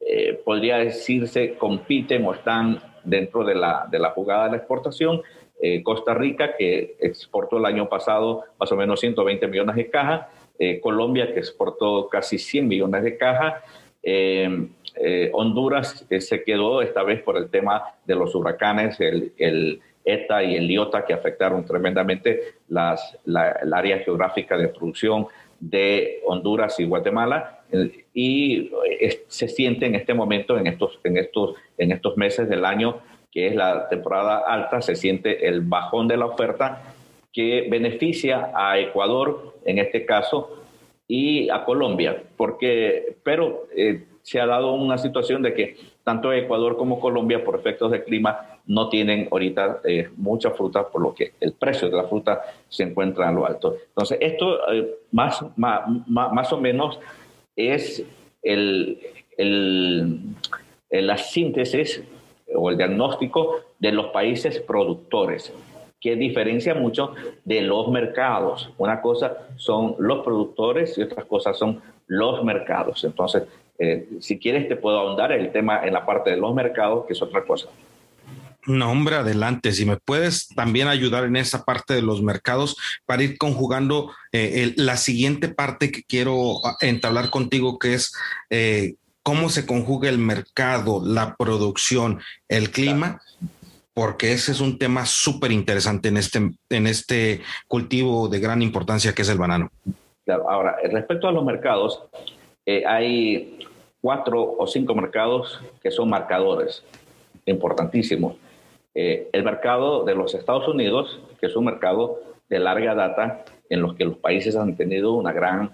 eh, 0.00 0.40
podría 0.44 0.78
decirse 0.78 1.54
compiten 1.58 2.24
o 2.24 2.32
están 2.32 2.80
dentro 3.04 3.44
de 3.44 3.54
la, 3.54 3.86
de 3.90 3.98
la 3.98 4.10
jugada 4.10 4.44
de 4.44 4.52
la 4.52 4.56
exportación. 4.56 5.20
Eh, 5.60 5.82
Costa 5.82 6.14
Rica, 6.14 6.56
que 6.56 6.96
exportó 7.00 7.58
el 7.58 7.66
año 7.66 7.86
pasado 7.90 8.44
más 8.58 8.72
o 8.72 8.76
menos 8.76 8.98
120 9.00 9.46
millones 9.46 9.76
de 9.76 9.90
cajas. 9.90 10.26
Colombia, 10.82 11.32
que 11.32 11.38
exportó 11.38 12.08
casi 12.08 12.36
100 12.36 12.66
millones 12.66 13.04
de 13.04 13.16
cajas. 13.16 13.62
Honduras 15.32 16.04
se 16.18 16.42
quedó 16.42 16.82
esta 16.82 17.04
vez 17.04 17.22
por 17.22 17.36
el 17.36 17.48
tema 17.48 17.84
de 18.04 18.16
los 18.16 18.34
huracanes, 18.34 18.98
el, 18.98 19.34
el 19.38 19.80
ETA 20.04 20.42
y 20.42 20.56
el 20.56 20.68
IOTA, 20.68 21.04
que 21.04 21.14
afectaron 21.14 21.64
tremendamente 21.64 22.54
las, 22.70 23.16
la, 23.24 23.52
el 23.52 23.72
área 23.72 23.98
geográfica 23.98 24.56
de 24.56 24.66
producción 24.66 25.28
de 25.60 26.20
Honduras 26.26 26.78
y 26.80 26.84
Guatemala 26.84 27.60
y 28.14 28.70
se 29.28 29.48
siente 29.48 29.86
en 29.86 29.94
este 29.94 30.14
momento, 30.14 30.56
en 30.58 30.66
estos, 30.66 30.98
en, 31.04 31.18
estos, 31.18 31.54
en 31.76 31.92
estos 31.92 32.16
meses 32.16 32.48
del 32.48 32.64
año, 32.64 33.00
que 33.30 33.46
es 33.48 33.54
la 33.54 33.88
temporada 33.88 34.38
alta, 34.46 34.80
se 34.80 34.96
siente 34.96 35.46
el 35.46 35.60
bajón 35.60 36.08
de 36.08 36.16
la 36.16 36.26
oferta 36.26 36.94
que 37.32 37.68
beneficia 37.70 38.50
a 38.54 38.78
Ecuador 38.78 39.54
en 39.64 39.78
este 39.78 40.06
caso 40.06 40.64
y 41.06 41.48
a 41.50 41.64
Colombia, 41.64 42.22
porque, 42.36 43.16
pero 43.22 43.66
eh, 43.76 44.04
se 44.28 44.38
ha 44.38 44.46
dado 44.46 44.72
una 44.74 44.98
situación 44.98 45.40
de 45.42 45.54
que 45.54 45.76
tanto 46.04 46.30
Ecuador 46.34 46.76
como 46.76 47.00
Colombia, 47.00 47.42
por 47.42 47.54
efectos 47.54 47.90
de 47.90 48.04
clima, 48.04 48.58
no 48.66 48.90
tienen 48.90 49.26
ahorita 49.30 49.80
eh, 49.84 50.10
mucha 50.16 50.50
fruta, 50.50 50.86
por 50.86 51.00
lo 51.00 51.14
que 51.14 51.32
el 51.40 51.54
precio 51.54 51.88
de 51.88 51.96
la 51.96 52.04
fruta 52.04 52.42
se 52.68 52.82
encuentra 52.82 53.30
en 53.30 53.36
lo 53.36 53.46
alto. 53.46 53.76
Entonces, 53.88 54.18
esto 54.20 54.70
eh, 54.70 54.96
más, 55.12 55.42
más, 55.56 55.82
más, 56.06 56.52
o 56.52 56.60
menos 56.60 57.00
es 57.56 58.04
el, 58.42 58.98
el, 59.38 60.20
la 60.90 61.16
síntesis 61.16 62.02
o 62.54 62.68
el 62.68 62.76
diagnóstico 62.76 63.60
de 63.78 63.92
los 63.92 64.08
países 64.08 64.60
productores, 64.60 65.54
que 65.98 66.16
diferencia 66.16 66.74
mucho 66.74 67.14
de 67.46 67.62
los 67.62 67.88
mercados. 67.88 68.70
Una 68.76 69.00
cosa 69.00 69.48
son 69.56 69.94
los 69.98 70.22
productores 70.22 70.98
y 70.98 71.02
otras 71.02 71.24
cosas 71.24 71.56
son 71.56 71.80
los 72.06 72.44
mercados. 72.44 73.04
Entonces, 73.04 73.44
eh, 73.78 74.08
si 74.20 74.38
quieres 74.38 74.68
te 74.68 74.76
puedo 74.76 74.98
ahondar 74.98 75.32
el 75.32 75.52
tema 75.52 75.80
en 75.84 75.92
la 75.92 76.04
parte 76.04 76.30
de 76.30 76.36
los 76.36 76.54
mercados, 76.54 77.06
que 77.06 77.12
es 77.12 77.22
otra 77.22 77.44
cosa. 77.44 77.68
No, 78.66 78.90
hombre, 78.90 79.16
adelante. 79.16 79.72
Si 79.72 79.86
me 79.86 79.96
puedes 79.96 80.48
también 80.48 80.88
ayudar 80.88 81.24
en 81.24 81.36
esa 81.36 81.64
parte 81.64 81.94
de 81.94 82.02
los 82.02 82.22
mercados 82.22 82.76
para 83.06 83.22
ir 83.22 83.38
conjugando 83.38 84.12
eh, 84.32 84.74
la 84.76 84.96
siguiente 84.98 85.48
parte 85.48 85.90
que 85.90 86.02
quiero 86.02 86.64
ah, 86.66 86.76
entablar 86.82 87.30
contigo, 87.30 87.78
que 87.78 87.94
es 87.94 88.12
eh, 88.50 88.96
cómo 89.22 89.48
se 89.48 89.64
conjuga 89.64 90.10
el 90.10 90.18
mercado, 90.18 91.02
la 91.02 91.34
producción, 91.36 92.20
el 92.48 92.70
clima, 92.70 93.22
porque 93.94 94.32
ese 94.32 94.52
es 94.52 94.60
un 94.60 94.78
tema 94.78 95.06
súper 95.06 95.50
interesante 95.50 96.08
en 96.08 96.18
este, 96.18 96.50
en 96.68 96.86
este 96.86 97.40
cultivo 97.68 98.28
de 98.28 98.40
gran 98.40 98.60
importancia 98.60 99.14
que 99.14 99.22
es 99.22 99.28
el 99.30 99.38
banano. 99.38 99.70
Ahora, 100.26 100.76
respecto 100.92 101.26
a 101.26 101.32
los 101.32 101.44
mercados, 101.44 102.02
eh, 102.66 102.84
hay 102.86 103.58
cuatro 104.00 104.56
o 104.58 104.66
cinco 104.66 104.94
mercados 104.94 105.60
que 105.82 105.90
son 105.90 106.08
marcadores 106.10 106.84
importantísimos 107.46 108.36
eh, 109.00 109.28
el 109.32 109.44
mercado 109.44 110.02
de 110.02 110.16
los 110.16 110.34
Estados 110.34 110.66
Unidos, 110.66 111.20
que 111.40 111.46
es 111.46 111.54
un 111.54 111.66
mercado 111.66 112.18
de 112.48 112.58
larga 112.58 112.96
data 112.96 113.44
en 113.70 113.80
los 113.80 113.94
que 113.94 114.04
los 114.04 114.16
países 114.16 114.56
han 114.56 114.74
tenido 114.74 115.12
una 115.12 115.32
gran 115.32 115.70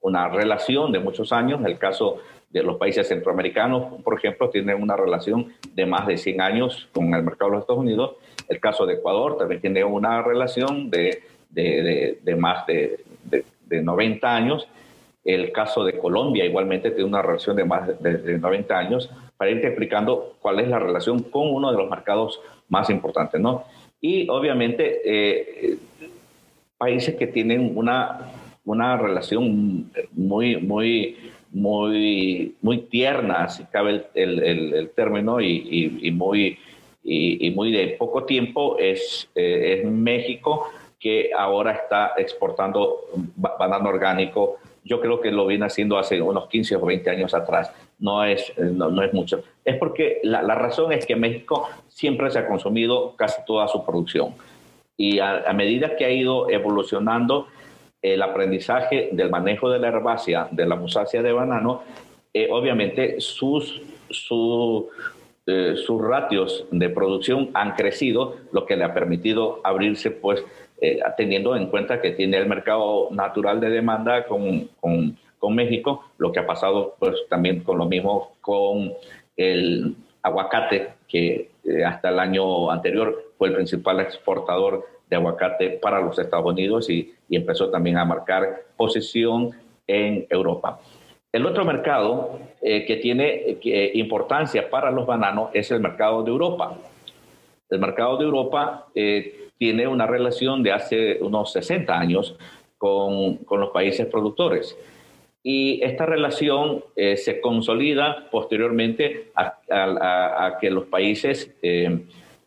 una 0.00 0.28
relación 0.28 0.92
de 0.92 1.00
muchos 1.00 1.32
años. 1.32 1.60
El 1.64 1.78
caso 1.78 2.18
de 2.50 2.62
los 2.62 2.76
países 2.76 3.08
centroamericanos, 3.08 4.00
por 4.04 4.16
ejemplo, 4.16 4.48
tienen 4.48 4.80
una 4.80 4.96
relación 4.96 5.52
de 5.74 5.86
más 5.86 6.06
de 6.06 6.16
100 6.16 6.40
años 6.40 6.88
con 6.92 7.12
el 7.14 7.24
mercado 7.24 7.50
de 7.50 7.56
los 7.56 7.62
Estados 7.62 7.82
Unidos. 7.82 8.16
El 8.48 8.60
caso 8.60 8.86
de 8.86 8.94
Ecuador 8.94 9.38
también 9.38 9.60
tiene 9.60 9.82
una 9.82 10.22
relación 10.22 10.88
de, 10.88 11.22
de, 11.50 12.20
de, 12.22 12.36
más 12.36 12.64
de, 12.66 13.04
de, 13.24 13.82
90 13.82 14.36
años. 14.36 14.68
El 15.24 15.52
caso 15.52 15.84
de 15.84 15.98
Colombia 15.98 16.44
igualmente 16.44 16.90
tiene 16.90 17.08
una 17.08 17.22
relación 17.22 17.56
de 17.56 17.64
más 17.64 17.86
de, 18.02 18.38
90 18.38 18.76
años 18.76 19.10
para 19.36 19.50
irte 19.50 19.68
explicando 19.68 20.34
cuál 20.40 20.60
es 20.60 20.68
la 20.68 20.78
relación 20.78 21.22
con 21.22 21.52
uno 21.54 21.70
de 21.70 21.78
los 21.78 21.88
mercados 21.88 22.40
más 22.68 22.90
importantes, 22.90 23.40
¿no? 23.40 23.64
Y 24.00 24.28
obviamente 24.28 25.00
eh, 25.04 25.78
países 26.76 27.14
que 27.14 27.28
tienen 27.28 27.76
una, 27.76 28.32
una 28.64 28.96
relación 28.96 29.90
muy, 30.12 30.56
muy, 30.56 31.16
muy, 31.52 32.56
muy 32.60 32.78
tierna, 32.78 33.48
si 33.48 33.64
cabe 33.64 34.06
el, 34.14 34.42
el, 34.42 34.90
término, 34.90 35.40
y, 35.40 36.00
y, 36.02 36.10
muy, 36.10 36.58
y, 37.04 37.50
muy 37.50 37.70
de 37.70 37.88
poco 37.98 38.24
tiempo, 38.24 38.78
es, 38.78 39.28
eh, 39.34 39.78
es 39.78 39.90
México, 39.90 40.68
que 40.98 41.30
ahora 41.36 41.72
está 41.72 42.12
exportando 42.16 43.00
banano 43.36 43.88
orgánico 43.88 44.58
yo 44.84 45.00
creo 45.00 45.20
que 45.20 45.30
lo 45.30 45.46
viene 45.46 45.66
haciendo 45.66 45.98
hace 45.98 46.20
unos 46.20 46.48
15 46.48 46.76
o 46.76 46.86
20 46.86 47.10
años 47.10 47.34
atrás. 47.34 47.72
No 47.98 48.24
es, 48.24 48.52
no, 48.58 49.02
es 49.02 49.12
mucho. 49.12 49.42
Es 49.64 49.76
porque 49.76 50.20
la, 50.24 50.42
razón 50.54 50.92
es 50.92 51.06
que 51.06 51.14
México 51.14 51.68
siempre 51.88 52.30
se 52.30 52.40
ha 52.40 52.48
consumido 52.48 53.14
casi 53.16 53.42
toda 53.46 53.68
su 53.68 53.84
producción. 53.84 54.34
Y 54.96 55.20
a, 55.20 55.52
medida 55.54 55.96
que 55.96 56.04
ha 56.04 56.10
ido 56.10 56.50
evolucionando 56.50 57.46
el 58.02 58.22
aprendizaje 58.22 59.10
del 59.12 59.30
manejo 59.30 59.70
de 59.70 59.78
la 59.78 59.88
herbácea, 59.88 60.48
de 60.50 60.66
la 60.66 60.74
musácea 60.74 61.22
de 61.22 61.32
banano, 61.32 61.82
eh, 62.34 62.48
obviamente 62.50 63.20
sus, 63.20 63.80
eh, 65.46 65.74
sus 65.76 66.02
ratios 66.02 66.66
de 66.72 66.88
producción 66.88 67.50
han 67.54 67.74
crecido, 67.74 68.36
lo 68.50 68.66
que 68.66 68.76
le 68.76 68.84
ha 68.84 68.92
permitido 68.92 69.60
abrirse 69.62 70.10
pues 70.10 70.44
eh, 70.84 70.98
teniendo 71.16 71.54
en 71.54 71.68
cuenta 71.68 72.00
que 72.00 72.10
tiene 72.10 72.38
el 72.38 72.48
mercado 72.48 73.06
natural 73.12 73.60
de 73.60 73.70
demanda 73.70 74.26
con, 74.26 74.68
con, 74.80 75.16
México, 75.54 76.06
lo 76.18 76.32
que 76.32 76.40
ha 76.40 76.46
pasado 76.46 76.96
pues 76.98 77.14
también 77.28 77.62
con 77.62 77.78
lo 77.78 77.86
mismo 77.86 78.32
con 78.40 78.92
el 79.36 79.94
aguacate, 80.22 80.94
que 81.06 81.50
eh, 81.64 81.84
hasta 81.84 82.08
el 82.08 82.18
año 82.18 82.68
anterior 82.68 83.32
fue 83.38 83.48
el 83.48 83.54
principal 83.54 84.00
exportador 84.00 84.84
de 85.08 85.14
aguacate 85.14 85.70
para 85.70 86.00
los 86.00 86.18
Estados 86.18 86.46
Unidos 86.46 86.90
y, 86.90 87.14
y 87.28 87.36
empezó 87.36 87.70
también 87.70 87.96
a 87.96 88.04
marcar 88.04 88.62
posición 88.76 89.52
en 89.86 90.26
Europa. 90.30 90.80
El 91.30 91.46
otro 91.46 91.64
mercado 91.64 92.40
eh, 92.60 92.84
que 92.86 92.96
tiene 92.96 93.58
importancia 93.94 94.68
para 94.68 94.90
los 94.90 95.06
bananos 95.06 95.50
es 95.54 95.70
el 95.70 95.78
mercado 95.78 96.24
de 96.24 96.30
Europa. 96.32 96.76
El 97.70 97.78
mercado 97.78 98.16
de 98.16 98.24
Europa 98.24 98.88
tiene 99.62 99.86
una 99.86 100.08
relación 100.08 100.60
de 100.64 100.72
hace 100.72 101.18
unos 101.20 101.52
60 101.52 101.96
años 101.96 102.36
con, 102.78 103.36
con 103.44 103.60
los 103.60 103.70
países 103.70 104.08
productores. 104.08 104.76
Y 105.40 105.80
esta 105.84 106.04
relación 106.04 106.82
eh, 106.96 107.16
se 107.16 107.40
consolida 107.40 108.28
posteriormente 108.32 109.30
a, 109.36 110.58
que 110.60 110.68
los 110.68 110.86
países 110.86 111.54
eh, 111.62 111.96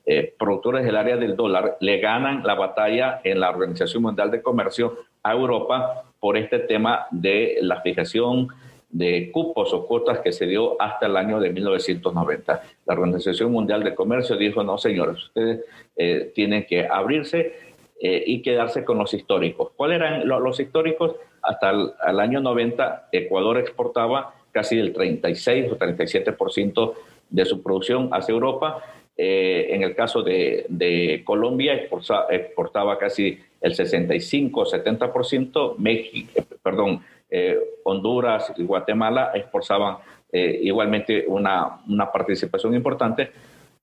eh, 0.05 0.33
productores 0.37 0.83
del 0.83 0.97
área 0.97 1.15
del 1.15 1.37
dólar 1.37 1.77
le 1.79 1.99
ganan 1.99 2.43
la 2.43 2.55
batalla 2.55 3.21
en 3.23 3.39
la 3.39 3.49
Organización 3.49 4.03
Mundial 4.03 4.29
de 4.29 4.41
Comercio 4.41 4.97
a 5.23 5.31
Europa 5.31 6.03
por 6.19 6.35
este 6.35 6.59
tema 6.59 7.07
de 7.11 7.59
la 7.61 7.79
fijación 7.79 8.49
de 8.95 9.29
cupos 9.29 9.73
o 9.73 9.85
cuotas 9.85 10.19
que 10.19 10.31
se 10.31 10.45
dio 10.45 10.81
hasta 10.81 11.07
el 11.07 11.17
año 11.17 11.41
de 11.41 11.49
1990. 11.49 12.63
La 12.85 12.93
Organización 12.93 13.51
Mundial 13.51 13.83
de 13.83 13.93
Comercio 13.93 14.37
dijo, 14.37 14.63
no 14.63 14.77
señores, 14.77 15.21
ustedes 15.25 15.65
eh, 15.97 16.31
tienen 16.33 16.65
que 16.65 16.87
abrirse 16.87 17.55
eh, 17.99 18.23
y 18.25 18.41
quedarse 18.41 18.85
con 18.85 18.97
los 18.97 19.13
históricos. 19.13 19.71
¿Cuáles 19.75 19.97
eran 19.97 20.25
los, 20.25 20.61
históricos? 20.61 21.17
Hasta 21.41 21.71
el 21.71 22.19
año 22.21 22.39
90 22.39 23.09
Ecuador 23.11 23.57
exportaba 23.57 24.33
casi 24.53 24.79
el 24.79 24.93
36 24.93 25.73
o 25.73 25.77
37% 25.77 26.93
de 27.29 27.45
su 27.45 27.61
producción 27.61 28.09
hacia 28.13 28.31
Europa. 28.31 28.81
Eh, 29.17 29.67
en 29.71 29.83
el 29.83 29.93
caso 29.93 30.23
de, 30.23 30.65
de 30.69 31.21
Colombia 31.25 31.73
exportaba 31.73 32.97
casi 32.97 33.39
el 33.59 33.75
65 33.75 34.61
o 34.61 34.65
70%, 34.65 35.75
México, 35.79 36.45
perdón, 36.63 37.01
eh, 37.37 37.59
Honduras 37.83 38.53
y 38.55 38.63
Guatemala 38.63 39.31
exportaban 39.33 39.97
eh, 40.31 40.57
igualmente 40.63 41.25
una, 41.27 41.81
una, 41.85 42.09
participación 42.09 42.73
importante, 42.73 43.29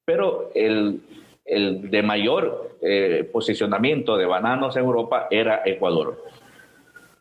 pero 0.06 0.50
el, 0.54 1.02
el 1.44 1.90
de 1.90 2.02
mayor 2.02 2.78
eh, 2.80 3.28
posicionamiento 3.30 4.16
de 4.16 4.24
bananos 4.24 4.74
en 4.76 4.84
Europa 4.84 5.26
era 5.30 5.60
Ecuador. 5.66 6.24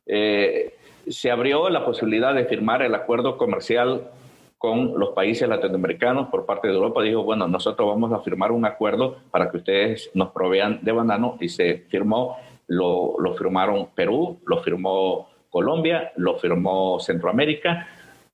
se 0.05 1.31
abrió 1.31 1.69
la 1.69 1.83
posibilidad 1.83 2.33
de 2.33 2.45
firmar 2.45 2.81
el 2.81 2.95
acuerdo 2.95 3.35
comercial 3.35 4.09
con 4.57 4.97
los 4.97 5.09
países 5.09 5.49
latinoamericanos 5.49 6.29
por 6.29 6.45
parte 6.45 6.69
de 6.69 6.75
Europa. 6.75 7.01
Dijo, 7.01 7.23
bueno, 7.23 7.45
nosotros 7.45 7.89
vamos 7.89 8.13
a 8.13 8.19
firmar 8.19 8.53
un 8.53 8.63
acuerdo 8.63 9.17
para 9.31 9.51
que 9.51 9.57
ustedes 9.57 10.09
nos 10.13 10.31
provean 10.31 10.79
de 10.81 10.93
banano 10.93 11.37
y 11.41 11.49
se 11.49 11.79
firmó, 11.89 12.37
lo, 12.67 13.15
lo 13.19 13.33
firmaron 13.33 13.89
Perú, 13.93 14.39
lo 14.45 14.61
firmó 14.63 15.30
Colombia, 15.51 16.13
lo 16.15 16.39
firmó 16.39 16.99
Centroamérica, 16.99 17.87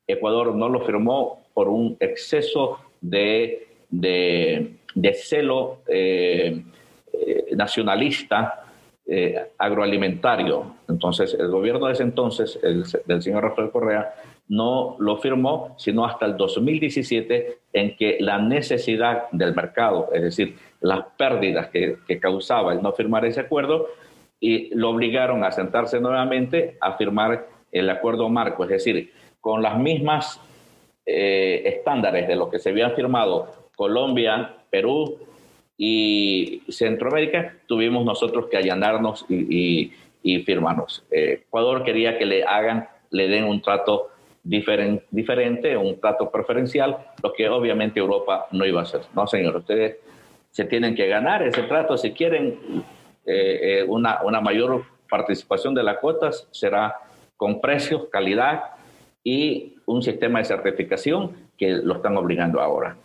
Ecuador 0.05 0.55
no 0.55 0.69
lo 0.69 0.85
firmó 0.85 1.41
por 1.53 1.67
un 1.67 1.97
exceso 1.99 2.79
de, 3.01 3.67
de, 3.89 5.13
celo 5.15 5.79
eh, 5.87 6.63
eh, 7.11 7.45
nacionalista 7.55 8.63
eh, 9.05 9.51
agroalimentario. 9.57 10.75
Entonces, 10.87 11.35
el 11.37 11.49
gobierno 11.49 11.87
de 11.87 11.93
ese 11.93 12.03
entonces, 12.03 12.59
el, 12.61 12.83
del 13.05 13.21
señor 13.21 13.43
Rafael 13.43 13.71
Correa, 13.71 14.13
no 14.49 14.95
lo 14.99 15.17
firmó, 15.17 15.75
sino 15.77 16.05
hasta 16.05 16.25
el 16.25 16.37
2017, 16.37 17.59
en 17.73 17.97
que 17.97 18.17
la 18.19 18.37
necesidad 18.37 19.23
del 19.31 19.55
mercado, 19.55 20.09
es 20.13 20.21
decir, 20.21 20.55
las 20.79 21.03
pérdidas 21.17 21.67
que, 21.67 21.97
que 22.07 22.19
causaba 22.19 22.73
el 22.73 22.81
no 22.81 22.93
firmar 22.93 23.25
ese 23.25 23.41
acuerdo, 23.41 23.87
y 24.39 24.73
lo 24.75 24.89
obligaron 24.89 25.43
a 25.43 25.51
sentarse 25.51 25.99
nuevamente 25.99 26.77
a 26.81 26.93
firmar 26.93 27.47
el 27.71 27.89
acuerdo 27.89 28.29
marco, 28.29 28.63
es 28.63 28.69
decir, 28.69 29.11
con 29.41 29.61
las 29.61 29.77
mismas 29.77 30.39
eh, 31.05 31.63
estándares 31.65 32.27
de 32.27 32.35
lo 32.35 32.49
que 32.49 32.59
se 32.59 32.69
habían 32.69 32.93
firmado 32.93 33.69
Colombia, 33.75 34.55
Perú 34.69 35.19
y 35.77 36.63
Centroamérica, 36.69 37.55
tuvimos 37.67 38.03
nosotros 38.03 38.47
que 38.49 38.57
allanarnos 38.57 39.25
y, 39.29 39.91
firmarnos. 40.45 41.05
Eh, 41.09 41.43
Ecuador 41.47 41.85
quería 41.85 42.17
que 42.17 42.25
le 42.25 42.43
hagan, 42.43 42.89
le 43.11 43.29
den 43.29 43.45
un 43.45 43.61
trato 43.61 44.09
diferente, 44.43 45.77
un 45.77 45.99
trato 45.99 46.29
preferencial, 46.29 46.97
lo 47.23 47.31
que 47.31 47.47
obviamente 47.47 47.99
Europa 47.99 48.47
no 48.51 48.65
iba 48.65 48.81
a 48.81 48.83
hacer. 48.83 49.01
No, 49.15 49.25
señor, 49.27 49.55
ustedes 49.55 49.97
se 50.51 50.65
tienen 50.65 50.95
que 50.95 51.07
ganar 51.07 51.43
ese 51.43 51.63
trato 51.63 51.97
si 51.97 52.11
quieren 52.11 52.57
eh, 53.27 53.85
una, 53.87 54.21
una 54.23 54.41
mayor 54.41 54.85
participación 55.09 55.73
de 55.75 55.83
las 55.83 55.97
cuotas 55.97 56.47
será 56.51 56.95
con 57.35 57.61
precios, 57.61 58.07
calidad 58.11 58.63
y 59.23 59.75
un 59.85 60.01
sistema 60.01 60.39
de 60.39 60.45
certificación 60.45 61.35
que 61.57 61.69
lo 61.69 61.95
están 61.95 62.17
obligando 62.17 62.61
ahora. 62.61 62.97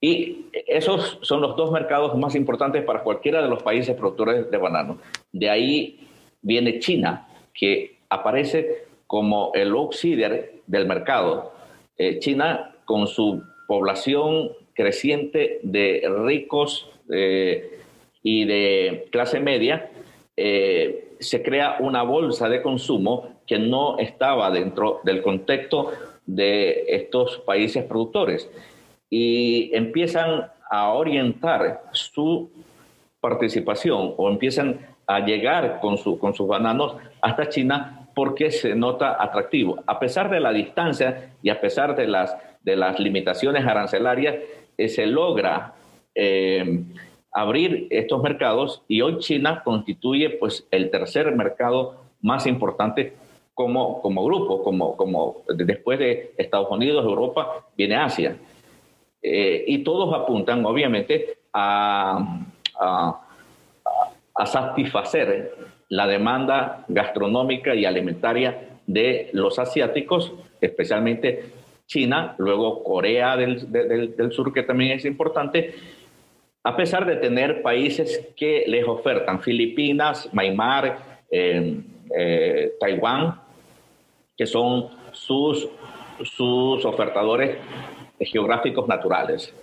Y 0.00 0.46
esos 0.66 1.18
son 1.22 1.42
los 1.42 1.56
dos 1.56 1.70
mercados 1.70 2.16
más 2.16 2.34
importantes 2.34 2.82
para 2.84 3.02
cualquiera 3.02 3.42
de 3.42 3.48
los 3.48 3.62
países 3.62 3.94
productores 3.96 4.50
de 4.50 4.56
banano. 4.56 4.98
De 5.30 5.50
ahí 5.50 6.08
viene 6.40 6.78
China, 6.78 7.28
que 7.52 7.98
aparece 8.08 8.86
como 9.06 9.50
el 9.54 9.72
outsider 9.72 10.54
del 10.66 10.86
mercado. 10.86 11.52
Eh, 11.98 12.18
China, 12.18 12.76
con 12.86 13.06
su 13.06 13.42
población 13.68 14.52
creciente 14.72 15.60
de 15.62 16.02
ricos 16.24 16.90
eh, 17.12 17.79
y 18.22 18.44
de 18.44 19.08
clase 19.10 19.40
media, 19.40 19.90
eh, 20.36 21.16
se 21.20 21.42
crea 21.42 21.76
una 21.80 22.02
bolsa 22.02 22.48
de 22.48 22.62
consumo 22.62 23.40
que 23.46 23.58
no 23.58 23.98
estaba 23.98 24.50
dentro 24.50 25.00
del 25.04 25.22
contexto 25.22 25.92
de 26.24 26.84
estos 26.88 27.38
países 27.38 27.84
productores 27.84 28.50
y 29.10 29.74
empiezan 29.74 30.50
a 30.70 30.92
orientar 30.92 31.82
su 31.92 32.50
participación 33.20 34.14
o 34.16 34.30
empiezan 34.30 34.80
a 35.06 35.20
llegar 35.20 35.80
con, 35.80 35.98
su, 35.98 36.18
con 36.18 36.34
sus 36.34 36.46
bananos 36.46 36.94
hasta 37.20 37.48
China 37.48 38.08
porque 38.14 38.50
se 38.50 38.74
nota 38.74 39.22
atractivo. 39.22 39.82
A 39.86 39.98
pesar 39.98 40.30
de 40.30 40.40
la 40.40 40.52
distancia 40.52 41.32
y 41.42 41.50
a 41.50 41.60
pesar 41.60 41.96
de 41.96 42.06
las, 42.06 42.36
de 42.62 42.76
las 42.76 42.98
limitaciones 43.00 43.66
arancelarias, 43.66 44.36
eh, 44.78 44.88
se 44.88 45.06
logra 45.06 45.74
eh, 46.14 46.84
abrir 47.32 47.86
estos 47.90 48.22
mercados 48.22 48.82
y 48.88 49.00
hoy 49.02 49.18
China 49.18 49.62
constituye 49.64 50.30
pues, 50.30 50.66
el 50.70 50.90
tercer 50.90 51.34
mercado 51.34 51.96
más 52.22 52.46
importante 52.46 53.14
como, 53.54 54.00
como 54.00 54.24
grupo, 54.24 54.62
como, 54.62 54.96
como 54.96 55.42
después 55.48 55.98
de 55.98 56.32
Estados 56.38 56.70
Unidos, 56.70 57.04
Europa, 57.04 57.66
viene 57.76 57.96
Asia. 57.96 58.36
Eh, 59.22 59.64
y 59.66 59.84
todos 59.84 60.14
apuntan, 60.14 60.64
obviamente, 60.64 61.36
a, 61.52 62.40
a, 62.78 64.46
satisfacer 64.46 65.54
la 65.90 66.06
demanda 66.06 66.86
gastronómica 66.88 67.74
y 67.74 67.84
alimentaria 67.84 68.78
de 68.86 69.28
los 69.34 69.58
asiáticos, 69.58 70.32
especialmente 70.62 71.44
China, 71.86 72.34
luego 72.38 72.82
Corea 72.82 73.36
del, 73.36 73.70
del, 73.70 74.32
Sur, 74.32 74.54
que 74.54 74.62
también 74.62 74.92
es 74.92 75.04
importante, 75.04 75.74
a 76.62 76.76
pesar 76.76 77.06
de 77.06 77.16
tener 77.16 77.62
países 77.62 78.28
que 78.36 78.64
les 78.66 78.86
ofertan, 78.86 79.40
Filipinas, 79.40 80.28
Myanmar, 80.32 81.24
eh, 81.30 81.80
eh, 82.16 82.72
Taiwán, 82.78 83.40
que 84.36 84.46
son 84.46 84.88
sus, 85.12 85.68
sus 86.22 86.84
ofertadores 86.84 87.56
geográficos 88.18 88.86
naturales. 88.86 89.54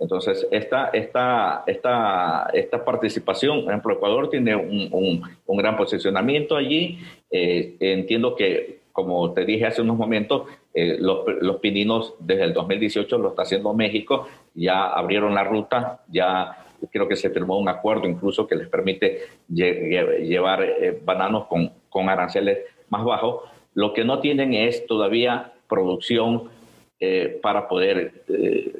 Entonces, 0.00 0.46
esta, 0.50 0.90
esta, 0.92 1.64
esta, 1.66 2.50
esta 2.52 2.84
participación, 2.84 3.64
por 3.64 3.72
ejemplo, 3.72 3.94
Ecuador 3.94 4.30
tiene 4.30 4.54
un, 4.54 5.22
un, 5.44 5.56
gran 5.56 5.76
posicionamiento 5.76 6.56
allí. 6.56 7.00
Eh, 7.30 7.76
entiendo 7.80 8.36
que, 8.36 8.78
como 8.92 9.32
te 9.32 9.44
dije 9.44 9.66
hace 9.66 9.82
unos 9.82 9.96
momentos, 9.96 10.42
eh, 10.80 10.96
los, 11.00 11.24
los, 11.40 11.56
pininos 11.56 12.14
desde 12.20 12.44
el 12.44 12.52
2018 12.52 13.18
lo 13.18 13.30
está 13.30 13.42
haciendo 13.42 13.74
México, 13.74 14.28
ya 14.54 14.86
abrieron 14.86 15.34
la 15.34 15.42
ruta, 15.42 16.04
ya 16.06 16.56
creo 16.92 17.08
que 17.08 17.16
se 17.16 17.30
firmó 17.30 17.58
un 17.58 17.68
acuerdo 17.68 18.06
incluso 18.06 18.46
que 18.46 18.54
les 18.54 18.68
permite 18.68 19.22
llevar 19.48 20.62
eh, 20.62 20.96
bananos 21.04 21.46
con, 21.46 21.72
con 21.88 22.08
aranceles 22.08 22.58
más 22.90 23.04
bajos. 23.04 23.42
Lo 23.74 23.92
que 23.92 24.04
no 24.04 24.20
tienen 24.20 24.54
es 24.54 24.86
todavía 24.86 25.52
producción 25.68 26.44
eh, 27.00 27.40
para 27.42 27.66
poder 27.66 28.22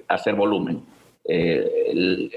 hacer 0.07 0.37
volumen. 0.37 0.85
En 1.25 2.31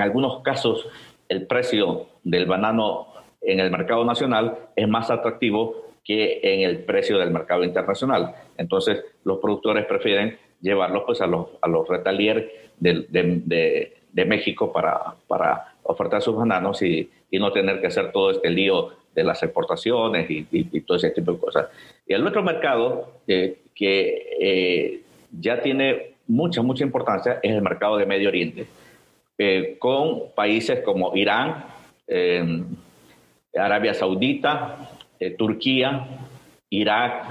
algunos 0.00 0.40
casos, 0.40 0.88
el 1.28 1.46
precio 1.46 2.06
del 2.24 2.46
banano 2.46 3.08
en 3.42 3.60
el 3.60 3.70
mercado 3.70 4.06
nacional 4.06 4.56
es 4.74 4.88
más 4.88 5.10
atractivo 5.10 5.91
que 6.04 6.40
en 6.42 6.68
el 6.68 6.78
precio 6.80 7.18
del 7.18 7.30
mercado 7.30 7.64
internacional. 7.64 8.34
Entonces, 8.56 9.04
los 9.24 9.38
productores 9.38 9.86
prefieren 9.86 10.38
llevarlos 10.60 11.04
pues, 11.06 11.20
a 11.20 11.26
los, 11.26 11.48
a 11.60 11.68
los 11.68 11.88
retalier 11.88 12.70
de, 12.78 13.06
de, 13.08 14.24
México 14.24 14.72
para, 14.72 15.14
para 15.26 15.74
ofertar 15.82 16.22
sus 16.22 16.36
bananos 16.36 16.82
y, 16.82 17.10
y 17.30 17.38
no 17.38 17.52
tener 17.52 17.80
que 17.80 17.86
hacer 17.88 18.12
todo 18.12 18.30
este 18.30 18.50
lío 18.50 18.90
de 19.14 19.24
las 19.24 19.42
exportaciones 19.42 20.26
y, 20.30 20.80
todo 20.82 20.96
ese 20.96 21.10
tipo 21.10 21.32
de 21.32 21.38
cosas. 21.38 21.66
Y 22.06 22.14
el 22.14 22.26
otro 22.26 22.42
mercado 22.42 23.20
eh, 23.26 23.58
que 23.74 24.28
eh, 24.40 25.00
ya 25.38 25.60
tiene 25.60 26.14
mucha, 26.26 26.62
mucha 26.62 26.84
importancia 26.84 27.40
es 27.42 27.52
el 27.52 27.62
mercado 27.62 27.96
de 27.96 28.06
Medio 28.06 28.28
Oriente, 28.28 28.66
eh, 29.38 29.76
con 29.78 30.30
países 30.34 30.80
como 30.80 31.16
Irán, 31.16 31.64
Arabia 33.56 33.94
Saudita, 33.94 34.90
Turquía, 35.38 36.06
Irak, 36.70 37.24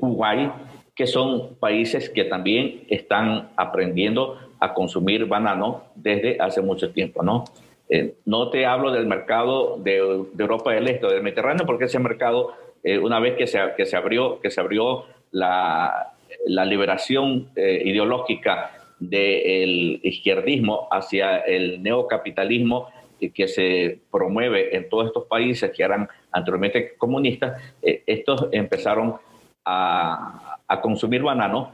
Kuwait, 0.00 0.50
que 0.94 1.06
son 1.06 1.56
países 1.56 2.10
que 2.10 2.24
también 2.24 2.82
están 2.88 3.50
aprendiendo 3.56 4.38
a 4.60 4.74
consumir 4.74 5.24
banano 5.26 5.84
desde 5.94 6.36
hace 6.38 6.60
mucho 6.60 6.92
tiempo, 6.92 7.22
¿no? 7.22 7.44
Eh, 7.88 8.14
no 8.24 8.50
te 8.50 8.66
hablo 8.66 8.92
del 8.92 9.06
mercado 9.06 9.76
de, 9.78 9.96
Europa 9.96 10.72
del 10.72 10.88
Este 10.88 11.06
o 11.06 11.10
del 11.10 11.22
Mediterráneo, 11.22 11.66
porque 11.66 11.86
ese 11.86 11.98
mercado, 11.98 12.52
eh, 12.84 12.98
una 12.98 13.18
vez 13.18 13.36
que 13.36 13.46
se, 13.46 13.58
que 13.76 13.84
se 13.84 13.96
abrió, 13.96 14.40
que 14.40 14.50
se 14.50 14.60
abrió 14.60 15.06
la, 15.32 16.12
la 16.46 16.64
liberación 16.64 17.48
eh, 17.56 17.82
ideológica 17.84 18.70
del 19.00 19.98
izquierdismo 20.02 20.86
hacia 20.90 21.38
el 21.38 21.82
neocapitalismo 21.82 22.88
que 23.34 23.48
se 23.48 24.00
promueve 24.10 24.76
en 24.76 24.88
todos 24.88 25.06
estos 25.06 25.24
países 25.24 25.70
que 25.74 25.82
eran 25.82 26.08
anteriormente 26.32 26.94
comunistas, 26.96 27.60
estos 27.82 28.48
empezaron 28.52 29.16
a, 29.64 30.56
consumir 30.82 31.22
banano 31.22 31.72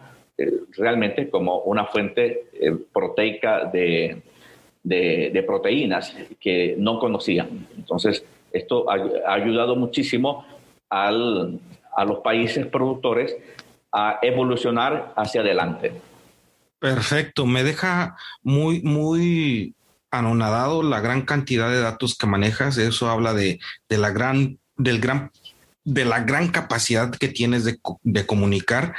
realmente 0.77 1.29
como 1.29 1.59
una 1.61 1.85
fuente 1.85 2.47
proteica 2.93 3.67
de, 3.67 4.23
proteínas 5.47 6.17
que 6.41 6.77
no 6.79 6.99
conocían. 6.99 7.67
Entonces, 7.77 8.25
esto 8.53 8.91
ha, 8.91 9.35
ayudado 9.35 9.77
muchísimo 9.77 10.47
a 10.89 11.11
los 11.11 12.19
países 12.25 12.67
productores 12.67 13.37
a 13.93 14.19
evolucionar 14.23 15.13
hacia 15.17 15.41
adelante. 15.41 15.93
Perfecto, 16.79 17.47
me 17.47 17.65
deja 17.65 18.17
muy, 18.43 18.83
muy 18.83 19.75
anonadado 20.19 20.83
la 20.83 21.01
gran 21.01 21.23
cantidad 21.23 21.71
de 21.71 21.81
datos 21.81 22.17
que 22.17 22.27
manejas. 22.27 22.79
Eso 22.79 23.11
habla 23.11 23.35
de, 23.35 23.61
de 23.89 23.99
la 23.99 24.11
gran, 24.11 24.59
del 24.77 25.01
gran, 25.01 25.31
de 25.85 26.05
la 26.05 26.21
gran 26.21 26.49
capacidad 26.49 27.11
que 27.11 27.29
tienes 27.29 27.65
de, 27.65 27.79
de 28.03 28.27
comunicar. 28.27 28.95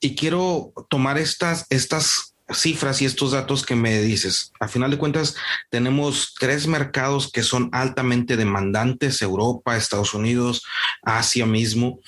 Y 0.00 0.14
quiero 0.14 0.72
tomar 0.88 1.18
estas, 1.18 1.66
estas 1.70 2.34
cifras 2.50 3.02
y 3.02 3.06
estos 3.06 3.32
datos 3.32 3.64
que 3.64 3.74
me 3.74 4.00
dices. 4.02 4.52
A 4.60 4.68
final 4.68 4.90
de 4.90 4.98
cuentas, 4.98 5.34
tenemos 5.70 6.34
tres 6.38 6.66
mercados 6.66 7.30
que 7.32 7.42
son 7.42 7.68
altamente 7.72 8.36
demandantes, 8.36 9.20
Europa, 9.20 9.76
Estados 9.76 10.14
Unidos, 10.14 10.64
Asia 11.02 11.46
mismo, 11.46 11.98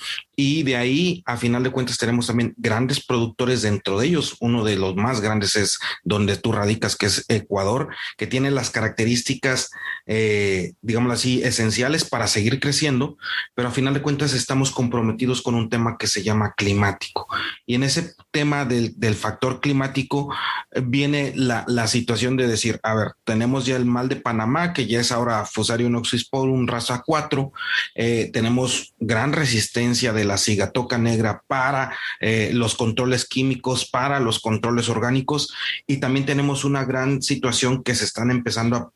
y 0.41 0.63
de 0.63 0.77
ahí, 0.77 1.21
a 1.25 1.35
final 1.35 1.63
de 1.63 1.69
cuentas, 1.69 1.97
tenemos 1.97 2.27
también 2.27 2.53
grandes 2.55 3.05
productores 3.05 3.61
dentro 3.61 3.99
de 3.99 4.07
ellos. 4.07 4.37
Uno 4.39 4.63
de 4.63 4.77
los 4.77 4.95
más 4.95 5.19
grandes 5.19 5.57
es 5.57 5.79
donde 6.05 6.37
tú 6.37 6.53
radicas, 6.53 6.95
que 6.95 7.07
es 7.07 7.25
Ecuador, 7.27 7.89
que 8.15 8.25
tiene 8.25 8.49
las 8.49 8.69
características, 8.69 9.69
eh, 10.05 10.75
digamos 10.81 11.11
así, 11.11 11.43
esenciales 11.43 12.05
para 12.05 12.27
seguir 12.27 12.61
creciendo, 12.61 13.17
pero 13.53 13.67
a 13.67 13.71
final 13.71 13.93
de 13.93 14.01
cuentas 14.01 14.31
estamos 14.31 14.71
comprometidos 14.71 15.41
con 15.41 15.55
un 15.55 15.67
tema 15.67 15.97
que 15.97 16.07
se 16.07 16.23
llama 16.23 16.53
climático. 16.55 17.27
Y 17.65 17.75
en 17.75 17.83
ese 17.83 18.13
tema 18.31 18.63
del, 18.63 18.93
del 18.97 19.15
factor 19.15 19.59
climático 19.59 20.33
eh, 20.71 20.81
viene 20.85 21.33
la, 21.35 21.65
la, 21.67 21.87
situación 21.87 22.37
de 22.37 22.47
decir, 22.47 22.79
a 22.83 22.95
ver, 22.95 23.11
tenemos 23.25 23.65
ya 23.65 23.75
el 23.75 23.83
mal 23.83 24.07
de 24.07 24.15
Panamá, 24.15 24.71
que 24.71 24.87
ya 24.87 25.01
es 25.01 25.11
ahora 25.11 25.45
Fusarium 25.45 26.01
un 26.31 26.67
raza 26.67 27.03
4, 27.05 27.51
eh, 27.95 28.29
tenemos 28.31 28.93
gran 28.99 29.33
resistencia 29.33 30.13
de 30.13 30.28
la 30.29 30.37
cigatoca 30.37 30.97
negra 30.97 31.43
para 31.47 31.91
eh, 32.21 32.51
los 32.53 32.75
controles 32.75 33.25
químicos, 33.25 33.89
para 33.89 34.19
los 34.19 34.39
controles 34.39 34.87
orgánicos 34.87 35.51
y 35.87 35.97
también 35.97 36.25
tenemos 36.25 36.63
una 36.63 36.85
gran 36.85 37.21
situación 37.21 37.83
que 37.83 37.95
se 37.95 38.05
están 38.05 38.29
empezando 38.31 38.93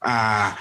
a, 0.00 0.56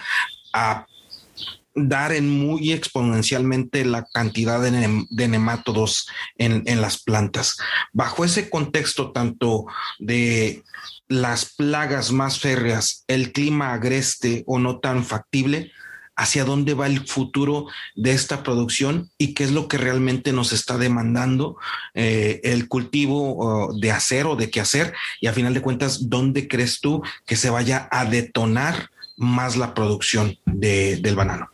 dar 1.73 2.11
en 2.11 2.29
muy 2.29 2.73
exponencialmente 2.73 3.85
la 3.85 4.05
cantidad 4.13 4.59
de, 4.59 5.27
nematodos 5.27 6.09
en, 6.37 6.63
en, 6.65 6.81
las 6.81 7.01
plantas. 7.01 7.55
Bajo 7.93 8.25
ese 8.25 8.49
contexto 8.49 9.13
tanto 9.13 9.67
de 9.97 10.63
las 11.07 11.53
plagas 11.55 12.11
más 12.11 12.39
férreas, 12.39 13.05
el 13.07 13.31
clima 13.31 13.71
agreste 13.71 14.43
o 14.47 14.59
no 14.59 14.79
tan 14.79 15.05
factible, 15.05 15.71
hacia 16.15 16.45
dónde 16.45 16.74
va 16.74 16.88
el 16.88 17.00
futuro 17.08 17.67
de 17.95 18.12
esta 18.12 18.43
producción 18.43 19.10
y 19.17 19.34
qué 19.34 19.43
es 19.43 19.52
lo 19.52 19.67
que 19.67 19.78
realmente 19.78 20.34
nos 20.34 20.54
está 20.54 20.78
demandando 20.78 21.58
eh, 21.93 22.41
el 22.43 22.67
cultivo 22.67 23.71
de 23.80 23.91
hacer 23.91 24.26
o 24.26 24.36
de 24.36 24.50
qué 24.50 24.60
hacer 24.60 24.93
y 25.19 25.28
a 25.28 25.34
final 25.34 25.54
de 25.54 25.62
cuentas, 25.62 26.10
¿dónde 26.10 26.47
crees 26.47 26.82
tú 26.82 27.02
que 27.26 27.36
se 27.36 27.50
vaya 27.50 27.88
a 27.91 28.06
detonar 28.06 28.89
más 29.17 29.58
la 29.58 29.74
producción 29.74 30.38
del 30.45 31.15
banano? 31.15 31.50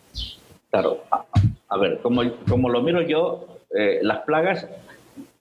Claro, 0.70 1.04
a, 1.70 1.78
ver, 1.78 2.00
como, 2.02 2.22
como, 2.48 2.70
lo 2.70 2.82
miro 2.82 3.02
yo, 3.02 3.48
eh, 3.76 4.00
las 4.02 4.20
plagas 4.20 4.68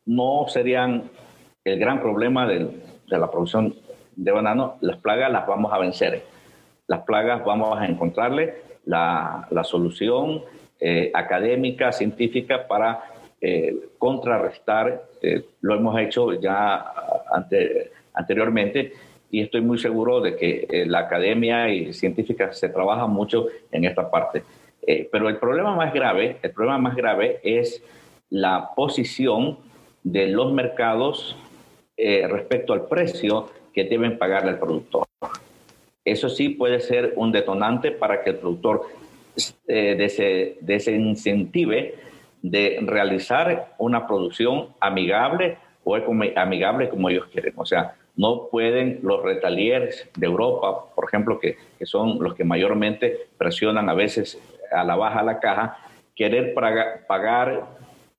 no 0.04 0.46
serían 0.48 1.10
el 1.64 1.78
gran 1.78 2.00
problema 2.00 2.46
del, 2.46 2.82
de 3.08 3.18
la 3.18 3.30
producción 3.30 3.74
de 4.14 4.32
banano, 4.32 4.76
las 4.80 4.98
plagas 4.98 5.30
las 5.30 5.46
vamos 5.46 5.72
a 5.72 5.78
vencer. 5.78 6.24
Las 6.86 7.02
plagas 7.02 7.44
vamos 7.44 7.78
a 7.78 7.86
encontrarle 7.86 8.65
la, 8.86 9.64
solución 9.64 10.42
eh, 10.80 11.10
académica, 11.12 11.92
científica 11.92 12.66
para 12.66 13.02
eh, 13.40 13.76
contrarrestar. 13.98 15.04
Eh, 15.20 15.44
lo 15.60 15.74
hemos 15.74 15.98
hecho 16.00 16.32
ya 16.40 16.84
anteriormente 18.14 18.92
y 19.30 19.42
estoy 19.42 19.60
muy 19.60 19.78
seguro 19.78 20.20
de 20.20 20.36
que 20.36 20.84
la 20.86 21.00
academia 21.00 21.68
y 21.68 21.92
científica 21.92 22.52
se 22.52 22.68
trabaja 22.68 23.06
mucho 23.06 23.48
en 23.70 23.84
esta 23.84 24.10
parte. 24.10 24.42
pero 25.10 25.28
el 25.28 25.36
problema 25.36 25.74
más 25.74 25.92
grave, 25.92 26.36
el 26.42 26.52
problema 26.52 26.78
más 26.78 26.96
grave 26.96 27.40
es 27.42 27.82
la 28.30 28.70
posición 28.76 29.58
de 30.04 30.28
los 30.28 30.52
mercados 30.52 31.36
respecto 31.96 32.72
al 32.72 32.86
precio 32.86 33.50
que 33.74 33.84
deben 33.84 34.16
pagarle 34.16 34.50
al 34.50 34.58
productor. 34.60 35.05
Eso 36.06 36.28
sí 36.28 36.50
puede 36.50 36.78
ser 36.78 37.14
un 37.16 37.32
detonante 37.32 37.90
para 37.90 38.22
que 38.22 38.30
el 38.30 38.36
productor 38.36 38.82
eh, 39.66 40.56
desincentive 40.60 41.94
de 42.42 42.78
realizar 42.80 43.74
una 43.78 44.06
producción 44.06 44.68
amigable 44.78 45.58
o 45.82 45.96
amigable 46.36 46.88
como 46.88 47.10
ellos 47.10 47.26
quieren. 47.26 47.54
O 47.56 47.66
sea, 47.66 47.96
no 48.14 48.46
pueden 48.52 49.00
los 49.02 49.20
retaliers 49.24 50.08
de 50.16 50.26
Europa, 50.26 50.94
por 50.94 51.06
ejemplo, 51.06 51.40
que, 51.40 51.56
son 51.84 52.22
los 52.22 52.34
que 52.34 52.44
mayormente 52.44 53.26
presionan 53.36 53.88
a 53.88 53.94
veces 53.94 54.40
a 54.70 54.84
la 54.84 54.94
baja 54.94 55.24
la 55.24 55.40
caja, 55.40 55.76
querer 56.14 56.54
pagar 57.08 57.66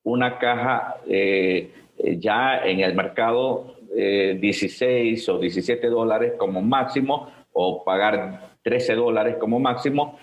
una 0.03 0.37
caja 0.39 0.97
eh, 1.07 1.71
ya 2.19 2.65
en 2.65 2.81
el 2.81 2.93
mercado 2.95 3.75
16 3.95 5.27
eh, 5.27 5.31
o 5.31 5.39
17 5.39 5.87
dólares 5.87 6.33
como 6.37 6.61
máximo 6.61 7.31
o 7.59 7.83
pagar 7.83 8.51
13 8.61 8.93
dólares 8.95 9.37
como 9.39 9.59
máximo 9.59 10.19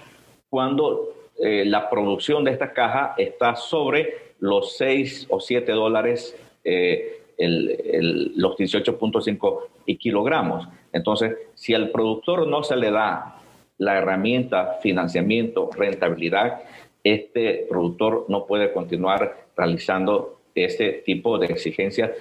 cuando 0.49 1.14
eh, 1.37 1.64
la 1.64 1.90
producción 1.90 2.44
de 2.44 2.53
esta 2.53 2.73
caja 2.73 3.14
está 3.18 3.57
sobre 3.57 4.35
los 4.38 4.77
6 4.77 5.27
o 5.31 5.40
7 5.40 5.73
dólares 5.73 6.38
eh, 6.62 7.20
los 7.37 8.57
18.5 8.57 9.61
kilogramos. 9.99 10.68
Entonces, 10.92 11.37
si 11.55 11.75
al 11.75 11.90
productor 11.90 12.47
no 12.47 12.62
se 12.62 12.77
le 12.77 12.92
da 12.92 13.40
la 13.79 13.99
herramienta 13.99 14.79
financiamiento, 14.81 15.68
rentabilidad, 15.77 16.62
este 17.03 17.66
productor 17.68 18.27
no 18.29 18.47
puede 18.47 18.73
continuar 18.73 19.49
realizando 19.57 20.40
este 20.55 21.03
tipo 21.05 21.37
de 21.38 21.47
exigencias 21.47 22.12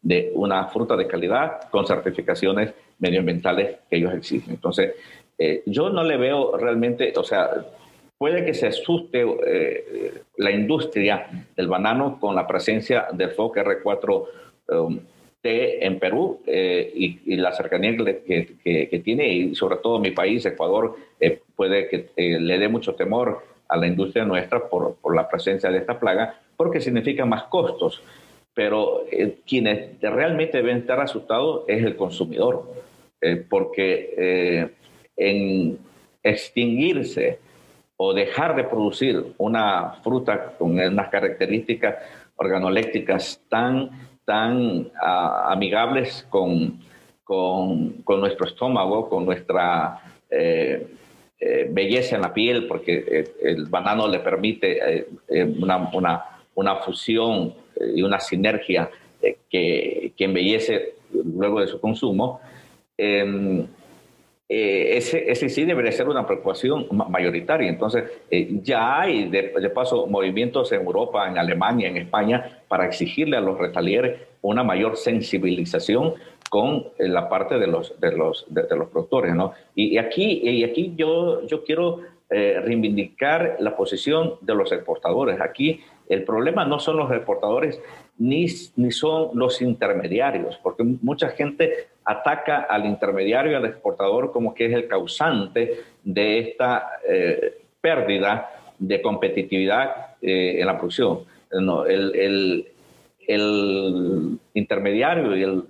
de 0.00 0.30
una 0.34 0.68
fruta 0.68 0.96
de 0.96 1.08
calidad 1.08 1.68
con 1.70 1.84
certificaciones 1.86 2.72
medioambientales 3.02 3.80
que 3.90 3.96
ellos 3.96 4.14
exigen. 4.14 4.54
Entonces, 4.54 4.94
eh, 5.36 5.62
yo 5.66 5.90
no 5.90 6.04
le 6.04 6.16
veo 6.16 6.56
realmente, 6.56 7.12
o 7.16 7.24
sea, 7.24 7.50
puede 8.16 8.44
que 8.44 8.54
se 8.54 8.68
asuste 8.68 9.26
eh, 9.46 10.22
la 10.36 10.52
industria 10.52 11.46
del 11.56 11.66
banano 11.66 12.18
con 12.20 12.34
la 12.34 12.46
presencia 12.46 13.08
del 13.12 13.30
FOC 13.30 13.56
R4T 13.56 14.26
um, 14.68 15.00
en 15.42 15.98
Perú 15.98 16.40
eh, 16.46 16.92
y, 16.94 17.36
la 17.36 17.52
cercanía 17.52 17.96
que, 17.96 19.02
tiene 19.04 19.28
y 19.28 19.54
sobre 19.56 19.76
todo 19.78 19.98
mi 19.98 20.12
país, 20.12 20.46
Ecuador, 20.46 20.94
puede 21.56 21.88
que 21.88 22.10
le 22.16 22.58
dé 22.58 22.68
mucho 22.68 22.94
temor 22.94 23.42
a 23.68 23.76
la 23.76 23.88
industria 23.88 24.24
nuestra 24.24 24.68
por, 24.68 24.94
por 25.02 25.16
la 25.16 25.28
presencia 25.28 25.70
de 25.70 25.78
esta 25.78 25.98
plaga 25.98 26.38
porque 26.56 26.80
significa 26.80 27.26
más 27.26 27.44
costos 27.44 28.00
pero 28.54 29.04
eh, 29.10 29.38
quienes 29.46 30.00
realmente 30.00 30.58
deben 30.58 30.78
estar 30.78 31.00
asustados 31.00 31.64
es 31.68 31.84
el 31.84 31.96
consumidor, 31.96 32.64
eh, 33.22 33.44
porque 33.48 34.14
eh, 34.16 34.70
en 35.16 35.78
extinguirse 36.22 37.38
o 37.96 38.12
dejar 38.12 38.56
de 38.56 38.64
producir 38.64 39.34
una 39.38 39.92
fruta 40.02 40.54
con 40.58 40.78
unas 40.78 41.08
características 41.08 41.96
organoléctricas 42.36 43.40
tan, 43.48 43.90
tan 44.24 44.90
amigables 45.00 46.26
con, 46.28 46.80
con, 47.22 48.02
con, 48.02 48.20
nuestro 48.20 48.46
estómago, 48.46 49.08
con 49.08 49.24
nuestra 49.24 50.00
belleza 51.68 52.16
en 52.16 52.22
la 52.22 52.34
piel, 52.34 52.66
porque 52.66 53.24
el 53.40 53.66
banano 53.66 54.08
le 54.08 54.18
permite 54.18 55.06
una, 55.60 55.90
una, 55.92 56.24
una 56.54 56.76
fusión 56.76 57.54
y 57.94 58.02
una 58.02 58.20
sinergia 58.20 58.90
eh, 59.20 59.38
que, 59.48 60.12
que, 60.16 60.24
embellece 60.24 60.94
luego 61.12 61.60
de 61.60 61.66
su 61.66 61.80
consumo, 61.80 62.40
em, 63.02 63.66
eh, 64.48 64.98
ese, 64.98 65.48
sí 65.48 65.64
debería 65.64 65.92
ser 65.92 66.08
una 66.08 66.26
preocupación 66.26 66.86
mayoritaria. 66.90 67.68
Entonces, 67.68 68.04
eh, 68.30 68.60
ya 68.62 69.00
hay 69.00 69.28
de, 69.28 69.70
paso 69.70 70.06
movimientos 70.06 70.70
en 70.72 70.82
Europa, 70.82 71.26
en 71.26 71.38
Alemania, 71.38 71.88
en 71.88 71.96
España, 71.96 72.60
para 72.68 72.86
exigirle 72.86 73.36
a 73.36 73.40
los 73.40 73.58
retalieres 73.58 74.20
una 74.42 74.62
mayor 74.62 74.96
sensibilización 74.96 76.14
con 76.50 76.84
la 76.98 77.28
parte 77.28 77.58
de 77.58 77.66
los, 77.66 77.98
de 77.98 78.12
los, 78.12 78.44
de, 78.50 78.76
los 78.76 78.88
productores. 78.90 79.34
¿no? 79.34 79.52
Y, 79.74 79.96
aquí, 79.96 80.42
y 80.44 80.64
aquí 80.64 80.92
yo, 80.96 81.46
yo 81.46 81.64
quiero 81.64 82.00
reivindicar 82.28 83.56
la 83.58 83.76
posición 83.76 84.34
de 84.40 84.54
los 84.54 84.72
exportadores. 84.72 85.38
Aquí 85.40 85.80
el 86.12 86.24
problema 86.24 86.64
no 86.64 86.78
son 86.78 86.96
los 86.98 87.10
exportadores 87.10 87.80
ni, 88.18 88.46
ni 88.76 88.90
son 88.90 89.30
los 89.34 89.62
intermediarios, 89.62 90.58
porque 90.62 90.84
mucha 90.84 91.30
gente 91.30 91.88
ataca 92.04 92.62
al 92.62 92.86
intermediario 92.86 93.52
y 93.52 93.54
al 93.54 93.64
exportador 93.64 94.32
como 94.32 94.54
que 94.54 94.66
es 94.66 94.72
el 94.72 94.88
causante 94.88 95.80
de 96.02 96.38
esta 96.38 96.90
eh, 97.08 97.62
pérdida 97.80 98.50
de 98.78 99.00
competitividad 99.00 100.16
eh, 100.20 100.60
en 100.60 100.66
la 100.66 100.78
producción. 100.78 101.20
el, 101.50 102.68
intermediario 104.54 105.36
y 105.36 105.42
el, 105.42 105.62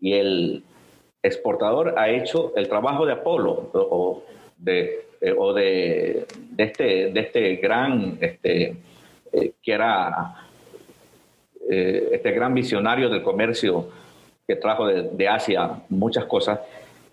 y 0.00 0.12
el 0.12 0.62
exportador 1.22 1.94
ha 1.98 2.08
hecho 2.10 2.52
el 2.54 2.68
trabajo 2.68 3.04
de 3.06 3.12
Apolo 3.12 3.70
o 3.72 4.22
de, 4.56 5.06
eh, 5.20 5.34
o 5.36 5.52
de, 5.52 6.26
de, 6.50 6.64
este, 6.64 7.10
de 7.10 7.20
este 7.20 7.56
gran 7.56 8.18
este, 8.20 8.76
eh, 9.32 9.52
que 9.62 9.72
era 9.72 10.34
eh, 11.68 12.10
este 12.12 12.30
gran 12.32 12.54
visionario 12.54 13.08
del 13.08 13.22
comercio 13.22 13.88
que 14.46 14.56
trajo 14.56 14.86
de, 14.86 15.28
Asia 15.28 15.82
muchas 15.90 16.24
cosas, 16.24 16.60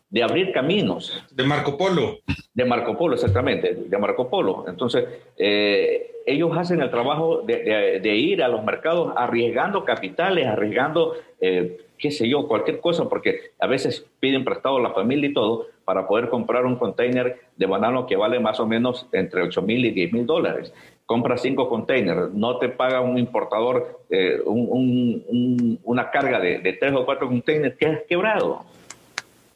de 0.10 0.24
abrir 0.24 0.54
caminos. 0.54 1.22
De 1.32 1.44
Marco 1.44 1.78
Polo. 1.78 2.20
De 2.54 2.64
Marco 2.64 2.98
Polo, 2.98 3.16
exactamente, 3.16 3.74
de 3.76 3.98
Marco 3.98 4.30
Polo. 4.30 4.64
Entonces, 4.70 5.04
eh, 5.38 6.22
ellos 6.26 6.58
hacen 6.58 6.82
el 6.82 6.90
trabajo 6.90 7.42
de, 7.42 8.16
ir 8.16 8.42
a 8.42 8.48
los 8.48 8.64
mercados 8.64 9.14
arriesgando 9.18 9.84
capitales, 9.84 10.48
arriesgando, 10.48 11.16
qué 11.40 12.12
sé 12.12 12.30
yo, 12.30 12.48
cualquier 12.48 12.80
cosa, 12.80 13.10
porque 13.10 13.52
a 13.60 13.68
veces 13.68 14.06
piden 14.22 14.46
prestado 14.46 14.78
a 14.78 14.82
la 14.82 14.92
familia 14.92 15.30
y 15.30 15.34
todo 15.34 15.68
para 15.84 16.08
poder 16.08 16.30
comprar 16.30 16.66
un 16.66 16.78
container 16.78 17.38
de 17.56 17.66
banano 17.66 18.08
que 18.08 18.16
vale 18.16 18.40
más 18.40 18.60
o 18.60 18.66
menos 18.66 19.08
entre 19.12 19.44
8 19.44 19.62
mil 19.62 19.86
y 19.86 19.92
10 19.92 20.14
mil 20.14 20.26
dólares 20.26 20.74
compra 21.06 21.38
cinco 21.38 21.70
containers, 21.70 22.34
no 22.34 22.58
te 22.58 22.70
paga 22.70 23.02
un 23.02 23.18
importador 23.18 24.02
eh, 24.10 24.42
una 24.46 26.10
carga 26.10 26.40
de, 26.40 26.78
tres 26.80 26.94
o 26.94 27.06
cuatro 27.06 27.28
containers, 27.28 27.76
que 27.78 27.86
has 27.86 28.02
quebrado. 28.04 28.66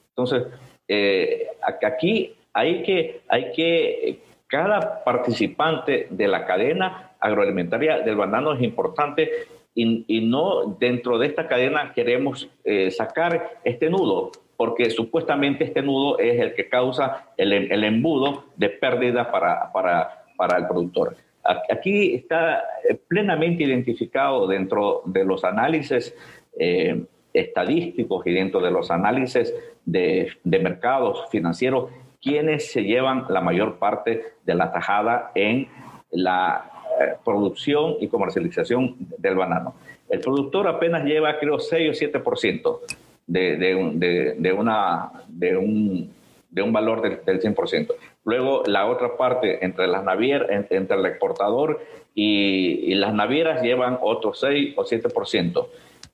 Entonces, 0.10 0.48
eh, 0.88 1.48
aquí 1.84 2.36
hay 2.54 2.84
que, 2.84 3.22
hay 3.28 3.52
que, 3.54 4.20
cada 4.48 5.04
participante 5.04 6.08
de 6.10 6.28
la 6.28 6.46
cadena 6.46 7.12
agroalimentaria 7.20 8.00
del 8.00 8.16
banano 8.16 8.54
es 8.54 8.62
importante 8.62 9.30
y, 9.76 10.22
no 10.22 10.78
dentro 10.80 11.18
de 11.18 11.28
esta 11.28 11.48
cadena 11.48 11.94
queremos 11.94 12.50
eh, 12.64 12.92
sacar 12.92 13.60
este 13.64 13.90
nudo, 13.90 14.32
porque 14.58 14.90
supuestamente 14.90 15.64
este 15.64 15.82
nudo 15.82 16.20
es 16.20 16.40
el 16.40 16.54
que 16.54 16.68
causa 16.68 17.30
el, 17.38 17.54
el 17.54 17.84
embudo 17.84 18.46
de 18.58 18.70
pérdida 18.70 19.32
para, 19.32 19.72
para, 19.72 20.26
para 20.36 20.58
el 20.58 20.68
productor. 20.68 21.16
Aquí 21.50 22.14
está 22.14 22.64
eh, 22.88 22.96
plenamente 23.08 23.64
identificado 23.64 24.48
dentro 24.48 25.02
de 25.06 25.26
los 25.26 25.44
análisis 25.44 26.13
eh, 26.60 27.06
estadísticos 27.34 28.26
y 28.28 28.34
dentro 28.34 28.60
de 28.62 28.69
los 28.69 28.92
análisis 28.92 29.54
de, 29.86 30.32
mercados 30.44 31.26
financieros 31.32 31.90
quienes 32.21 32.71
se 32.71 32.84
llevan 32.84 33.26
la 33.30 33.42
mayor 33.42 33.80
parte 33.80 34.23
de 34.46 34.54
la 34.54 34.71
tajada 34.71 35.32
en 35.34 35.67
la 36.12 36.69
eh, 37.00 37.13
producción 37.23 37.96
y 38.00 38.08
comercialización 38.08 38.96
del 39.17 39.36
banano. 39.36 39.73
El 40.10 40.19
productor 40.19 40.67
apenas 40.67 41.04
lleva, 41.04 41.40
creo, 41.40 41.60
6 41.60 41.90
o 41.90 42.19
7% 42.19 42.80
de, 43.26 43.58
de, 43.58 44.36
de, 44.38 44.54
una, 44.54 45.12
de, 45.28 45.56
un, 45.56 46.12
de 46.50 46.62
un 46.62 46.73
valor 46.73 47.02
del, 47.02 47.23
del 47.25 47.41
100%. 47.41 47.93
Luego 48.25 48.63
la 48.65 48.87
otra 48.87 49.17
parte 49.17 49.63
entre 49.63 49.87
las 49.87 50.04
navieras, 50.04 50.50
entre 50.50 50.97
el 50.97 51.06
exportador 51.06 51.81
y, 52.15 52.93
las 52.95 53.13
navieras 53.13 53.62
llevan 53.62 53.97
otro 54.02 54.33
6 54.33 54.73
o 54.77 54.83
7%. 54.83 55.67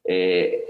Eh, 0.07 0.65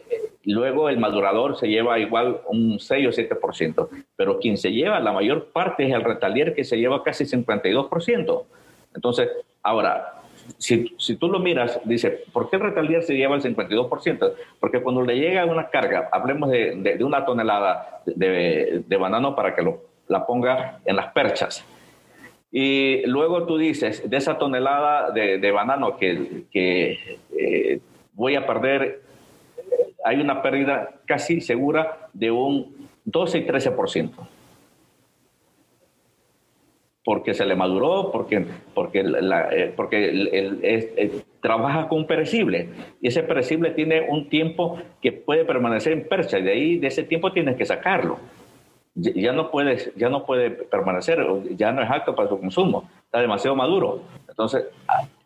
Luego 0.45 0.89
el 0.89 0.99
madurador 0.99 1.57
se 1.57 1.68
lleva 1.68 1.97
igual 1.97 2.41
un 2.47 2.80
6 2.80 3.07
o 3.07 3.09
7%, 3.09 3.89
pero 4.16 4.39
quien 4.39 4.57
se 4.57 4.72
lleva 4.72 4.99
la 4.99 5.11
mayor 5.11 5.47
parte 5.47 5.88
es 5.88 5.93
el 5.93 6.03
retalier 6.03 6.53
que 6.53 6.63
se 6.63 6.78
lleva 6.78 7.03
casi 7.03 7.26
52%. 7.26 8.43
Entonces, 8.93 9.30
ahora, 9.63 10.14
si, 10.58 10.96
si, 10.98 11.16
tú 11.16 11.28
lo 11.28 11.39
miras, 11.39 11.80
dice, 11.86 12.24
¿por 12.32 12.50
qué 12.50 12.58
el 12.58 12.64
retalier 12.64 13.04
se 13.04 13.16
lleva 13.16 13.36
el 13.36 13.41
52%? 13.41 14.34
Porque 14.60 14.82
cuando 14.82 15.02
le 15.02 15.18
llega 15.18 15.46
una 15.46 15.70
carga, 15.70 16.10
hablemos 16.12 16.50
de, 16.50 16.98
una 17.02 17.26
tonelada 17.26 18.02
de, 18.06 18.98
banano 19.00 19.36
para 19.36 19.56
que 19.56 19.62
lo, 19.62 19.82
la 20.08 20.26
ponga 20.26 20.80
en 20.86 20.96
las 20.96 21.12
perchas. 21.14 21.66
Y 22.52 23.06
luego 23.06 23.46
tú 23.46 23.58
dices, 23.58 24.10
de 24.10 24.18
esa 24.18 24.38
tonelada 24.38 25.12
de, 25.12 25.52
banano 25.52 25.98
que, 25.98 26.43
que 26.52 27.20
eh, 27.38 27.80
voy 28.14 28.36
a 28.36 28.46
perder 28.46 29.06
hay 30.06 30.22
una 30.22 30.43
pérdida 30.43 31.02
casi 31.06 31.41
segura 31.41 32.10
de 32.14 32.30
un 32.30 32.88
12 33.06 33.39
y 33.39 33.46
13%. 33.48 34.12
Porque 37.06 37.34
se 37.34 37.45
le 37.45 37.56
maduró, 37.56 38.12
porque, 38.12 38.45
porque, 38.74 39.06
eh, 39.06 39.74
porque 39.76 40.10
el, 40.10 41.24
trabaja 41.39 41.88
con 41.88 41.99
un 41.99 42.08
perecible. 42.08 42.70
Y 42.99 43.08
ese 43.08 43.24
perecible 43.24 43.70
tiene 43.72 44.01
un 44.10 44.28
tiempo 44.28 44.80
que 45.01 45.12
puede 45.12 45.45
permanecer 45.45 45.93
en 45.93 46.08
percha. 46.08 46.39
Y 46.39 46.43
de 46.43 46.51
ahí, 46.51 46.78
de 46.80 46.88
ese 46.88 47.03
tiempo, 47.03 47.32
tienes 47.32 47.56
que 47.56 47.66
sacarlo. 47.66 48.18
Ya 48.95 49.32
no, 49.34 49.51
puede, 49.51 49.91
ya 49.95 50.10
no 50.10 50.26
puede 50.26 50.49
permanecer, 50.49 51.24
ya 51.56 51.72
no 51.72 51.84
es 51.84 51.91
apto 51.91 52.16
para 52.16 52.30
su 52.30 52.39
consumo. 52.39 52.89
Está 53.06 53.22
demasiado 53.22 53.56
maduro. 53.56 54.01
Entonces, 54.28 54.66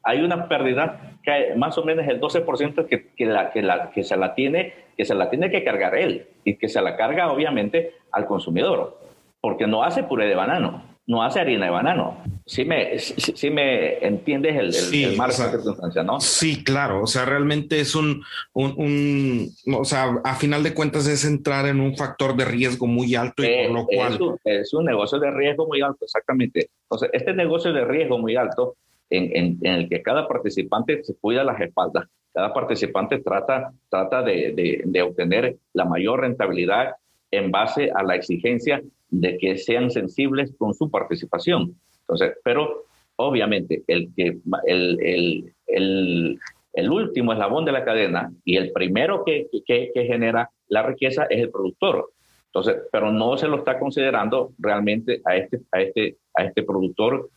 hay 0.04 0.22
una 0.22 0.48
pérdida 0.48 1.14
que 1.24 1.54
más 1.56 1.78
o 1.78 1.84
menos 1.84 2.08
el 2.08 2.20
12% 2.20 2.88
que, 2.88 3.10
que, 3.16 3.26
la, 3.26 3.52
que, 3.52 3.62
la, 3.62 3.92
que, 3.92 4.04
se 4.04 4.18
la 4.18 4.34
tiene, 4.34 4.74
que 4.98 5.06
se 5.06 5.14
la 5.16 5.30
tiene 5.30 5.52
que 5.52 5.64
cargar 5.64 5.96
él 5.96 6.28
y 6.44 6.56
que 6.56 6.68
se 6.68 6.82
la 6.82 6.96
carga 6.96 7.32
obviamente 7.32 7.94
al 8.12 8.26
consumidor, 8.26 8.98
porque 9.40 9.68
no 9.68 9.84
hace 9.84 10.04
puré 10.04 10.28
de 10.28 10.36
banano, 10.36 10.84
no 11.10 11.24
hace 11.24 11.40
harina 11.40 11.66
de 11.66 11.72
banano. 11.72 12.22
Sí 12.46 12.66
me, 12.66 13.00
sí, 13.00 13.50
me 13.50 13.98
entiendes 13.98 14.56
el, 14.56 15.04
el, 15.04 15.18
marco 15.18 15.42
de 15.42 15.50
circunstancia, 15.50 16.04
¿no? 16.04 16.22
Sí, 16.22 16.64
claro, 16.64 17.02
o 17.02 17.08
sea, 17.08 17.26
realmente 17.26 17.80
es 17.80 17.96
un, 17.96 18.24
un, 18.54 18.74
un, 18.78 19.76
o 19.76 19.86
sea, 19.86 20.22
a 20.24 20.36
final 20.36 20.62
de 20.62 20.76
cuentas 20.76 21.08
es 21.08 21.26
entrar 21.26 21.66
en 21.66 21.80
un 21.80 21.98
factor 21.98 22.36
de 22.36 22.46
riesgo 22.46 22.86
muy 22.86 23.16
alto 23.16 23.44
y 23.44 23.48
por 23.66 23.72
lo 23.72 23.86
cual... 23.88 24.14
Es 24.14 24.20
un, 24.22 24.40
es 24.44 24.74
un 24.74 24.86
negocio 24.86 25.20
de 25.20 25.32
riesgo 25.32 25.66
muy 25.68 25.82
alto, 25.82 26.06
exactamente. 26.06 26.70
Entonces, 26.84 27.10
este 27.12 27.34
negocio 27.34 27.74
de 27.74 27.86
riesgo 27.86 28.20
muy 28.20 28.36
alto 28.36 28.76
en, 29.10 29.58
el 29.64 29.90
que 29.90 30.04
cada 30.04 30.28
participante 30.28 31.04
se 31.04 31.16
cuida 31.16 31.44
las 31.44 31.60
espaldas, 31.60 32.06
cada 32.32 32.54
participante 32.54 33.18
trata, 33.18 33.72
trata 33.90 34.22
de, 34.22 34.84
de, 34.86 35.02
obtener 35.02 35.58
la 35.74 35.86
mayor 35.86 36.22
rentabilidad 36.22 36.94
en 37.32 37.50
base 37.50 37.90
a 37.94 38.04
la 38.04 38.16
exigencia 38.16 38.80
de 39.10 39.38
que 39.38 39.58
sean 39.58 39.90
sensibles 39.90 40.54
con 40.58 40.74
su 40.74 40.90
participación. 40.90 41.76
Entonces, 42.02 42.34
pero 42.44 42.86
obviamente 43.16 43.84
el 43.88 44.10
que 44.16 44.38
el, 44.68 44.98
el, 45.02 45.54
el, 45.68 46.40
el 46.74 46.90
último 46.90 47.34
eslabón 47.34 47.66
de 47.66 47.72
la 47.72 47.84
cadena 47.84 48.32
y 48.46 48.58
el 48.58 48.72
primero 48.72 49.24
que, 49.26 49.48
que, 49.66 49.92
que, 49.94 50.06
genera 50.06 50.50
la 50.68 50.84
riqueza 50.84 51.26
es 51.30 51.40
el 51.40 51.52
productor. 51.52 52.12
Entonces, 52.48 52.84
pero 52.92 53.12
no 53.12 53.38
se 53.38 53.48
lo 53.48 53.58
está 53.58 53.78
considerando 53.78 54.54
realmente 54.58 55.22
a 55.26 55.36
este, 55.36 55.62
a 55.72 55.82
este, 55.82 56.18
a 56.36 56.46
este 56.46 56.64
productor 56.64 57.30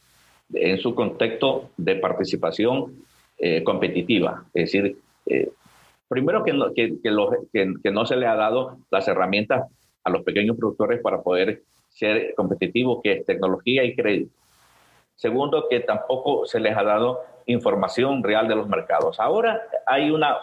en 0.54 0.78
su 0.78 0.94
contexto 0.94 1.70
de 1.76 1.96
participación 1.96 3.04
eh, 3.38 3.62
competitiva. 3.64 4.44
Es 4.54 4.72
decir, 4.72 4.96
eh, 5.26 5.50
primero 6.08 6.44
que 6.44 6.52
no, 6.52 6.72
que, 6.72 6.94
que, 7.02 7.90
no 7.90 8.06
se 8.06 8.16
le 8.16 8.26
ha 8.26 8.36
dado 8.36 8.78
las 8.90 9.08
herramientas 9.08 9.66
a 10.04 10.10
los 10.10 10.22
pequeños 10.22 10.56
productores 10.56 11.00
para 11.00 11.22
poder 11.22 11.62
ser 11.88 12.34
competitivos, 12.34 13.00
que 13.02 13.12
es 13.12 13.26
tecnología 13.26 13.84
y 13.84 13.94
crédito. 13.94 14.34
Segundo, 15.16 15.66
que 15.68 15.80
tampoco 15.80 16.46
se 16.46 16.58
les 16.58 16.76
ha 16.76 16.82
dado 16.82 17.20
información 17.46 18.22
real 18.22 18.48
de 18.48 18.56
los 18.56 18.68
mercados. 18.68 19.20
Ahora 19.20 19.62
hay 19.86 20.10
una 20.10 20.36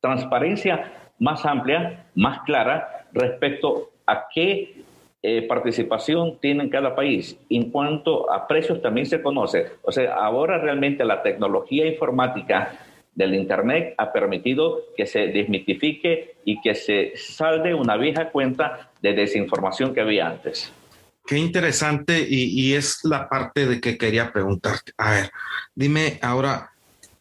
transparencia 0.00 0.92
más 1.18 1.44
amplia, 1.44 2.06
más 2.14 2.40
clara 2.40 3.06
respecto 3.12 3.90
a 4.06 4.26
qué 4.32 4.82
eh, 5.22 5.42
participación 5.42 6.38
tiene 6.40 6.64
en 6.64 6.70
cada 6.70 6.94
país. 6.94 7.38
En 7.50 7.70
cuanto 7.70 8.30
a 8.30 8.46
precios 8.46 8.80
también 8.82 9.06
se 9.06 9.22
conoce. 9.22 9.66
O 9.82 9.90
sea, 9.90 10.14
ahora 10.14 10.58
realmente 10.58 11.04
la 11.04 11.22
tecnología 11.22 11.86
informática 11.86 12.72
del 13.16 13.34
Internet 13.34 13.94
ha 13.98 14.12
permitido 14.12 14.84
que 14.96 15.06
se 15.06 15.26
desmitifique 15.28 16.36
y 16.44 16.60
que 16.60 16.74
se 16.74 17.14
salde 17.16 17.74
una 17.74 17.96
vieja 17.96 18.30
cuenta 18.30 18.90
de 19.02 19.14
desinformación 19.14 19.92
que 19.92 20.02
había 20.02 20.28
antes. 20.28 20.70
Qué 21.26 21.38
interesante 21.38 22.24
y, 22.28 22.74
es 22.74 23.00
la 23.02 23.28
parte 23.28 23.66
de 23.66 23.80
que 23.80 23.98
quería 23.98 24.32
preguntarte. 24.32 24.92
A 24.96 25.10
ver, 25.10 25.30
dime 25.74 26.20
ahora, 26.22 26.70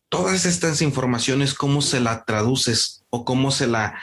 todas 0.09 0.45
estas 0.45 0.83
informaciones, 0.83 1.55
¿cómo 1.55 1.81
se 1.81 1.99
la 1.99 2.23
traduces 2.23 3.03
o 3.09 3.25
cómo 3.25 3.49
se 3.49 3.65
la 3.65 3.99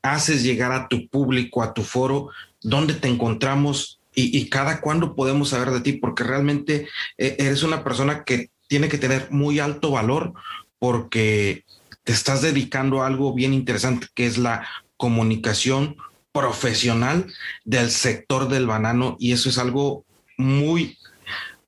haces 0.00 0.42
llegar 0.42 0.72
a 0.72 0.88
tu 0.88 1.08
público, 1.08 1.62
a 1.62 1.74
tu 1.74 1.82
foro 1.82 2.30
dónde 2.62 2.94
te 2.94 3.08
encontramos 3.08 3.98
y, 4.14 4.48
cada 4.50 4.80
cuándo 4.80 5.14
podemos 5.14 5.48
saber 5.50 5.70
de 5.70 5.80
ti, 5.80 5.94
porque 5.94 6.22
realmente 6.22 6.86
eh, 7.16 7.36
eres 7.38 7.62
una 7.62 7.82
persona 7.82 8.24
que 8.24 8.50
tiene 8.66 8.88
que 8.88 8.98
tener 8.98 9.30
muy 9.30 9.58
alto 9.58 9.90
valor 9.90 10.34
porque 10.82 11.62
te 12.02 12.10
estás 12.10 12.42
dedicando 12.42 13.02
a 13.02 13.06
algo 13.06 13.32
bien 13.32 13.54
interesante 13.54 14.08
que 14.16 14.26
es 14.26 14.36
la 14.36 14.66
comunicación 14.96 15.94
profesional 16.32 17.26
del 17.64 17.90
sector 17.90 18.48
del 18.48 18.66
banano 18.66 19.14
y 19.20 19.30
eso 19.30 19.48
es 19.48 19.58
algo 19.58 20.04
muy 20.36 20.98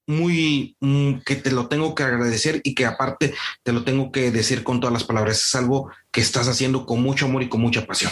muy 0.09 0.75
mm, 0.81 1.19
que 1.25 1.37
te 1.37 1.53
lo 1.53 1.69
tengo 1.69 1.95
que 1.95 2.03
agradecer 2.03 2.61
y 2.65 2.75
que 2.75 2.87
aparte 2.87 3.35
te 3.63 3.73
lo 3.73 3.85
tengo 3.85 4.11
que 4.11 4.33
decir 4.33 4.65
con 4.65 4.81
todas 4.81 4.93
las 4.93 5.05
palabras. 5.05 5.47
Es 5.47 5.55
algo 5.55 5.93
que 6.11 6.21
estás 6.21 6.49
haciendo 6.49 6.85
con 6.85 7.01
mucho 7.01 7.27
amor 7.27 7.45
y 7.45 7.49
con 7.49 7.61
mucha 7.61 7.87
pasión. 7.87 8.11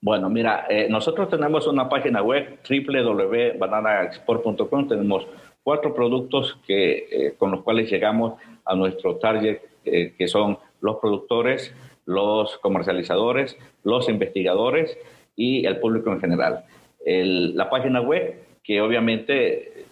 Bueno, 0.00 0.30
mira, 0.30 0.64
eh, 0.70 0.86
nosotros 0.88 1.28
tenemos 1.28 1.66
una 1.66 1.90
página 1.90 2.22
web 2.22 2.58
www.bananaexport.com. 2.66 4.88
Tenemos 4.88 5.26
cuatro 5.62 5.94
productos 5.94 6.58
que, 6.66 7.08
eh, 7.10 7.34
con 7.38 7.50
los 7.50 7.62
cuales 7.62 7.90
llegamos 7.90 8.34
a 8.64 8.74
nuestro 8.74 9.16
target, 9.16 9.60
eh, 9.84 10.14
que 10.16 10.28
son 10.28 10.58
los 10.80 10.96
productores, 10.96 11.74
los 12.06 12.58
comercializadores, 12.58 13.56
los 13.84 14.08
investigadores 14.08 14.98
y 15.36 15.66
el 15.66 15.78
público 15.78 16.10
en 16.12 16.20
general. 16.20 16.64
la 17.04 17.68
página 17.68 18.00
web, 18.00 18.44
que 18.62 18.80
obviamente 18.80 19.86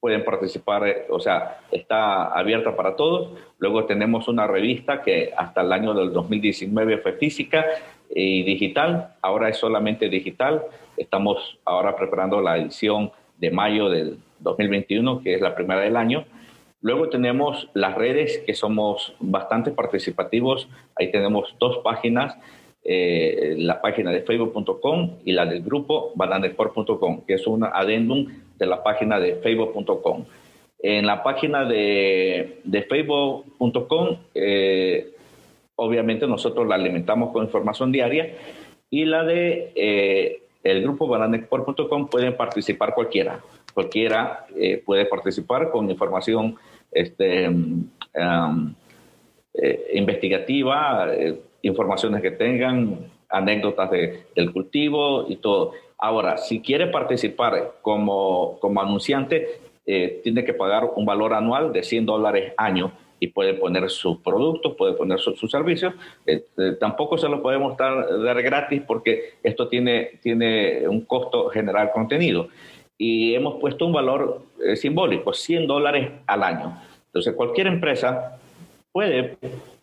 pueden 0.00 0.24
participar, 0.24 1.06
o 1.10 1.20
sea, 1.20 1.60
está 1.70 2.26
abierta 2.26 2.74
para 2.74 2.96
todos. 2.96 3.38
Luego 3.58 3.84
tenemos 3.84 4.28
una 4.28 4.46
revista 4.46 5.02
que 5.02 5.32
hasta 5.36 5.60
el 5.60 5.72
año 5.72 5.94
del 5.94 6.12
2019 6.12 6.98
fue 6.98 7.12
física 7.14 7.66
y 8.08 8.42
digital, 8.42 9.14
ahora 9.22 9.48
es 9.48 9.58
solamente 9.58 10.08
digital. 10.08 10.62
Estamos 10.96 11.58
ahora 11.64 11.94
preparando 11.96 12.40
la 12.40 12.58
edición 12.58 13.12
de 13.38 13.50
mayo 13.50 13.88
del 13.88 14.18
2021, 14.40 15.22
que 15.22 15.34
es 15.34 15.40
la 15.40 15.54
primera 15.54 15.80
del 15.80 15.96
año. 15.96 16.24
Luego 16.82 17.10
tenemos 17.10 17.68
las 17.74 17.94
redes, 17.94 18.38
que 18.46 18.54
somos 18.54 19.14
bastante 19.20 19.70
participativos. 19.70 20.68
Ahí 20.96 21.10
tenemos 21.10 21.54
dos 21.58 21.78
páginas, 21.78 22.36
eh, 22.82 23.54
la 23.58 23.82
página 23.82 24.10
de 24.10 24.22
facebook.com 24.22 25.18
y 25.24 25.32
la 25.32 25.44
del 25.44 25.62
grupo 25.62 26.12
bananesport.com, 26.14 27.26
que 27.26 27.34
es 27.34 27.46
un 27.46 27.64
adendum 27.64 28.26
de 28.56 28.66
la 28.66 28.82
página 28.82 29.20
de 29.20 29.36
facebook.com. 29.36 30.24
En 30.82 31.06
la 31.06 31.22
página 31.22 31.66
de, 31.66 32.60
de 32.64 32.82
facebook.com 32.82 34.16
eh, 34.34 35.12
obviamente 35.76 36.26
nosotros 36.26 36.66
la 36.66 36.76
alimentamos 36.76 37.32
con 37.32 37.44
información 37.44 37.92
diaria 37.92 38.34
y 38.88 39.04
la 39.04 39.22
de 39.24 39.72
eh, 39.74 40.42
el 40.64 40.82
grupo 40.82 41.06
bananexport.com 41.06 42.08
pueden 42.08 42.34
participar 42.34 42.94
cualquiera. 42.94 43.40
Cualquiera 43.74 44.46
puede 44.84 45.06
participar 45.06 45.70
con 45.70 45.88
información 45.88 46.56
este, 46.92 47.48
um, 47.48 48.74
eh, 49.54 49.90
investigativa, 49.94 51.08
informaciones 51.62 52.22
que 52.22 52.30
tengan, 52.32 53.10
anécdotas 53.28 53.90
del 53.90 54.52
cultivo 54.52 55.26
y 55.28 55.36
todo. 55.36 55.72
Ahora, 55.98 56.38
si 56.38 56.60
quiere 56.60 56.86
participar 56.86 57.74
como, 57.82 58.58
como 58.60 58.80
anunciante, 58.80 59.60
tiene 59.84 60.44
que 60.44 60.54
pagar 60.54 60.88
un 60.94 61.04
valor 61.04 61.34
anual 61.34 61.72
de 61.72 61.82
100 61.82 62.06
dólares 62.06 62.52
año 62.56 62.92
y 63.20 63.28
puede 63.28 63.54
poner 63.54 63.88
sus 63.90 64.18
productos, 64.18 64.74
puede 64.76 64.94
poner 64.94 65.20
sus 65.20 65.50
servicios. 65.50 65.94
Este, 66.24 66.72
tampoco 66.72 67.18
se 67.18 67.28
lo 67.28 67.42
podemos 67.42 67.76
dar, 67.76 68.42
gratis 68.42 68.82
porque 68.86 69.34
esto 69.42 69.68
tiene, 69.68 70.18
tiene 70.22 70.88
un 70.88 71.02
costo 71.02 71.50
general 71.50 71.92
contenido. 71.92 72.48
Y 73.02 73.34
hemos 73.34 73.58
puesto 73.58 73.86
un 73.86 73.94
valor 73.94 74.42
eh, 74.62 74.76
simbólico, 74.76 75.32
100 75.32 75.66
dólares 75.66 76.10
al 76.26 76.42
año. 76.42 76.78
Entonces, 77.06 77.32
cualquier 77.32 77.68
empresa 77.68 78.38
puede 78.92 79.38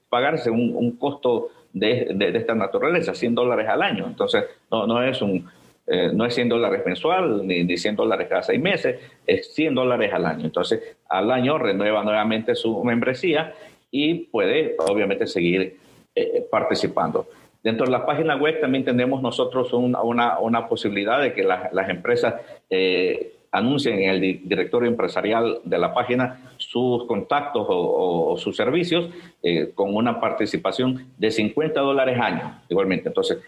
pagarse 0.07 0.51
un, 0.51 0.91
costo 0.97 1.49
de, 1.73 2.15
esta 2.35 2.53
naturaleza, 2.53 3.15
100 3.15 3.33
dólares 3.33 3.67
al 3.69 3.81
año. 3.81 4.05
Entonces, 4.05 4.45
no, 4.69 4.85
no 4.85 5.01
es 5.01 5.19
un... 5.23 5.49
Eh, 5.89 6.11
no 6.13 6.25
es 6.25 6.35
100 6.35 6.49
dólares 6.49 6.81
mensual 6.85 7.47
ni, 7.47 7.63
ni 7.63 7.77
100 7.77 7.95
dólares 7.95 8.27
cada 8.27 8.43
seis 8.43 8.59
meses, 8.59 8.99
es 9.25 9.53
100 9.55 9.73
dólares 9.73 10.13
al 10.13 10.25
año. 10.25 10.43
Entonces, 10.43 10.97
al 11.07 11.31
año 11.31 11.57
renueva 11.57 12.03
nuevamente 12.03 12.55
su 12.55 12.83
membresía 12.83 13.53
y 13.89 14.25
puede, 14.25 14.75
obviamente, 14.77 15.25
seguir 15.25 15.77
eh, 16.13 16.45
participando. 16.51 17.27
Dentro 17.67 17.85
de 17.85 17.91
la 17.91 18.05
página 18.05 18.37
web 18.37 18.61
también 18.61 18.85
tenemos 18.85 19.21
nosotros 19.21 19.73
una, 19.73 20.67
posibilidad 20.69 21.21
de 21.21 21.33
que 21.33 21.43
las 21.43 21.89
empresas 21.89 22.35
eh, 22.69 23.33
anuncien 23.51 23.99
en 23.99 24.09
el 24.09 24.21
directorio 24.21 24.89
empresarial 24.89 25.59
de 25.65 25.77
la 25.77 25.93
página 25.93 26.53
sus 26.55 27.03
contactos 27.07 27.65
o, 27.67 28.37
sus 28.37 28.55
servicios 28.55 29.09
eh, 29.43 29.71
con 29.75 29.93
una 29.93 30.21
participación 30.21 31.07
de 31.17 31.29
50 31.29 31.81
dólares 31.81 32.17
año, 32.17 32.57
igualmente. 32.69 33.09
Entonces, 33.09 33.39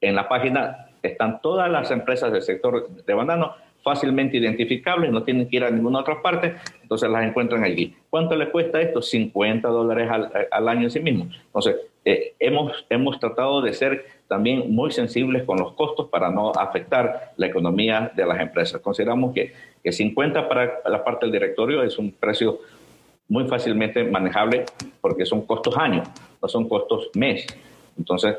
en 0.00 0.16
la 0.16 0.28
página 0.28 0.88
están 1.00 1.40
todas 1.40 1.70
las 1.70 1.92
empresas 1.92 2.32
del 2.32 2.42
sector 2.42 2.88
de 2.90 3.14
banano 3.14 3.54
fácilmente 3.82 4.36
identificables, 4.36 5.10
no 5.10 5.22
tienen 5.22 5.48
que 5.48 5.56
ir 5.56 5.64
a 5.64 5.70
ninguna 5.70 6.00
otra 6.00 6.20
parte, 6.22 6.56
entonces 6.82 7.08
las 7.10 7.24
encuentran 7.24 7.64
allí. 7.64 7.94
¿Cuánto 8.08 8.36
le 8.36 8.50
cuesta 8.50 8.80
esto? 8.80 9.02
50 9.02 9.68
dólares 9.68 10.10
al, 10.50 10.68
año 10.68 10.82
en 10.82 10.90
sí 10.90 11.00
mismo. 11.00 11.28
Entonces, 11.46 11.76
eh, 12.04 12.34
hemos, 12.38 12.84
hemos 12.88 13.18
tratado 13.18 13.62
de 13.62 13.72
ser 13.72 14.04
también 14.28 14.72
muy 14.72 14.90
sensibles 14.90 15.44
con 15.44 15.58
los 15.58 15.72
costos 15.72 16.08
para 16.08 16.30
no 16.30 16.52
afectar 16.52 17.32
la 17.36 17.46
economía 17.46 18.10
de 18.14 18.26
las 18.26 18.40
empresas. 18.40 18.80
Consideramos 18.80 19.34
que, 19.34 19.52
que 19.82 19.92
50 19.92 20.48
para 20.48 20.80
la 20.86 21.04
parte 21.04 21.26
del 21.26 21.32
directorio 21.32 21.82
es 21.82 21.98
un 21.98 22.12
precio 22.12 22.60
muy 23.28 23.46
fácilmente 23.46 24.04
manejable 24.04 24.64
porque 25.00 25.24
son 25.24 25.46
costos 25.46 25.76
año, 25.76 26.02
no 26.42 26.48
son 26.48 26.68
costos 26.68 27.10
mes. 27.14 27.46
Entonces, 27.96 28.36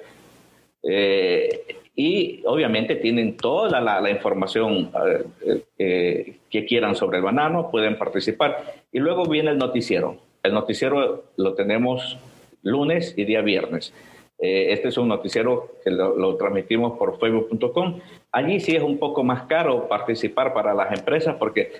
eh, 0.83 1.77
y 1.95 2.41
obviamente 2.45 2.95
tienen 2.95 3.35
toda 3.35 3.81
la, 3.81 4.09
información 4.09 4.91
eh, 5.45 5.61
eh, 5.77 6.37
que 6.49 6.65
quieran 6.65 6.95
sobre 6.95 7.17
el 7.17 7.23
banano, 7.23 7.69
pueden 7.69 7.97
participar. 7.97 8.75
Y 8.91 8.99
luego 8.99 9.25
viene 9.25 9.51
el 9.51 9.57
noticiero. 9.57 10.17
El 10.41 10.53
noticiero 10.53 11.25
lo 11.35 11.53
tenemos 11.53 12.17
lunes 12.63 13.13
y 13.17 13.25
día 13.25 13.41
viernes. 13.41 13.93
Eh, 14.39 14.71
este 14.71 14.87
es 14.87 14.97
un 14.97 15.09
noticiero 15.09 15.73
que 15.83 15.91
lo, 15.91 16.35
transmitimos 16.37 16.97
por 16.97 17.19
facebook.com. 17.19 17.99
Allí 18.31 18.59
sí 18.61 18.75
es 18.75 18.81
un 18.81 18.97
poco 18.97 19.23
más 19.23 19.43
caro 19.43 19.87
participar 19.87 20.53
para 20.53 20.73
las 20.73 20.97
empresas 20.97 21.35
porque 21.37 21.73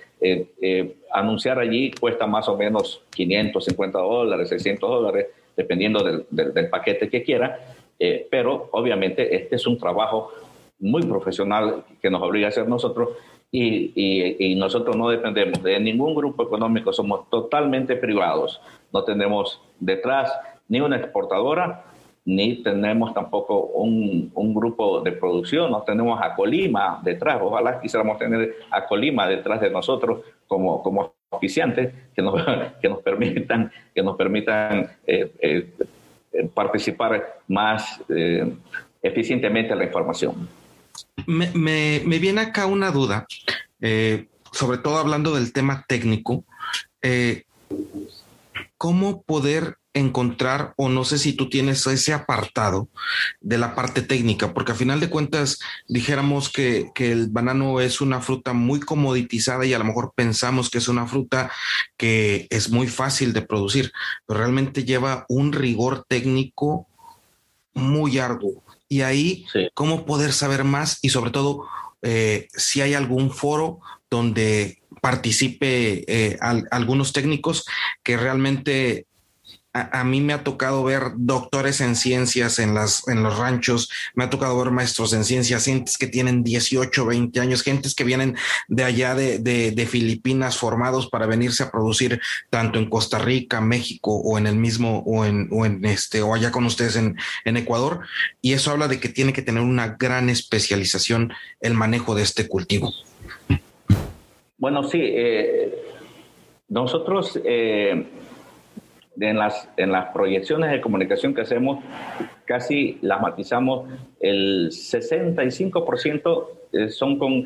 anunciar 1.10 1.58
allí 1.58 1.90
cuesta 1.90 2.26
más 2.26 2.48
o 2.48 2.56
menos 2.56 3.02
550 3.16 3.98
dólares, 3.98 4.50
600 4.50 4.88
dólares, 4.88 5.26
dependiendo 5.56 6.04
del, 6.04 6.26
del 6.30 6.68
paquete 6.68 7.08
que 7.08 7.22
quiera. 7.22 7.58
Eh, 8.04 8.26
pero 8.28 8.68
obviamente 8.72 9.36
este 9.36 9.54
es 9.54 9.64
un 9.64 9.78
trabajo 9.78 10.32
muy 10.80 11.02
profesional 11.04 11.84
que 12.00 12.10
nos 12.10 12.20
obliga 12.20 12.46
a 12.46 12.48
hacer 12.48 12.66
nosotros 12.66 13.10
y, 13.52 14.56
nosotros 14.56 14.96
no 14.96 15.08
dependemos 15.08 15.62
de 15.62 15.78
ningún 15.78 16.12
grupo 16.12 16.42
económico, 16.42 16.92
somos 16.92 17.30
totalmente 17.30 17.94
privados, 17.94 18.60
no 18.92 19.04
tenemos 19.04 19.60
detrás 19.78 20.32
ni 20.66 20.80
una 20.80 20.96
exportadora, 20.96 21.84
ni 22.24 22.56
tenemos 22.64 23.14
tampoco 23.14 23.66
un, 23.66 24.32
un, 24.34 24.52
grupo 24.52 25.00
de 25.00 25.12
producción, 25.12 25.70
no 25.70 25.82
tenemos 25.82 26.20
a 26.20 26.34
Colima 26.34 27.00
detrás, 27.04 27.38
ojalá 27.40 27.80
quisiéramos 27.80 28.18
tener 28.18 28.56
a 28.68 28.84
Colima 28.84 29.28
detrás 29.28 29.60
de 29.60 29.70
nosotros 29.70 30.22
como, 30.48 30.82
como 30.82 31.12
oficiantes 31.30 31.94
que 32.16 32.22
nos, 32.22 32.34
que 32.80 32.88
nos 32.88 33.00
permitan, 33.00 33.70
que 33.94 34.02
nos 34.02 34.16
permitan 34.16 34.90
eh, 35.06 35.30
eh, 35.38 35.70
participar 36.54 37.40
más 37.48 38.00
eh, 38.08 38.54
eficientemente 39.02 39.72
en 39.72 39.78
la 39.78 39.84
información. 39.84 40.48
Me, 41.26 42.00
viene 42.00 42.40
acá 42.40 42.66
una 42.66 42.90
duda, 42.90 43.26
eh, 43.80 44.28
sobre 44.50 44.78
todo 44.78 44.98
hablando 44.98 45.34
del 45.34 45.52
tema 45.52 45.84
técnico. 45.88 46.44
¿Cómo 48.76 49.22
poder 49.22 49.76
encontrar, 49.94 50.72
o 50.76 50.88
no 50.88 51.04
sé 51.04 51.18
si 51.18 51.34
tú 51.34 51.48
tienes 51.50 51.86
ese 51.86 52.12
apartado 52.12 52.88
de 53.40 53.58
la 53.58 53.74
parte 53.74 54.02
técnica, 54.02 54.54
porque 54.54 54.72
a 54.72 54.76
final 54.76 55.00
de 55.00 55.10
cuentas 55.10 55.60
dijéramos 55.88 56.48
que, 56.48 56.90
el 56.96 57.28
banano 57.28 57.80
es 57.80 58.00
una 58.00 58.20
fruta 58.20 58.52
muy 58.52 58.80
comoditizada 58.80 59.66
y 59.66 59.74
a 59.74 59.78
lo 59.78 59.84
mejor 59.84 60.12
pensamos 60.14 60.70
que 60.70 60.78
es 60.78 60.88
una 60.88 61.06
fruta 61.06 61.50
que 61.96 62.46
es 62.48 62.70
muy 62.70 62.86
fácil 62.86 63.32
de 63.32 63.42
producir, 63.42 63.92
pero 64.26 64.38
realmente 64.38 64.84
lleva 64.84 65.26
un 65.28 65.52
rigor 65.52 66.04
técnico 66.08 66.86
muy 67.74 68.18
arduo. 68.18 68.62
Y 68.88 69.00
ahí, 69.02 69.46
¿cómo 69.74 70.06
poder 70.06 70.32
saber 70.32 70.64
más? 70.64 70.98
Y 71.02 71.08
sobre 71.08 71.30
todo, 71.30 71.66
eh, 72.02 72.48
si 72.54 72.80
hay 72.80 72.94
algún 72.94 73.30
foro 73.30 73.80
donde 74.10 74.82
participe 75.00 76.04
eh, 76.06 76.38
algunos 76.70 77.12
técnicos 77.12 77.64
que 78.02 78.16
realmente 78.16 79.06
a, 79.72 80.04
mí 80.04 80.20
me 80.20 80.34
ha 80.34 80.44
tocado 80.44 80.84
ver 80.84 81.02
doctores 81.16 81.80
en 81.80 81.96
ciencias 81.96 82.58
en, 82.58 82.74
las, 82.74 83.08
en 83.08 83.22
los 83.22 83.38
ranchos, 83.38 83.90
me 84.14 84.24
ha 84.24 84.30
tocado 84.30 84.58
ver 84.58 84.70
maestros 84.70 85.12
en 85.14 85.24
ciencias, 85.24 85.64
gentes 85.64 85.96
que 85.96 86.06
tienen 86.06 86.44
18, 86.44 87.06
20 87.06 87.40
años, 87.40 87.62
gentes 87.62 87.94
que 87.94 88.04
vienen 88.04 88.36
de 88.68 88.84
allá 88.84 89.14
de, 89.14 89.38
de, 89.38 89.86
Filipinas 89.86 90.56
formados 90.56 91.08
para 91.08 91.26
venirse 91.26 91.62
a 91.62 91.70
producir 91.70 92.20
tanto 92.50 92.78
en 92.78 92.88
Costa 92.88 93.18
Rica, 93.18 93.60
México 93.60 94.14
o 94.14 94.38
en 94.38 94.46
el 94.46 94.56
mismo 94.56 95.02
o 95.06 95.24
en, 95.24 95.48
o 95.50 95.66
en 95.66 95.84
este 95.84 96.22
o 96.22 96.34
allá 96.34 96.50
con 96.50 96.64
ustedes 96.64 96.96
en, 96.96 97.16
en 97.44 97.56
Ecuador. 97.56 98.00
Y 98.40 98.52
eso 98.52 98.70
habla 98.70 98.88
de 98.88 99.00
que 99.00 99.08
tiene 99.08 99.32
que 99.32 99.42
tener 99.42 99.62
una 99.62 99.96
gran 99.98 100.28
especialización 100.28 101.32
el 101.60 101.74
manejo 101.74 102.14
de 102.14 102.22
este 102.22 102.46
cultivo. 102.46 102.92
Bueno, 104.58 104.84
sí, 104.84 105.00
eh, 105.02 105.74
nosotros 106.68 107.38
eh, 107.44 108.06
en 109.20 109.38
las, 109.38 109.68
en 109.76 109.92
las 109.92 110.10
proyecciones 110.12 110.70
de 110.70 110.80
comunicación 110.80 111.34
que 111.34 111.42
hacemos, 111.42 111.84
casi 112.44 112.98
las 113.02 113.20
matizamos, 113.20 113.88
el 114.20 114.70
65% 114.70 116.46
eh, 116.72 116.88
son 116.88 117.18
con 117.18 117.44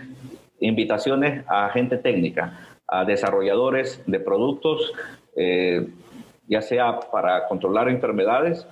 invitaciones 0.60 1.44
a 1.48 1.68
gente 1.70 1.98
técnica, 1.98 2.78
a 2.86 3.04
desarrolladores 3.04 4.02
de 4.06 4.20
productos, 4.20 4.92
eh, 5.36 5.86
ya 6.46 6.62
sea 6.62 7.00
para 7.12 7.46
controlar 7.48 7.88
enfermedades 7.88 8.66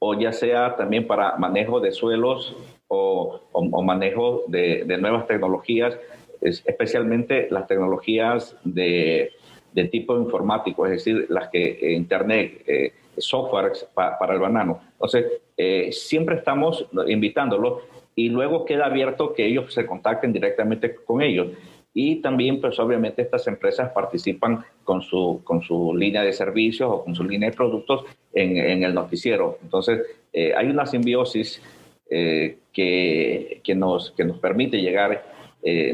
o 0.00 0.18
ya 0.18 0.32
sea 0.32 0.76
también 0.76 1.06
para 1.06 1.36
manejo 1.36 1.78
de 1.80 1.92
suelos 1.92 2.56
o, 2.88 3.40
manejo 3.82 4.42
de 4.48 4.84
nuevas 4.98 5.26
tecnologías, 5.26 5.96
especialmente 6.40 7.48
las 7.50 7.66
tecnologías 7.66 8.56
de 8.64 9.32
de 9.72 9.84
tipo 9.84 10.16
informático, 10.16 10.86
es 10.86 10.92
decir, 10.92 11.26
las 11.28 11.48
que 11.48 11.78
eh, 11.80 11.92
Internet, 11.92 12.62
eh, 12.66 12.92
software 13.16 13.72
para 13.94 14.32
el 14.32 14.40
banano. 14.40 14.80
Entonces, 14.92 15.26
eh, 15.56 15.90
siempre 15.92 16.36
estamos 16.36 16.86
invitándolos 17.06 17.82
y 18.14 18.28
luego 18.30 18.64
queda 18.64 18.86
abierto 18.86 19.34
que 19.34 19.46
ellos 19.46 19.72
se 19.72 19.86
contacten 19.86 20.32
directamente 20.32 20.94
con 20.94 21.20
ellos. 21.20 21.48
Y 21.92 22.16
también, 22.16 22.60
pues 22.60 22.78
obviamente, 22.78 23.22
estas 23.22 23.46
empresas 23.48 23.90
participan 23.90 24.64
con 24.84 25.02
su, 25.02 25.42
con 25.44 25.60
su 25.62 25.94
línea 25.94 26.22
de 26.22 26.32
servicios 26.32 26.88
o 26.90 27.04
con 27.04 27.14
su 27.14 27.24
línea 27.24 27.50
de 27.50 27.56
productos 27.56 28.04
en, 28.32 28.84
el 28.84 28.94
noticiero. 28.94 29.58
Entonces, 29.62 30.00
hay 30.32 30.68
una 30.68 30.86
simbiosis 30.86 31.60
que, 32.08 33.60
que, 33.62 33.74
nos, 33.74 34.12
que 34.12 34.24
nos 34.24 34.38
permite 34.38 34.80
llegar. 34.80 35.24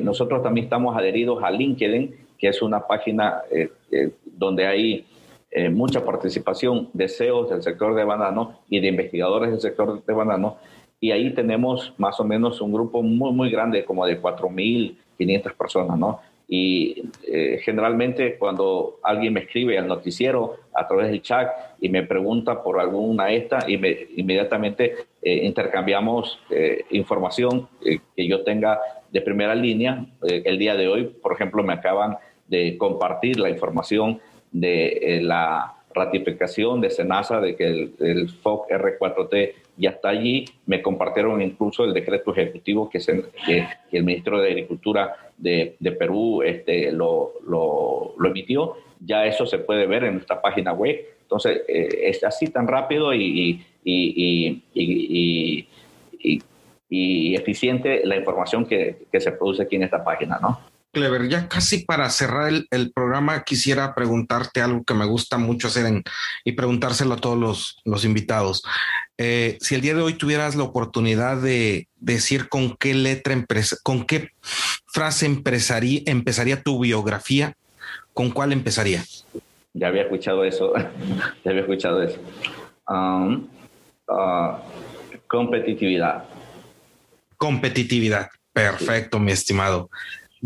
nosotros 0.03 0.43
también 0.43 0.65
estamos 0.65 0.95
adheridos 0.97 1.43
a 1.43 1.51
LinkedIn 1.51 2.26
que 2.39 2.49
es 2.49 2.63
una 2.63 2.87
página 2.87 3.43
eh, 3.51 3.71
eh, 3.91 4.11
donde 4.25 4.67
hay 4.67 5.07
eh, 5.51 5.69
mucha 5.71 6.05
participación 6.05 6.91
de 6.93 7.09
CEOs 7.09 7.51
del 7.51 7.63
sector 7.63 7.95
de 7.95 8.05
banano 8.05 8.61
y 8.69 8.81
de 8.81 8.89
investigadores 8.89 9.51
del 9.51 9.61
sector 9.61 10.05
de 10.05 10.13
banano. 10.13 10.59
Y 11.01 11.13
ahí 11.13 11.33
tenemos 11.35 11.95
más 11.99 12.19
o 12.21 12.25
menos 12.25 12.61
un 12.61 12.73
grupo 12.73 13.03
muy, 13.03 13.33
muy 13.33 13.51
grande, 13.51 13.85
como 13.85 14.07
de 14.07 14.21
4.500 14.21 15.55
personas, 15.55 15.99
¿no? 15.99 16.21
Y 16.49 17.03
generalmente 17.63 18.39
cuando 18.39 19.01
alguien 19.03 19.33
me 19.33 19.41
escribe 19.41 19.77
al 19.79 19.89
noticiero 19.89 20.59
a 20.73 20.87
través 20.87 21.09
del 21.09 21.21
chat 21.21 21.51
y 21.81 21.89
me 21.89 22.05
pregunta 22.05 22.63
por 22.63 22.79
alguna 22.79 23.33
esta, 23.33 23.69
y 23.69 23.77
me, 23.77 24.07
inmediatamente 24.17 24.95
intercambiamos 25.23 26.39
información 26.91 27.69
que 27.83 28.29
yo 28.29 28.45
tenga 28.45 28.79
de 29.11 29.23
primera 29.23 29.55
línea. 29.55 30.07
El 30.23 30.59
día 30.59 30.77
de 30.77 30.87
hoy, 30.89 31.05
por 31.05 31.33
ejemplo, 31.33 31.65
me 31.65 31.73
acaban 31.73 32.17
de 32.49 32.77
compartir 32.79 33.39
la 33.39 33.51
información 33.51 34.21
de 34.53 34.87
eh, 35.03 35.23
la 35.23 35.75
ratificación 35.97 36.81
de 36.81 36.91
SENASA 36.91 37.41
de 37.41 37.57
que 37.57 37.91
el, 37.99 38.29
FOC 38.29 38.69
R4T 38.69 39.53
ya 39.79 39.91
está 39.91 40.11
allí. 40.11 40.45
Me 40.67 40.83
compartieron 40.83 41.41
incluso 41.41 41.85
el 41.85 41.95
decreto 41.95 42.33
ejecutivo 42.33 42.89
que, 42.89 43.01
el 43.93 44.05
ministro 44.05 44.39
de 44.41 44.51
Agricultura 44.51 45.17
de, 45.39 45.77
Perú 45.99 46.43
este, 46.43 46.93
lo, 46.93 47.33
lo, 47.47 48.15
emitió. 48.27 48.77
Ya 49.01 49.25
eso 49.27 49.47
se 49.47 49.59
puede 49.59 49.87
ver 49.87 50.05
en 50.05 50.15
nuestra 50.15 50.41
página 50.41 50.73
web. 50.73 51.01
Entonces, 51.23 51.63
eh, 51.67 51.89
es 52.03 52.23
así 52.23 52.49
tan 52.49 52.69
rápido 52.69 53.13
y, 53.15 53.65
y, 53.83 54.63
y, 54.75 55.67
y 56.89 57.35
eficiente 57.35 58.03
la 58.05 58.17
información 58.17 58.67
que, 58.67 59.07
que, 59.11 59.21
se 59.21 59.33
produce 59.33 59.63
aquí 59.63 59.77
en 59.77 59.85
esta 59.85 60.05
página, 60.05 60.39
¿no? 60.41 60.61
Clever, 60.97 61.29
ya 61.29 61.47
casi 61.47 61.85
para 61.85 62.09
cerrar 62.09 62.51
el, 62.71 62.91
programa, 62.91 63.45
quisiera 63.45 63.95
preguntarte 63.95 64.63
algo 64.63 64.83
que 64.83 64.95
me 64.95 65.05
gusta 65.05 65.37
mucho 65.37 65.69
hacer 65.69 66.03
y 66.43 66.53
preguntárselo 66.53 67.13
a 67.13 67.17
todos 67.19 67.37
los, 67.37 67.83
los 67.85 68.07
invitados. 68.07 68.63
Eh, 69.19 69.59
si 69.61 69.75
el 69.75 69.83
día 69.83 69.95
de 69.95 70.01
hoy 70.01 70.15
tuvieras 70.15 70.57
la 70.57 70.63
oportunidad 70.63 71.37
de 71.37 71.89
decir 71.97 72.49
con 72.49 72.79
qué 72.79 72.95
letra, 72.95 73.35
empresa, 73.35 73.77
con 73.83 74.07
qué 74.07 74.31
frase 74.87 75.27
empezaría, 75.27 76.01
empezaría 76.07 76.63
tu 76.63 76.81
biografía, 76.81 77.53
¿con 78.15 78.31
cuál 78.31 78.53
empezaría? 78.53 79.05
Ya 79.75 79.89
había 79.89 80.05
escuchado 80.05 80.45
eso, 80.45 80.73
ya 81.45 81.51
había 81.51 81.61
escuchado 81.61 82.03
eso. 82.03 82.19
Um, 82.89 83.49
uh, 84.09 84.57
competitividad. 85.27 86.25
Competitividad. 87.37 88.31
Perfecto, 88.55 89.19
mi 89.21 89.33
estimado 89.33 89.91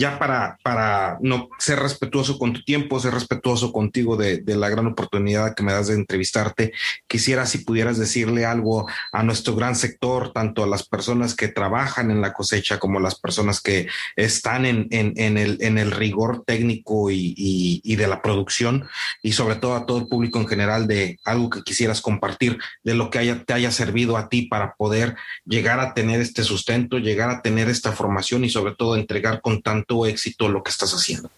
ya 0.00 0.18
para, 0.18 0.58
para 0.62 1.18
no 1.20 1.50
ser 1.58 1.78
respetuoso 1.78 2.38
con 2.38 2.54
tu 2.54 2.62
tiempo, 2.62 2.98
ser 2.98 3.12
respetuoso 3.12 3.70
contigo 3.70 4.16
de, 4.16 4.42
la 4.46 4.70
gran 4.70 4.86
oportunidad 4.86 5.54
que 5.54 5.62
me 5.62 5.72
das 5.72 5.88
de 5.88 5.94
entrevistarte, 5.94 6.72
quisiera 7.06 7.44
si 7.44 7.58
pudieras 7.58 7.98
decirle 7.98 8.46
algo 8.46 8.88
a 9.12 9.22
nuestro 9.22 9.54
gran 9.54 9.76
sector, 9.76 10.32
tanto 10.32 10.64
a 10.64 10.66
las 10.66 10.88
personas 10.88 11.34
que 11.34 11.48
trabajan 11.48 12.10
en 12.10 12.22
la 12.22 12.32
cosecha 12.32 12.78
como 12.78 12.98
a 12.98 13.02
las 13.02 13.20
personas 13.20 13.60
que 13.60 13.88
están 14.16 14.64
en, 14.64 14.88
el, 14.90 15.58
en 15.60 15.78
el 15.78 15.90
rigor 15.90 16.44
técnico 16.46 17.10
y, 17.10 17.82
de 17.84 18.06
la 18.06 18.22
producción 18.22 18.88
y 19.22 19.32
sobre 19.32 19.56
todo 19.56 19.76
a 19.76 19.84
todo 19.84 19.98
el 19.98 20.06
público 20.06 20.38
en 20.38 20.48
general 20.48 20.86
de 20.86 21.18
algo 21.26 21.50
que 21.50 21.62
quisieras 21.62 22.00
compartir, 22.00 22.58
de 22.82 22.94
lo 22.94 23.10
que 23.10 23.18
haya, 23.18 23.44
te 23.44 23.52
haya 23.52 23.70
servido 23.70 24.16
a 24.16 24.30
ti 24.30 24.42
para 24.42 24.74
poder 24.76 25.16
llegar 25.44 25.80
a 25.80 25.92
tener 25.92 26.22
este 26.22 26.42
sustento, 26.42 26.98
llegar 26.98 27.28
a 27.28 27.42
tener 27.42 27.68
esta 27.68 27.92
formación 27.92 28.44
y 28.44 28.48
sobre 28.48 28.74
todo 28.74 28.96
entregar 28.96 29.42
con 29.42 29.60
tanto 29.60 29.89
tu 29.90 30.06
éxito 30.06 30.48
lo 30.48 30.62
que 30.62 30.70
estás 30.70 30.92
haciendo? 30.92 31.28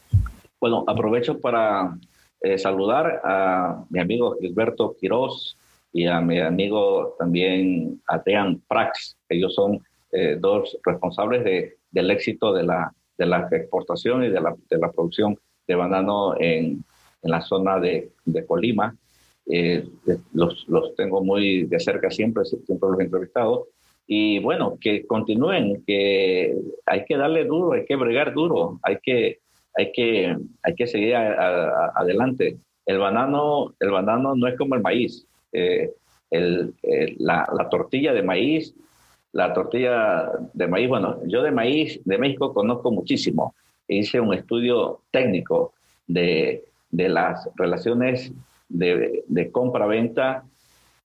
Bueno, 0.60 0.84
aprovecho 0.86 1.40
para 1.40 1.96
eh, 2.42 2.58
saludar 2.58 3.22
a 3.24 3.82
mi 3.88 3.98
amigo 3.98 4.36
Gilberto 4.38 4.94
Quiroz 5.00 5.56
y 5.90 6.06
a 6.06 6.20
mi 6.20 6.38
amigo 6.38 7.16
también 7.18 8.02
Adrián 8.06 8.60
Prax. 8.68 9.16
Ellos 9.26 9.54
son 9.54 9.80
eh, 10.12 10.36
dos 10.38 10.76
responsables 10.84 11.44
de, 11.44 11.78
del 11.90 12.10
éxito 12.10 12.52
de 12.52 12.64
la, 12.64 12.92
de 13.16 13.24
la 13.24 13.48
exportación 13.50 14.22
y 14.22 14.28
de 14.28 14.40
la, 14.42 14.54
de 14.68 14.76
la 14.76 14.92
producción 14.92 15.38
de 15.66 15.74
banano 15.74 16.34
en, 16.38 16.84
en 17.22 17.30
la 17.30 17.40
zona 17.40 17.80
de, 17.80 18.12
de 18.26 18.44
Colima. 18.44 18.94
Eh, 19.46 19.88
los, 20.34 20.66
los, 20.68 20.94
tengo 20.94 21.24
muy 21.24 21.64
de 21.64 21.80
cerca 21.80 22.10
siempre, 22.10 22.44
siempre 22.44 22.90
los 22.90 23.00
he 23.00 23.04
entrevistado 23.04 23.68
y 24.06 24.38
bueno, 24.40 24.78
que 24.80 25.06
continúen, 25.06 25.82
que 25.86 26.54
hay 26.86 27.04
que 27.04 27.16
darle 27.16 27.44
duro, 27.44 27.72
hay 27.72 27.84
que 27.84 27.96
bregar 27.96 28.34
duro, 28.34 28.80
hay 28.82 28.98
que, 29.02 29.38
hay 29.74 29.92
que, 29.92 30.36
hay 30.62 30.74
que 30.74 30.86
seguir 30.86 31.14
adelante. 31.16 32.58
El 32.84 32.98
banano, 32.98 33.74
el 33.78 33.90
banano 33.90 34.34
no 34.34 34.48
es 34.48 34.58
como 34.58 34.74
el 34.74 34.82
maíz. 34.82 35.26
Eh, 35.52 35.90
el, 36.30 36.74
la, 37.18 37.46
la, 37.56 37.68
tortilla 37.68 38.12
de 38.12 38.22
maíz, 38.22 38.74
la 39.32 39.52
tortilla 39.52 40.30
de 40.52 40.66
maíz, 40.66 40.88
bueno, 40.88 41.18
yo 41.26 41.42
de 41.42 41.50
maíz 41.50 42.00
de 42.04 42.18
México 42.18 42.52
conozco 42.52 42.90
muchísimo. 42.90 43.54
Hice 43.86 44.18
un 44.18 44.32
estudio 44.34 45.00
técnico 45.10 45.74
de, 46.06 46.64
de 46.90 47.08
las 47.08 47.48
relaciones 47.56 48.32
de, 48.68 49.24
de 49.26 49.50
compra-venta 49.52 50.44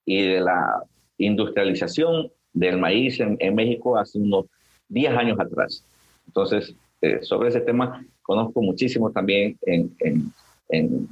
y 0.05 0.21
de 0.21 0.39
la 0.39 0.83
industrialización 1.17 2.31
del 2.59 2.77
maíz 2.77 3.19
en, 3.19 3.55
México 3.55 3.97
hace 3.97 4.19
unos 4.19 4.45
10 4.89 5.13
años 5.13 5.39
atrás. 5.39 5.85
Entonces, 6.25 6.75
eh, 7.01 7.19
sobre 7.21 7.49
ese 7.49 7.61
tema 7.61 8.03
conozco 8.21 8.61
muchísimo 8.61 9.11
también 9.11 9.57
en, 9.65 9.95
en, 9.99 10.33
en, 10.69 11.07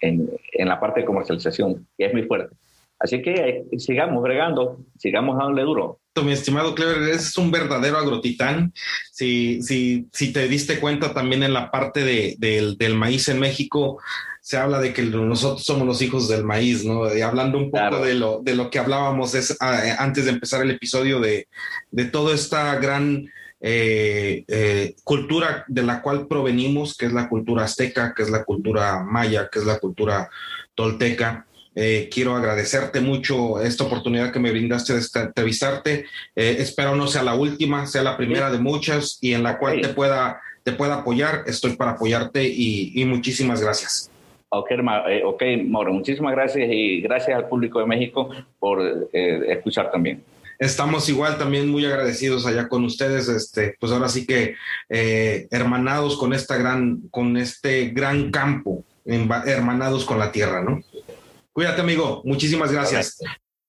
en, 0.00 0.68
la 0.68 0.78
parte 0.78 1.00
de 1.00 1.06
comercialización, 1.06 1.86
que 1.96 2.06
es 2.06 2.12
muy 2.12 2.22
fuerte. 2.22 2.54
Así 2.98 3.22
que 3.22 3.32
eh, 3.32 3.78
sigamos 3.78 4.22
bregando, 4.22 4.78
sigamos 4.98 5.36
dándole 5.36 5.62
duro. 5.62 5.98
Mi 6.22 6.32
estimado 6.32 6.74
Clever, 6.74 7.02
es 7.10 7.36
un 7.36 7.50
verdadero 7.50 7.98
agrotitán. 7.98 8.72
Si, 9.10 9.60
si, 9.62 10.06
si 10.12 10.32
te 10.32 10.46
diste 10.46 10.78
cuenta 10.78 11.12
también 11.12 11.42
en 11.42 11.52
la 11.52 11.70
parte 11.70 12.04
de, 12.04 12.36
del, 12.38 12.78
del 12.78 12.94
maíz 12.94 13.28
en 13.28 13.40
México, 13.40 14.00
se 14.40 14.56
habla 14.56 14.78
de 14.78 14.92
que 14.92 15.02
nosotros 15.02 15.64
somos 15.64 15.86
los 15.86 16.02
hijos 16.02 16.28
del 16.28 16.44
maíz, 16.44 16.84
¿no? 16.84 17.12
Y 17.12 17.22
hablando 17.22 17.58
un 17.58 17.70
poco 17.70 18.04
de, 18.04 18.14
lo, 18.14 18.42
de 18.42 18.54
lo 18.54 18.70
que 18.70 18.78
hablábamos 18.78 19.34
es, 19.34 19.56
ah, 19.58 19.84
eh, 19.84 19.96
antes 19.98 20.26
de 20.26 20.32
empezar 20.32 20.62
el 20.62 20.70
episodio 20.70 21.18
de, 21.18 21.48
de 21.90 22.04
toda 22.04 22.34
esta 22.34 22.76
gran 22.76 23.26
eh, 23.60 24.44
eh, 24.46 24.94
cultura 25.02 25.64
de 25.66 25.82
la 25.82 26.02
cual 26.02 26.28
provenimos, 26.28 26.96
que 26.96 27.06
es 27.06 27.12
la 27.12 27.28
cultura 27.28 27.64
azteca, 27.64 28.12
que 28.14 28.22
es 28.22 28.30
la 28.30 28.44
cultura 28.44 29.02
maya, 29.02 29.48
que 29.50 29.58
es 29.58 29.64
la 29.64 29.78
cultura 29.78 30.28
tolteca. 30.74 31.46
Quiero 31.74 32.36
agradecerte 32.36 33.00
mucho 33.00 33.60
esta 33.60 33.84
oportunidad 33.84 34.32
que 34.32 34.38
me 34.38 34.50
brindaste 34.50 34.94
de 34.94 35.00
entrevistarte. 35.14 36.06
espero 36.34 36.94
no 36.94 37.06
sea 37.06 37.22
la 37.22 37.34
última, 37.34 37.86
sea 37.86 38.02
la 38.02 38.16
primera 38.16 38.50
de 38.50 38.58
muchas 38.58 39.18
y 39.20 39.34
en 39.34 39.42
la 39.42 39.58
cual 39.58 39.80
te 39.80 39.88
pueda, 39.88 40.40
te 40.62 40.72
pueda 40.72 40.96
apoyar. 40.96 41.42
Estoy 41.46 41.76
para 41.76 41.92
apoyarte 41.92 42.44
y 42.44 43.04
muchísimas 43.06 43.60
gracias. 43.60 44.10
Eh, 45.08 45.22
ok, 45.24 45.42
Mauro, 45.66 45.92
muchísimas 45.92 46.32
gracias 46.32 46.68
y 46.70 47.00
gracias 47.00 47.36
al 47.36 47.48
público 47.48 47.80
de 47.80 47.86
México 47.86 48.30
por 48.58 49.08
eh, 49.12 49.46
escuchar 49.48 49.90
también. 49.90 50.22
Estamos 50.58 51.08
igual 51.08 51.36
también 51.36 51.68
muy 51.68 51.84
agradecidos 51.84 52.46
allá 52.46 52.68
con 52.68 52.84
ustedes, 52.84 53.28
este, 53.28 53.74
pues 53.80 53.90
ahora 53.90 54.08
sí 54.08 54.24
que 54.24 54.54
eh, 54.88 55.48
hermanados 55.50 56.16
con 56.16 56.32
esta 56.32 56.56
gran, 56.56 57.00
con 57.10 57.36
este 57.36 57.88
gran 57.88 58.30
campo, 58.30 58.84
hermanados 59.04 60.04
con 60.04 60.18
la 60.20 60.30
tierra, 60.30 60.62
¿no? 60.62 60.80
Cuídate, 61.54 61.80
amigo. 61.80 62.20
Muchísimas 62.24 62.72
gracias. 62.72 63.16